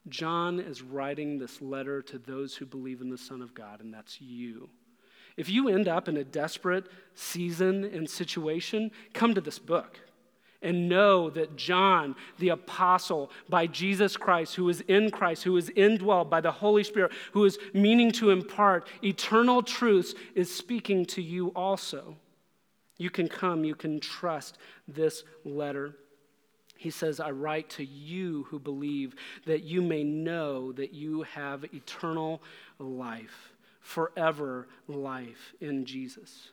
John 0.09 0.59
is 0.59 0.82
writing 0.82 1.39
this 1.39 1.62
letter 1.62 2.03
to 2.03 2.18
those 2.18 2.57
who 2.57 2.66
believe 2.66 3.01
in 3.01 3.11
the 3.11 3.18
Son 3.18 3.41
of 3.41 3.55
God, 3.55 3.80
and 3.80 3.95
that's 3.95 4.20
you. 4.20 4.68
If 5.36 5.49
you 5.49 5.68
end 5.68 5.86
up 5.86 6.09
in 6.09 6.16
a 6.16 6.24
desperate 6.24 6.86
season 7.14 7.84
and 7.84 8.11
situation, 8.11 8.91
come 9.12 9.34
to 9.34 9.41
this 9.41 9.61
book 9.61 10.01
and 10.62 10.88
know 10.88 11.30
that 11.30 11.56
John, 11.56 12.16
the 12.38 12.48
apostle 12.50 13.30
by 13.48 13.66
Jesus 13.66 14.16
Christ, 14.16 14.56
who 14.56 14.68
is 14.68 14.80
in 14.82 15.11
Christ, 15.11 15.44
who 15.44 15.56
is 15.56 15.70
indwelled 15.70 16.30
by 16.30 16.40
the 16.40 16.50
Holy 16.50 16.82
Spirit, 16.82 17.12
who 17.32 17.44
is 17.44 17.59
meaning 17.72 18.11
to 18.12 18.30
impart 18.30 18.88
eternal 19.02 19.62
truths, 19.62 20.14
is 20.34 20.52
speaking 20.52 21.06
to 21.06 21.22
you 21.22 21.48
also. 21.48 22.16
You 22.96 23.11
can 23.11 23.28
come, 23.28 23.64
you 23.64 23.76
can 23.76 24.00
trust 24.00 24.59
this 24.88 25.22
letter. 25.44 25.94
He 26.76 26.90
says, 26.90 27.20
I 27.20 27.30
write 27.30 27.70
to 27.70 27.84
you 27.84 28.46
who 28.50 28.59
believe 28.59 29.14
that 29.46 29.62
you 29.62 29.80
may 29.82 30.02
know 30.02 30.72
that 30.72 30.92
you 30.92 31.22
have 31.22 31.64
eternal 31.72 32.42
life 32.78 33.52
forever 33.80 34.68
life 34.86 35.54
in 35.61 35.84
Jesus. 35.84 36.50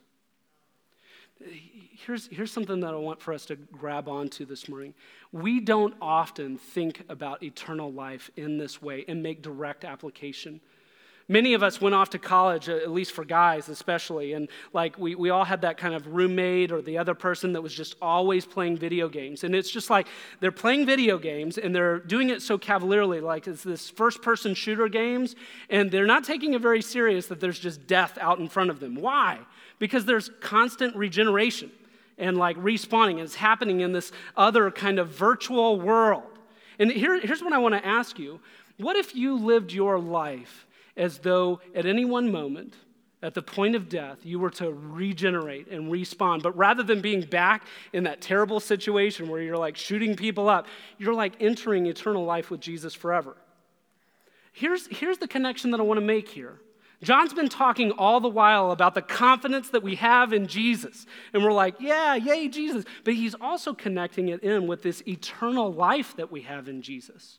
Here's, 2.06 2.28
here's 2.28 2.52
something 2.52 2.80
that 2.82 2.94
I 2.94 2.98
want 2.98 3.22
for 3.22 3.34
us 3.34 3.46
to 3.48 3.56
grab 3.56 4.08
onto 4.08 4.46
this 4.46 4.70
morning. 4.70 4.94
We 5.32 5.60
don't 5.60 5.94
often 6.02 6.58
think 6.58 7.04
about 7.10 7.44
eternal 7.44 7.92
life 7.92 8.32
in 8.38 8.58
this 8.58 8.82
way 8.82 9.06
and 9.08 9.22
make 9.22 9.42
direct 9.42 9.84
application. 9.84 10.62
Many 11.28 11.56
of 11.56 11.64
us 11.64 11.82
went 11.82 11.96
off 11.96 12.12
to 12.12 12.20
college, 12.20 12.70
at 12.70 12.92
least 12.92 13.12
for 13.12 13.26
guys 13.26 13.68
especially, 13.68 14.34
and 14.34 14.48
like 14.74 15.00
we, 15.00 15.16
we 15.16 15.32
all 15.32 15.44
had 15.44 15.62
that 15.62 15.76
kind 15.76 15.96
of 15.96 16.06
roommate 16.08 16.72
or 16.72 16.84
the 16.84 17.00
other 17.00 17.16
person 17.16 17.54
that 17.54 17.62
was 17.64 17.74
just 17.74 17.96
always 18.00 18.46
playing 18.46 18.78
video 18.78 19.10
games. 19.10 19.44
And 19.44 19.56
it's 19.56 19.72
just 19.72 19.90
like 19.90 20.08
they're 20.40 20.52
playing 20.52 20.86
video 20.86 21.18
games 21.18 21.58
and 21.58 21.76
they're 21.76 21.98
doing 21.98 22.30
it 22.30 22.44
so 22.44 22.60
cavalierly, 22.60 23.22
like 23.22 23.48
it's 23.48 23.64
this 23.64 23.90
first 23.90 24.22
person 24.22 24.54
shooter 24.54 24.88
games, 24.88 25.36
and 25.72 25.90
they're 25.90 26.06
not 26.06 26.24
taking 26.24 26.54
it 26.54 26.62
very 26.62 26.82
serious 26.84 27.26
that 27.28 27.40
there's 27.40 27.60
just 27.60 27.88
death 27.88 28.20
out 28.22 28.38
in 28.38 28.48
front 28.48 28.70
of 28.70 28.80
them. 28.80 28.94
Why? 28.94 29.40
Because 29.80 30.06
there's 30.06 30.30
constant 30.40 30.96
regeneration 30.96 31.72
and 32.18 32.38
like 32.38 32.58
respawning, 32.58 33.12
and 33.12 33.22
it's 33.22 33.36
happening 33.36 33.82
in 33.82 33.92
this 33.92 34.12
other 34.38 34.72
kind 34.72 35.00
of 35.00 35.10
virtual 35.10 35.80
world. 35.80 36.24
And 36.80 36.92
here, 36.92 37.20
here's 37.20 37.44
what 37.44 37.54
I 37.54 37.58
want 37.58 37.76
to 37.76 37.86
ask 37.86 38.18
you 38.20 38.40
What 38.78 38.96
if 38.96 39.16
you 39.16 39.38
lived 39.38 39.74
your 39.74 40.00
life? 40.00 40.66
as 40.98 41.20
though 41.20 41.60
at 41.74 41.86
any 41.86 42.06
one 42.06 42.32
moment, 42.32 42.76
at 43.22 43.34
the 43.34 43.42
point 43.42 43.76
of 43.76 43.90
death, 43.90 44.20
you 44.24 44.40
were 44.40 44.52
to 44.52 44.72
regenerate 44.72 45.68
and 45.68 45.92
respawn. 45.92 46.42
But 46.42 46.56
rather 46.56 46.84
than 46.84 47.02
being 47.02 47.22
back 47.22 47.66
in 47.92 48.04
that 48.04 48.22
terrible 48.22 48.60
situation 48.60 49.28
where 49.28 49.42
you're 49.42 49.58
like 49.58 49.76
shooting 49.76 50.16
people 50.16 50.48
up, 50.48 50.68
you're 50.98 51.14
like 51.14 51.34
entering 51.40 51.86
eternal 51.86 52.24
life 52.24 52.52
with 52.52 52.60
Jesus 52.60 52.94
forever. 52.94 53.36
Here's, 54.52 54.88
here's 54.88 55.18
the 55.18 55.28
connection 55.28 55.72
that 55.72 55.80
I 55.80 55.84
want 55.84 56.00
to 56.00 56.06
make 56.06 56.30
here. 56.30 56.60
John's 57.06 57.34
been 57.34 57.50
talking 57.50 57.92
all 57.92 58.20
the 58.20 58.28
while 58.28 58.72
about 58.72 58.96
the 58.96 59.02
confidence 59.02 59.70
that 59.70 59.84
we 59.84 59.96
have 59.96 60.34
in 60.34 60.48
Jesus. 60.48 61.06
And 61.34 61.44
we're 61.44 61.52
like, 61.52 61.76
yeah, 61.80 62.16
yay, 62.16 62.48
Jesus. 62.48 62.84
But 63.04 63.14
he's 63.14 63.36
also 63.36 63.74
connecting 63.74 64.30
it 64.30 64.42
in 64.42 64.66
with 64.66 64.82
this 64.82 65.04
eternal 65.08 65.72
life 65.72 66.16
that 66.18 66.32
we 66.32 66.42
have 66.42 66.68
in 66.68 66.82
Jesus. 66.82 67.38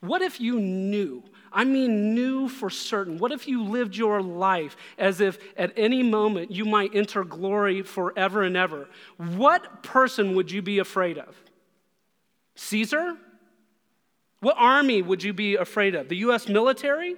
What 0.00 0.20
if 0.20 0.40
you 0.40 0.60
knew? 0.60 1.22
I 1.50 1.64
mean, 1.64 2.14
knew 2.14 2.48
for 2.48 2.68
certain. 2.68 3.18
What 3.18 3.32
if 3.32 3.48
you 3.48 3.64
lived 3.64 3.96
your 3.96 4.20
life 4.20 4.76
as 4.98 5.20
if 5.20 5.38
at 5.56 5.72
any 5.76 6.02
moment 6.02 6.50
you 6.50 6.64
might 6.64 6.94
enter 6.94 7.24
glory 7.24 7.82
forever 7.82 8.42
and 8.42 8.56
ever? 8.56 8.88
What 9.16 9.82
person 9.82 10.34
would 10.34 10.50
you 10.50 10.60
be 10.60 10.80
afraid 10.80 11.18
of? 11.18 11.34
Caesar? 12.56 13.16
What 14.40 14.56
army 14.58 15.00
would 15.00 15.22
you 15.22 15.32
be 15.32 15.54
afraid 15.54 15.94
of? 15.94 16.08
The 16.08 16.16
US 16.16 16.46
military? 16.48 17.16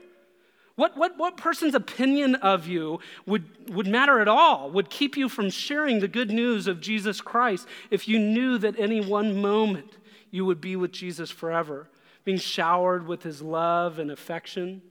What, 0.76 0.96
what, 0.96 1.16
what 1.16 1.36
person's 1.36 1.74
opinion 1.74 2.34
of 2.36 2.66
you 2.66 2.98
would, 3.26 3.72
would 3.72 3.86
matter 3.86 4.20
at 4.20 4.26
all, 4.26 4.70
would 4.70 4.90
keep 4.90 5.16
you 5.16 5.28
from 5.28 5.50
sharing 5.50 6.00
the 6.00 6.08
good 6.08 6.30
news 6.30 6.66
of 6.66 6.80
Jesus 6.80 7.20
Christ 7.20 7.68
if 7.90 8.08
you 8.08 8.18
knew 8.18 8.58
that 8.58 8.78
any 8.78 9.00
one 9.00 9.40
moment 9.40 9.98
you 10.32 10.44
would 10.44 10.60
be 10.60 10.74
with 10.74 10.90
Jesus 10.90 11.30
forever? 11.30 11.88
being 12.24 12.38
showered 12.38 13.06
with 13.06 13.22
his 13.22 13.42
love 13.42 13.98
and 13.98 14.10
affection, 14.10 14.82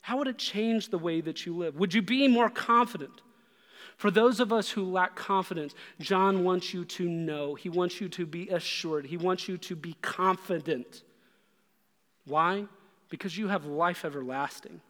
how 0.00 0.16
would 0.18 0.28
it 0.28 0.38
change 0.38 0.88
the 0.88 0.98
way 0.98 1.20
that 1.20 1.44
you 1.44 1.56
live? 1.56 1.76
Would 1.76 1.94
you 1.94 2.02
be 2.02 2.26
more 2.28 2.48
confident? 2.48 3.20
For 3.96 4.10
those 4.10 4.40
of 4.40 4.52
us 4.52 4.70
who 4.70 4.84
lack 4.84 5.16
confidence, 5.16 5.74
John 6.00 6.44
wants 6.44 6.72
you 6.72 6.84
to 6.84 7.08
know. 7.08 7.54
He 7.54 7.68
wants 7.68 8.00
you 8.00 8.08
to 8.10 8.24
be 8.24 8.48
assured. 8.48 9.06
He 9.06 9.16
wants 9.16 9.48
you 9.48 9.58
to 9.58 9.76
be 9.76 9.96
confident. 10.00 11.02
Why? 12.24 12.64
Because 13.10 13.36
you 13.36 13.48
have 13.48 13.66
life 13.66 14.04
everlasting. 14.04 14.80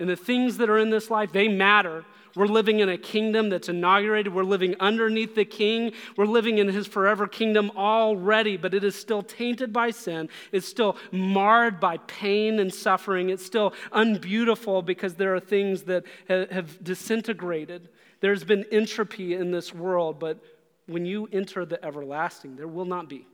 And 0.00 0.08
the 0.08 0.16
things 0.16 0.56
that 0.56 0.68
are 0.68 0.78
in 0.78 0.90
this 0.90 1.10
life, 1.10 1.30
they 1.30 1.46
matter. 1.46 2.04
We're 2.34 2.46
living 2.46 2.78
in 2.78 2.88
a 2.88 2.96
kingdom 2.96 3.50
that's 3.50 3.68
inaugurated. 3.68 4.32
We're 4.32 4.44
living 4.44 4.76
underneath 4.80 5.34
the 5.34 5.44
king. 5.44 5.92
We're 6.16 6.26
living 6.26 6.58
in 6.58 6.68
his 6.68 6.86
forever 6.86 7.26
kingdom 7.26 7.70
already, 7.76 8.56
but 8.56 8.72
it 8.72 8.82
is 8.82 8.94
still 8.94 9.22
tainted 9.22 9.72
by 9.72 9.90
sin. 9.90 10.28
It's 10.52 10.66
still 10.66 10.96
marred 11.12 11.80
by 11.80 11.98
pain 11.98 12.58
and 12.60 12.72
suffering. 12.72 13.30
It's 13.30 13.44
still 13.44 13.74
unbeautiful 13.92 14.82
because 14.82 15.16
there 15.16 15.34
are 15.34 15.40
things 15.40 15.82
that 15.82 16.04
have 16.28 16.82
disintegrated. 16.82 17.88
There's 18.20 18.44
been 18.44 18.64
entropy 18.70 19.34
in 19.34 19.50
this 19.50 19.74
world, 19.74 20.18
but 20.18 20.42
when 20.86 21.04
you 21.04 21.28
enter 21.32 21.64
the 21.64 21.84
everlasting, 21.84 22.56
there 22.56 22.68
will 22.68 22.84
not 22.84 23.08
be. 23.08 23.26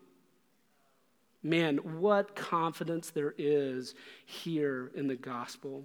Man, 1.42 2.00
what 2.00 2.34
confidence 2.34 3.10
there 3.10 3.34
is 3.36 3.94
here 4.24 4.90
in 4.94 5.06
the 5.06 5.16
gospel. 5.16 5.84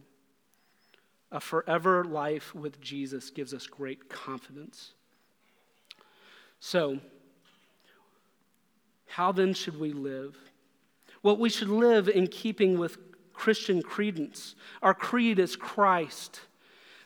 A 1.32 1.39
forever 1.39 2.03
life 2.03 2.53
with 2.53 2.82
Jesus 2.82 3.29
gives 3.29 3.53
us 3.53 3.65
great 3.67 4.09
confidence. 4.09 4.91
So, 6.59 6.99
how 9.07 9.32
then 9.32 9.53
should 9.53 9.79
we 9.79 9.93
live? 9.93 10.38
Well, 11.23 11.38
we 11.38 11.49
should 11.49 11.69
live 11.69 12.07
in 12.07 12.27
keeping 12.27 12.77
with 12.77 12.97
Christian 13.34 13.82
credence. 13.82 14.55
Our 14.82 14.93
creed 14.93 15.39
is 15.39 15.55
Christ. 15.55 16.41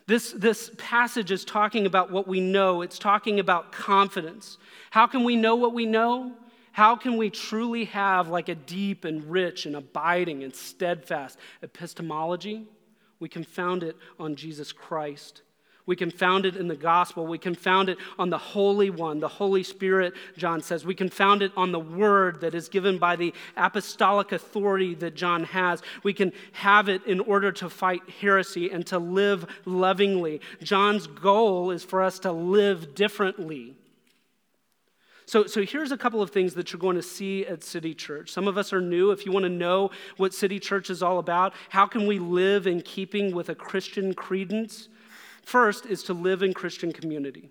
This, 0.08 0.32
this 0.34 0.70
passage 0.78 1.32
is 1.32 1.44
talking 1.44 1.86
about 1.86 2.12
what 2.12 2.28
we 2.28 2.40
know, 2.40 2.82
it's 2.82 3.00
talking 3.00 3.40
about 3.40 3.72
confidence. 3.72 4.58
How 4.92 5.08
can 5.08 5.24
we 5.24 5.36
know 5.36 5.56
what 5.56 5.74
we 5.74 5.86
know? 5.86 6.34
How 6.74 6.96
can 6.96 7.18
we 7.18 7.30
truly 7.30 7.86
have 7.86 8.28
like 8.28 8.50
a 8.50 8.56
deep 8.56 9.06
and 9.06 9.24
rich 9.24 9.66
and 9.66 9.76
abiding 9.76 10.44
and 10.44 10.54
steadfast 10.54 11.40
epistemology? 11.64 12.68
We 13.26 13.30
can 13.30 13.44
found 13.44 13.82
it 13.82 13.96
on 14.20 14.36
Jesus 14.36 14.72
Christ. 14.72 15.42
We 15.88 15.96
can 15.96 16.12
found 16.12 16.46
it 16.46 16.56
in 16.56 16.68
the 16.68 16.76
gospel. 16.76 17.26
We 17.26 17.40
can 17.40 17.56
found 17.56 17.90
it 17.90 17.98
on 18.20 18.30
the 18.30 18.38
Holy 18.38 18.92
One, 18.92 19.20
the 19.20 19.28
Holy 19.28 19.64
Spirit, 19.64 20.14
John 20.38 20.62
says. 20.62 20.86
We 20.86 20.94
can 20.94 21.10
found 21.10 21.42
it 21.42 21.52
on 21.58 21.72
the 21.72 21.80
word 21.80 22.42
that 22.42 22.54
is 22.54 22.70
given 22.70 23.00
by 23.00 23.16
the 23.16 23.34
apostolic 23.58 24.32
authority 24.32 24.94
that 24.94 25.16
John 25.16 25.44
has. 25.46 25.82
We 26.04 26.14
can 26.14 26.34
have 26.52 26.88
it 26.88 27.04
in 27.08 27.20
order 27.20 27.52
to 27.54 27.68
fight 27.68 28.04
heresy 28.22 28.70
and 28.70 28.86
to 28.86 29.00
live 29.00 29.48
lovingly. 29.66 30.40
John's 30.62 31.08
goal 31.08 31.72
is 31.72 31.84
for 31.84 32.04
us 32.04 32.20
to 32.20 32.32
live 32.32 32.94
differently. 32.94 33.76
So, 35.26 35.48
so 35.48 35.64
here's 35.64 35.92
a 35.92 35.98
couple 35.98 36.22
of 36.22 36.30
things 36.30 36.54
that 36.54 36.72
you're 36.72 36.80
going 36.80 36.98
to 36.98 37.02
see 37.02 37.46
at 37.48 37.64
City 37.64 37.96
Church. 37.96 38.32
Some 38.32 38.48
of 38.48 38.58
us 38.58 38.72
are 38.72 38.82
new. 38.82 39.12
If 39.12 39.26
you 39.26 39.32
want 39.32 39.44
to 39.44 39.50
know 39.50 39.90
what 40.18 40.34
City 40.34 40.60
Church 40.60 40.90
is 40.90 41.02
all 41.02 41.18
about, 41.18 41.54
how 41.70 41.88
can 41.88 42.06
we 42.06 42.20
live 42.20 42.68
in 42.68 42.82
keeping 42.82 43.34
with 43.34 43.50
a 43.50 43.56
Christian 43.56 44.14
credence? 44.14 44.88
First 45.44 45.86
is 45.88 46.04
to 46.04 46.14
live 46.14 46.44
in 46.44 46.54
Christian 46.54 46.92
community. 46.92 47.50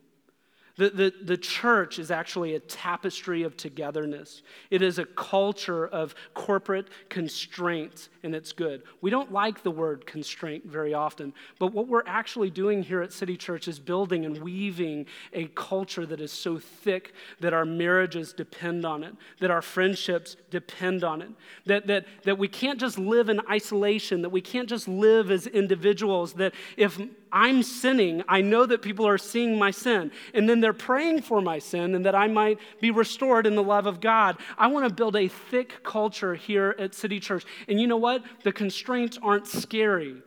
The, 0.77 0.91
the, 0.91 1.15
the 1.23 1.37
church 1.37 2.01
is 2.01 2.11
actually 2.11 2.57
a 2.57 2.61
tapestry 2.61 3.45
of 3.45 3.57
togetherness. 3.57 4.43
It 4.71 4.83
is 4.83 4.99
a 4.99 5.05
culture 5.05 5.87
of 5.87 6.17
corporate 6.35 6.89
constraint, 7.09 8.09
and 8.25 8.35
it's 8.35 8.51
good. 8.51 8.83
We 9.01 9.11
don't 9.11 9.33
like 9.33 9.63
the 9.63 9.71
word 9.71 10.05
constraint 10.05 10.67
very 10.67 10.93
often, 10.93 11.33
but 11.61 11.73
what 11.73 11.87
we're 11.87 12.03
actually 12.07 12.51
doing 12.51 12.83
here 12.83 13.03
at 13.03 13.13
City 13.13 13.37
Church 13.37 13.69
is 13.69 13.79
building 13.79 14.25
and 14.25 14.43
weaving 14.43 15.07
a 15.33 15.47
culture 15.55 16.07
that 16.07 16.21
is 16.21 16.33
so 16.33 16.59
thick 16.59 17.15
that 17.39 17.55
our 17.55 17.65
marriages 17.65 18.33
depend 18.33 18.85
on 18.85 19.05
it, 19.05 19.15
that 19.39 19.53
our 19.53 19.63
friendships 19.63 20.37
depend 20.51 21.05
on 21.05 21.23
it, 21.23 21.31
that, 21.67 21.87
that, 21.87 22.05
that 22.25 22.37
we 22.37 22.49
can't 22.49 22.81
just 22.81 22.99
live 22.99 23.29
in 23.29 23.41
isolation, 23.49 24.23
that 24.23 24.31
we 24.31 24.41
can't 24.41 24.69
just 24.69 24.89
live 24.89 25.31
as 25.31 25.47
individuals, 25.47 26.33
that 26.33 26.53
if 26.77 26.99
I'm 27.35 27.65
sinning. 27.65 28.23
I 28.29 28.43
know 28.43 28.65
that 28.65 28.81
people 28.81 29.09
are 29.09 29.19
seeing 29.19 29.59
my 29.59 29.73
sin. 29.73 30.13
And 30.33 30.49
then 30.49 30.61
they're 30.61 30.73
praying 30.73 31.23
for 31.23 31.43
my 31.43 31.59
sin 31.59 31.97
and 31.97 32.07
that 32.07 32.15
I 32.15 32.29
might 32.29 32.61
be 32.81 32.93
restored 32.93 33.45
in 33.45 33.57
the 33.57 33.63
love 33.63 33.87
of 33.87 34.01
God. 34.01 34.39
I 34.57 34.69
want 34.69 34.89
to 34.89 34.95
build 34.95 35.17
a 35.17 35.27
thick 35.27 35.83
culture 35.83 36.37
here 36.37 36.77
at 36.79 36.95
City 36.95 37.19
Church. 37.19 37.45
And 37.67 37.81
you 37.81 37.89
know 37.89 37.97
what? 37.97 38.23
The 38.45 38.53
constraints 38.53 39.19
aren't 39.21 39.49
scary, 39.49 40.23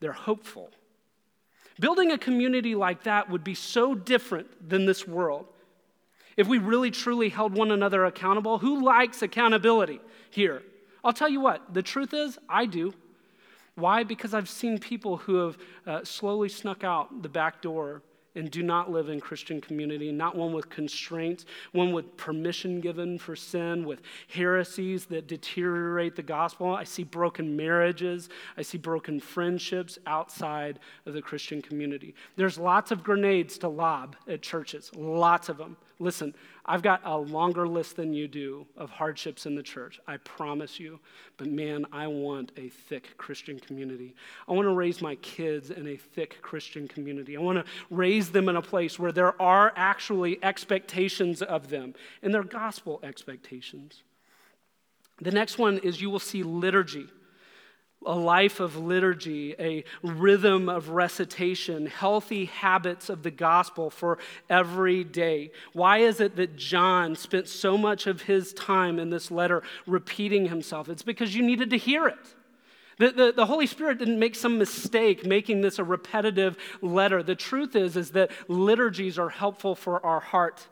they're 0.00 0.12
hopeful. 0.12 0.70
Building 1.80 2.12
a 2.12 2.18
community 2.18 2.74
like 2.74 3.04
that 3.04 3.30
would 3.30 3.42
be 3.42 3.54
so 3.54 3.94
different 3.94 4.68
than 4.68 4.84
this 4.84 5.08
world. 5.08 5.46
If 6.36 6.46
we 6.46 6.58
really 6.58 6.90
truly 6.90 7.30
held 7.30 7.56
one 7.56 7.70
another 7.70 8.04
accountable, 8.04 8.58
who 8.58 8.84
likes 8.84 9.22
accountability 9.22 10.00
here? 10.30 10.62
I'll 11.02 11.12
tell 11.12 11.28
you 11.28 11.40
what, 11.40 11.72
the 11.72 11.82
truth 11.82 12.12
is, 12.12 12.38
I 12.48 12.66
do. 12.66 12.92
Why? 13.76 14.04
Because 14.04 14.34
I've 14.34 14.48
seen 14.48 14.78
people 14.78 15.16
who 15.16 15.36
have 15.36 15.58
uh, 15.86 16.04
slowly 16.04 16.48
snuck 16.48 16.84
out 16.84 17.22
the 17.22 17.28
back 17.28 17.60
door 17.60 18.02
and 18.36 18.50
do 18.50 18.62
not 18.62 18.90
live 18.90 19.08
in 19.08 19.20
Christian 19.20 19.60
community, 19.60 20.10
not 20.10 20.36
one 20.36 20.52
with 20.52 20.68
constraints, 20.68 21.44
one 21.72 21.92
with 21.92 22.16
permission 22.16 22.80
given 22.80 23.18
for 23.18 23.36
sin, 23.36 23.84
with 23.84 24.02
heresies 24.28 25.06
that 25.06 25.28
deteriorate 25.28 26.16
the 26.16 26.22
gospel. 26.22 26.74
I 26.74 26.84
see 26.84 27.04
broken 27.04 27.56
marriages, 27.56 28.28
I 28.56 28.62
see 28.62 28.78
broken 28.78 29.20
friendships 29.20 29.98
outside 30.06 30.80
of 31.06 31.14
the 31.14 31.22
Christian 31.22 31.62
community. 31.62 32.14
There's 32.36 32.58
lots 32.58 32.90
of 32.90 33.04
grenades 33.04 33.56
to 33.58 33.68
lob 33.68 34.16
at 34.28 34.42
churches, 34.42 34.90
lots 34.94 35.48
of 35.48 35.56
them. 35.56 35.76
Listen, 36.00 36.34
I've 36.66 36.82
got 36.82 37.02
a 37.04 37.16
longer 37.16 37.68
list 37.68 37.96
than 37.96 38.12
you 38.12 38.26
do 38.26 38.66
of 38.76 38.90
hardships 38.90 39.46
in 39.46 39.54
the 39.54 39.62
church, 39.62 40.00
I 40.08 40.16
promise 40.16 40.80
you. 40.80 40.98
But 41.36 41.48
man, 41.48 41.86
I 41.92 42.08
want 42.08 42.52
a 42.56 42.68
thick 42.68 43.16
Christian 43.16 43.60
community. 43.60 44.14
I 44.48 44.52
want 44.52 44.66
to 44.66 44.74
raise 44.74 45.00
my 45.00 45.14
kids 45.16 45.70
in 45.70 45.86
a 45.86 45.96
thick 45.96 46.38
Christian 46.42 46.88
community. 46.88 47.36
I 47.36 47.40
want 47.40 47.64
to 47.64 47.72
raise 47.90 48.30
them 48.30 48.48
in 48.48 48.56
a 48.56 48.62
place 48.62 48.98
where 48.98 49.12
there 49.12 49.40
are 49.40 49.72
actually 49.76 50.42
expectations 50.42 51.42
of 51.42 51.70
them, 51.70 51.94
and 52.22 52.34
they're 52.34 52.42
gospel 52.42 52.98
expectations. 53.02 54.02
The 55.20 55.30
next 55.30 55.58
one 55.58 55.78
is 55.78 56.00
you 56.00 56.10
will 56.10 56.18
see 56.18 56.42
liturgy 56.42 57.06
a 58.06 58.14
life 58.14 58.60
of 58.60 58.76
liturgy, 58.76 59.54
a 59.58 59.84
rhythm 60.02 60.68
of 60.68 60.90
recitation, 60.90 61.86
healthy 61.86 62.46
habits 62.46 63.08
of 63.08 63.22
the 63.22 63.30
gospel 63.30 63.90
for 63.90 64.18
every 64.48 65.04
day. 65.04 65.50
Why 65.72 65.98
is 65.98 66.20
it 66.20 66.36
that 66.36 66.56
John 66.56 67.16
spent 67.16 67.48
so 67.48 67.76
much 67.76 68.06
of 68.06 68.22
his 68.22 68.52
time 68.52 68.98
in 68.98 69.10
this 69.10 69.30
letter 69.30 69.62
repeating 69.86 70.48
himself? 70.48 70.88
It's 70.88 71.02
because 71.02 71.34
you 71.34 71.42
needed 71.42 71.70
to 71.70 71.78
hear 71.78 72.06
it. 72.06 72.34
The, 72.98 73.10
the, 73.10 73.32
the, 73.32 73.46
Holy 73.46 73.66
Spirit 73.66 73.98
didn't 73.98 74.20
make 74.20 74.36
some 74.36 74.56
mistake 74.56 75.26
making 75.26 75.62
this 75.62 75.80
a 75.80 75.84
repetitive 75.84 76.56
letter. 76.80 77.22
The 77.22 77.34
truth 77.34 77.74
is, 77.74 77.96
is 77.96 78.12
that 78.12 78.30
liturgies 78.46 79.18
are 79.18 79.30
helpful 79.30 79.74
for 79.74 80.04
our 80.06 80.20
heart. 80.20 80.68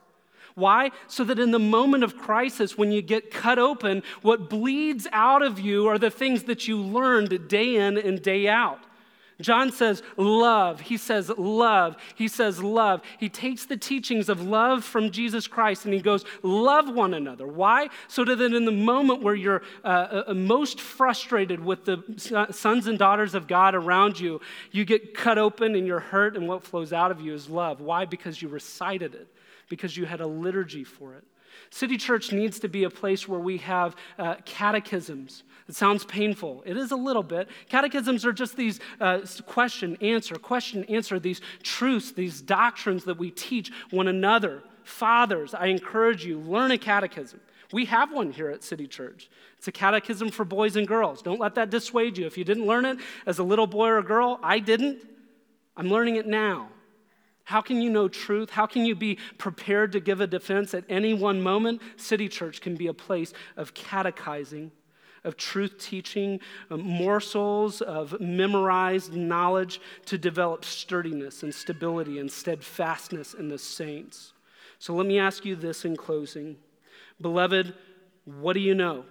Why? 0.55 0.91
So 1.07 1.25
that 1.25 1.39
in 1.39 1.51
the 1.51 1.59
moment 1.59 2.05
of 2.05 2.17
crisis, 2.17 2.77
when 2.77 2.93
you 2.93 3.03
get 3.03 3.31
cut 3.31 3.59
open, 3.59 4.03
what 4.23 4.51
bleeds 4.51 5.07
out 5.13 5.43
of 5.43 5.59
you 5.59 5.89
are 5.89 5.99
the 5.99 6.11
things 6.11 6.45
that 6.45 6.69
you 6.69 6.79
learned 6.79 7.49
day 7.49 7.77
in 7.77 7.97
and 7.97 8.23
day 8.23 8.49
out. 8.49 8.81
John 9.43 9.73
says 9.73 10.03
love. 10.17 10.81
He 10.81 10.97
says 10.97 11.29
love. 11.31 11.97
He 12.15 12.29
says 12.29 12.63
love. 12.63 13.03
He 13.19 13.29
takes 13.29 13.67
the 13.67 13.77
teachings 13.77 14.29
of 14.29 14.43
love 14.43 14.85
from 14.85 15.11
Jesus 15.11 15.47
Christ 15.47 15.85
and 15.85 15.93
he 15.93 16.01
goes, 16.01 16.25
love 16.43 16.89
one 16.89 17.15
another. 17.15 17.47
Why? 17.47 17.89
So 18.09 18.25
that 18.25 18.41
in 18.41 18.65
the 18.65 18.71
moment 18.71 19.23
where 19.23 19.35
you're 19.35 19.63
uh, 19.85 19.87
uh, 19.87 20.25
uh 20.29 20.35
most 20.35 20.81
frustrated 20.81 21.65
with 21.65 21.85
the 21.85 22.49
sons 22.53 22.87
and 22.87 22.99
daughters 22.99 23.35
of 23.35 23.47
God 23.47 23.75
around 23.75 24.19
you, 24.19 24.41
you 24.71 24.85
get 24.85 25.15
cut 25.15 25.39
open 25.39 25.75
and 25.75 25.87
you're 25.87 26.01
hurt, 26.01 26.37
and 26.37 26.47
what 26.47 26.63
flows 26.63 26.93
out 26.93 27.11
of 27.11 27.21
you 27.21 27.35
is 27.35 27.49
love. 27.49 27.81
Why? 27.81 28.05
Because 28.05 28.41
you 28.41 28.49
recited 28.49 29.15
it 29.15 29.29
because 29.73 29.97
you 29.97 30.05
had 30.05 30.21
a 30.21 30.27
liturgy 30.27 30.85
for 30.85 31.15
it. 31.15 31.25
City 31.71 31.97
Church 31.97 32.31
needs 32.31 32.59
to 32.59 32.69
be 32.69 32.85
a 32.85 32.91
place 32.91 33.27
where 33.27 33.41
we 33.41 33.57
have 33.57 33.97
uh, 34.19 34.35
catechisms. 34.45 35.45
It 35.67 35.75
sounds 35.75 36.05
painful. 36.05 36.63
It 36.67 36.77
is 36.77 36.91
a 36.91 36.97
little 36.97 37.23
bit. 37.23 37.49
Catechisms 37.71 38.27
are 38.27 38.35
just 38.35 38.55
these 38.55 38.81
uh, 39.01 39.21
question, 39.47 39.97
answer, 40.03 40.35
question, 40.35 40.85
answer, 40.91 41.19
these 41.19 41.41
truths, 41.63 42.13
these 42.13 42.43
doctrines 42.43 43.05
that 43.05 43.17
we 43.17 43.31
teach 43.31 43.73
one 43.91 44.09
another. 44.09 44.63
Fathers, 44.85 45.55
I 45.55 45.69
encourage 45.69 46.23
you, 46.23 46.39
learn 46.39 46.71
a 46.71 46.77
catechism. 46.77 47.41
We 47.73 47.87
have 47.87 48.13
one 48.13 48.31
here 48.31 48.51
at 48.51 48.63
City 48.63 48.87
Church. 48.87 49.31
It's 49.57 49.69
a 49.69 49.73
catechism 49.73 50.33
for 50.33 50.45
boys 50.45 50.77
and 50.77 50.87
girls. 50.87 51.23
Don't 51.23 51.41
let 51.41 51.55
that 51.55 51.71
dissuade 51.71 52.19
you. 52.19 52.27
If 52.27 52.37
you 52.37 52.45
didn't 52.45 52.67
learn 52.67 52.85
it 52.85 52.99
as 53.25 53.39
a 53.39 53.43
little 53.43 53.67
boy 53.67 53.89
or 53.89 54.03
girl, 54.03 54.39
I 54.43 54.59
didn't. 54.59 54.99
I'm 55.79 55.89
learning 55.89 56.17
it 56.17 56.27
now. 56.27 56.69
How 57.45 57.61
can 57.61 57.81
you 57.81 57.91
know 57.91 58.09
truth? 58.09 58.51
How 58.51 58.67
can 58.67 58.85
you 58.85 58.95
be 58.95 59.19
prepared 59.39 59.93
to 59.93 60.01
give 60.01 60.21
a 60.21 60.27
defense 60.27 60.75
at 60.75 60.85
any 60.89 61.13
one 61.15 61.41
moment? 61.43 61.83
City 61.97 62.29
Church 62.29 62.61
can 62.61 62.77
be 62.77 62.87
a 62.87 62.95
place 62.95 63.33
of 63.57 63.75
catechizing, 63.75 64.71
of 65.25 65.37
truth 65.37 65.79
teaching, 65.79 66.41
morsels 66.71 67.81
of 67.81 68.21
memorized 68.21 69.15
knowledge 69.15 69.81
to 70.07 70.19
develop 70.19 70.65
sturdiness 70.65 71.43
and 71.43 71.55
stability 71.55 72.19
and 72.19 72.31
steadfastness 72.31 73.35
in 73.35 73.49
the 73.49 73.59
saints. 73.59 74.33
So 74.79 74.95
let 74.95 75.07
me 75.07 75.19
ask 75.19 75.45
you 75.45 75.57
this 75.57 75.85
in 75.85 75.97
closing. 75.97 76.57
Beloved, 77.21 77.75
what 78.25 78.55
do 78.55 78.61
you 78.61 78.75
know? 78.75 79.05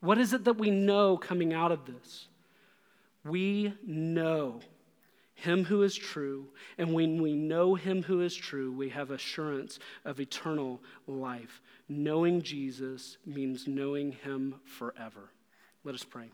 What 0.00 0.18
is 0.18 0.32
it 0.32 0.44
that 0.44 0.58
we 0.58 0.70
know 0.70 1.16
coming 1.16 1.52
out 1.52 1.72
of 1.72 1.86
this? 1.86 2.28
We 3.24 3.74
know 3.84 4.60
him 5.38 5.64
who 5.64 5.82
is 5.82 5.94
true. 5.94 6.48
And 6.78 6.92
when 6.92 7.22
we 7.22 7.34
know 7.34 7.76
him 7.76 8.02
who 8.02 8.22
is 8.22 8.34
true, 8.34 8.72
we 8.72 8.88
have 8.88 9.12
assurance 9.12 9.78
of 10.04 10.18
eternal 10.18 10.80
life. 11.06 11.62
Knowing 11.88 12.42
Jesus 12.42 13.18
means 13.24 13.68
knowing 13.68 14.12
him 14.12 14.56
forever. 14.64 15.30
Let 15.84 15.94
us 15.94 16.02
pray. 16.02 16.30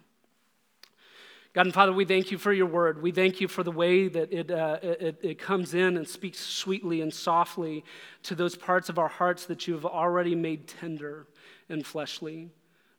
God 1.53 1.67
and 1.67 1.75
Father, 1.75 1.93
we 1.93 2.07
thank 2.07 2.31
you 2.31 2.39
for 2.39 2.53
your 2.53 2.67
word. 2.67 3.03
We 3.03 3.13
thank 3.13 3.43
you 3.43 3.47
for 3.47 3.63
the 3.63 3.71
way 3.71 4.09
that 4.09 4.33
it, 4.33 4.51
uh, 4.51 4.79
it, 4.83 5.21
it 5.23 5.39
comes 5.39 5.75
in 5.75 5.99
and 5.99 6.09
speaks 6.09 6.41
sweetly 6.41 7.03
and 7.03 7.13
softly 7.13 7.85
to 8.23 8.35
those 8.35 8.57
parts 8.57 8.89
of 8.89 8.99
our 8.99 9.09
hearts 9.09 9.45
that 9.47 9.69
you 9.69 9.75
have 9.75 9.85
already 9.85 10.35
made 10.35 10.67
tender 10.67 11.27
and 11.69 11.87
fleshly. 11.87 12.49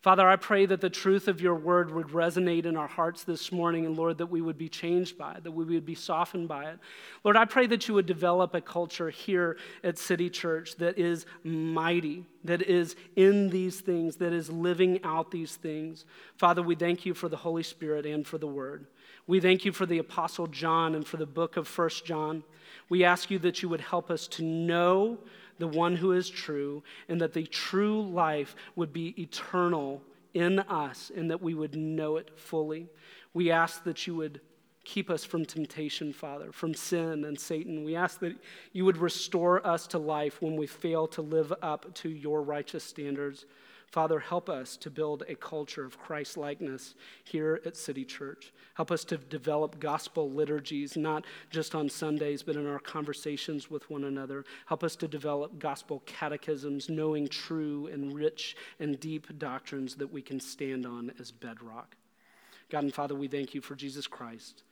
Father, 0.06 0.30
I 0.30 0.36
pray 0.36 0.68
that 0.68 0.82
the 0.82 0.89
truth 0.91 1.28
of 1.28 1.41
your 1.41 1.56
word 1.56 1.89
would 1.89 2.10
resonate 2.10 2.68
in 2.68 2.78
our 2.78 2.88
hearts 2.88 3.24
this 3.24 3.51
morning, 3.51 3.88
and 3.88 3.97
Lord, 3.97 4.20
that 4.20 4.28
we 4.28 4.39
would 4.39 4.56
be 4.56 4.70
changed 4.70 5.18
by 5.18 5.34
it, 5.34 5.43
that 5.43 5.51
we 5.51 5.66
would 5.66 5.84
be 5.84 5.95
softened 5.95 6.47
by 6.47 6.66
it. 6.66 6.78
Lord, 7.24 7.36
I 7.36 7.45
pray 7.45 7.66
that 7.66 7.88
you 7.88 7.95
would 7.95 8.06
develop 8.06 8.53
a 8.53 8.62
culture 8.62 9.10
here 9.10 9.58
at 9.84 9.97
City 9.97 10.30
Church 10.30 10.76
that 10.76 10.99
is 10.99 11.26
mighty, 11.43 12.24
that 12.43 12.62
is 12.62 12.95
in 13.16 13.49
these 13.49 13.82
things, 13.82 14.18
that 14.18 14.32
is 14.32 14.47
living 14.51 15.03
out 15.03 15.32
these 15.32 15.56
things. 15.56 16.06
Father, 16.38 16.62
we 16.62 16.76
thank 16.76 17.08
you 17.08 17.16
for 17.16 17.28
the 17.28 17.38
Holy 17.38 17.64
Spirit 17.64 18.06
and 18.06 18.28
for 18.28 18.38
the 18.38 18.45
word. 18.45 18.86
We 19.26 19.39
thank 19.39 19.66
you 19.66 19.72
for 19.72 19.88
the 19.88 19.97
Apostle 19.97 20.45
John 20.45 20.93
and 20.93 21.08
for 21.08 21.18
the 21.18 21.26
book 21.26 21.58
of 21.58 21.68
First 21.68 22.06
John. 22.06 22.43
We 22.89 23.03
ask 23.03 23.32
you 23.32 23.39
that 23.39 23.64
you 23.64 23.70
would 23.70 23.82
help 23.82 24.12
us 24.12 24.28
to 24.28 24.43
know 24.43 25.18
the 25.58 25.68
one 25.68 25.95
who 25.95 26.12
is 26.12 26.30
true, 26.30 26.84
and 27.10 27.20
that 27.22 27.34
the 27.34 27.45
true 27.45 28.01
life 28.01 28.56
would 28.76 28.91
be 28.91 29.20
eternal 29.22 30.01
in 30.34 30.60
us, 30.60 31.12
and 31.16 31.32
that 31.32 31.41
we 31.41 31.53
would 31.53 31.76
know 31.76 32.18
it 32.18 32.38
fully. 32.38 32.88
We 33.34 33.51
ask 33.51 33.84
that 33.86 34.06
you 34.06 34.16
would 34.16 34.41
keep 34.84 35.10
us 35.10 35.26
from 35.26 35.45
temptation, 35.45 36.14
Father, 36.14 36.51
from 36.51 36.74
sin 36.74 37.26
and 37.26 37.39
Satan. 37.39 37.84
We 37.84 37.95
ask 37.95 38.20
that 38.20 38.36
you 38.72 38.86
would 38.86 38.97
restore 38.97 39.66
us 39.66 39.88
to 39.88 39.97
life 39.97 40.41
when 40.41 40.56
we 40.56 40.68
fail 40.68 41.08
to 41.08 41.22
live 41.22 41.51
up 41.62 41.93
to 41.95 42.10
your 42.10 42.41
righteous 42.41 42.84
standards. 42.84 43.45
Father, 43.96 44.20
help 44.20 44.50
us 44.50 44.76
to 44.76 44.89
build 44.89 45.24
a 45.30 45.36
culture 45.36 45.86
of 45.86 45.98
Christ 45.98 46.36
likeness 46.36 46.96
here 47.24 47.62
at 47.66 47.78
City 47.78 48.04
Church. 48.04 48.52
Help 48.74 48.91
us 48.91 49.06
to 49.06 49.16
develop 49.16 49.80
gospel 49.80 50.30
liturgies, 50.30 50.98
not 50.98 51.24
just 51.50 51.74
on 51.76 51.88
Sundays, 51.88 52.43
but 52.43 52.58
in 52.58 52.68
our 52.68 52.80
conversations 52.80 53.72
with 53.72 53.89
one 53.89 54.04
another. 54.04 54.43
Help 54.66 54.84
us 54.84 54.98
to 54.98 55.08
develop 55.08 55.60
gospel 55.60 56.04
catechisms, 56.06 56.89
knowing 56.89 57.30
true 57.30 57.88
and 57.88 58.12
rich 58.12 58.58
and 58.82 59.00
deep 59.00 59.28
doctrines 59.39 59.96
that 59.96 60.12
we 60.12 60.22
can 60.22 60.41
stand 60.41 60.86
on 60.86 61.14
as 61.18 61.32
bedrock. 61.32 61.96
God 62.70 62.84
and 62.84 62.93
Father, 62.93 63.16
we 63.16 63.30
thank 63.30 63.54
you 63.54 63.62
for 63.62 63.76
Jesus 63.76 64.08
Christ. 64.08 64.64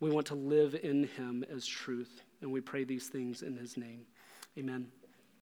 We 0.00 0.10
want 0.10 0.26
to 0.26 0.34
live 0.34 0.74
in 0.74 1.04
him 1.04 1.46
as 1.50 1.64
truth, 1.64 2.20
and 2.42 2.52
we 2.52 2.60
pray 2.60 2.84
these 2.84 3.08
things 3.08 3.40
in 3.40 3.56
his 3.56 3.78
name. 3.78 4.02
Amen. 4.58 4.88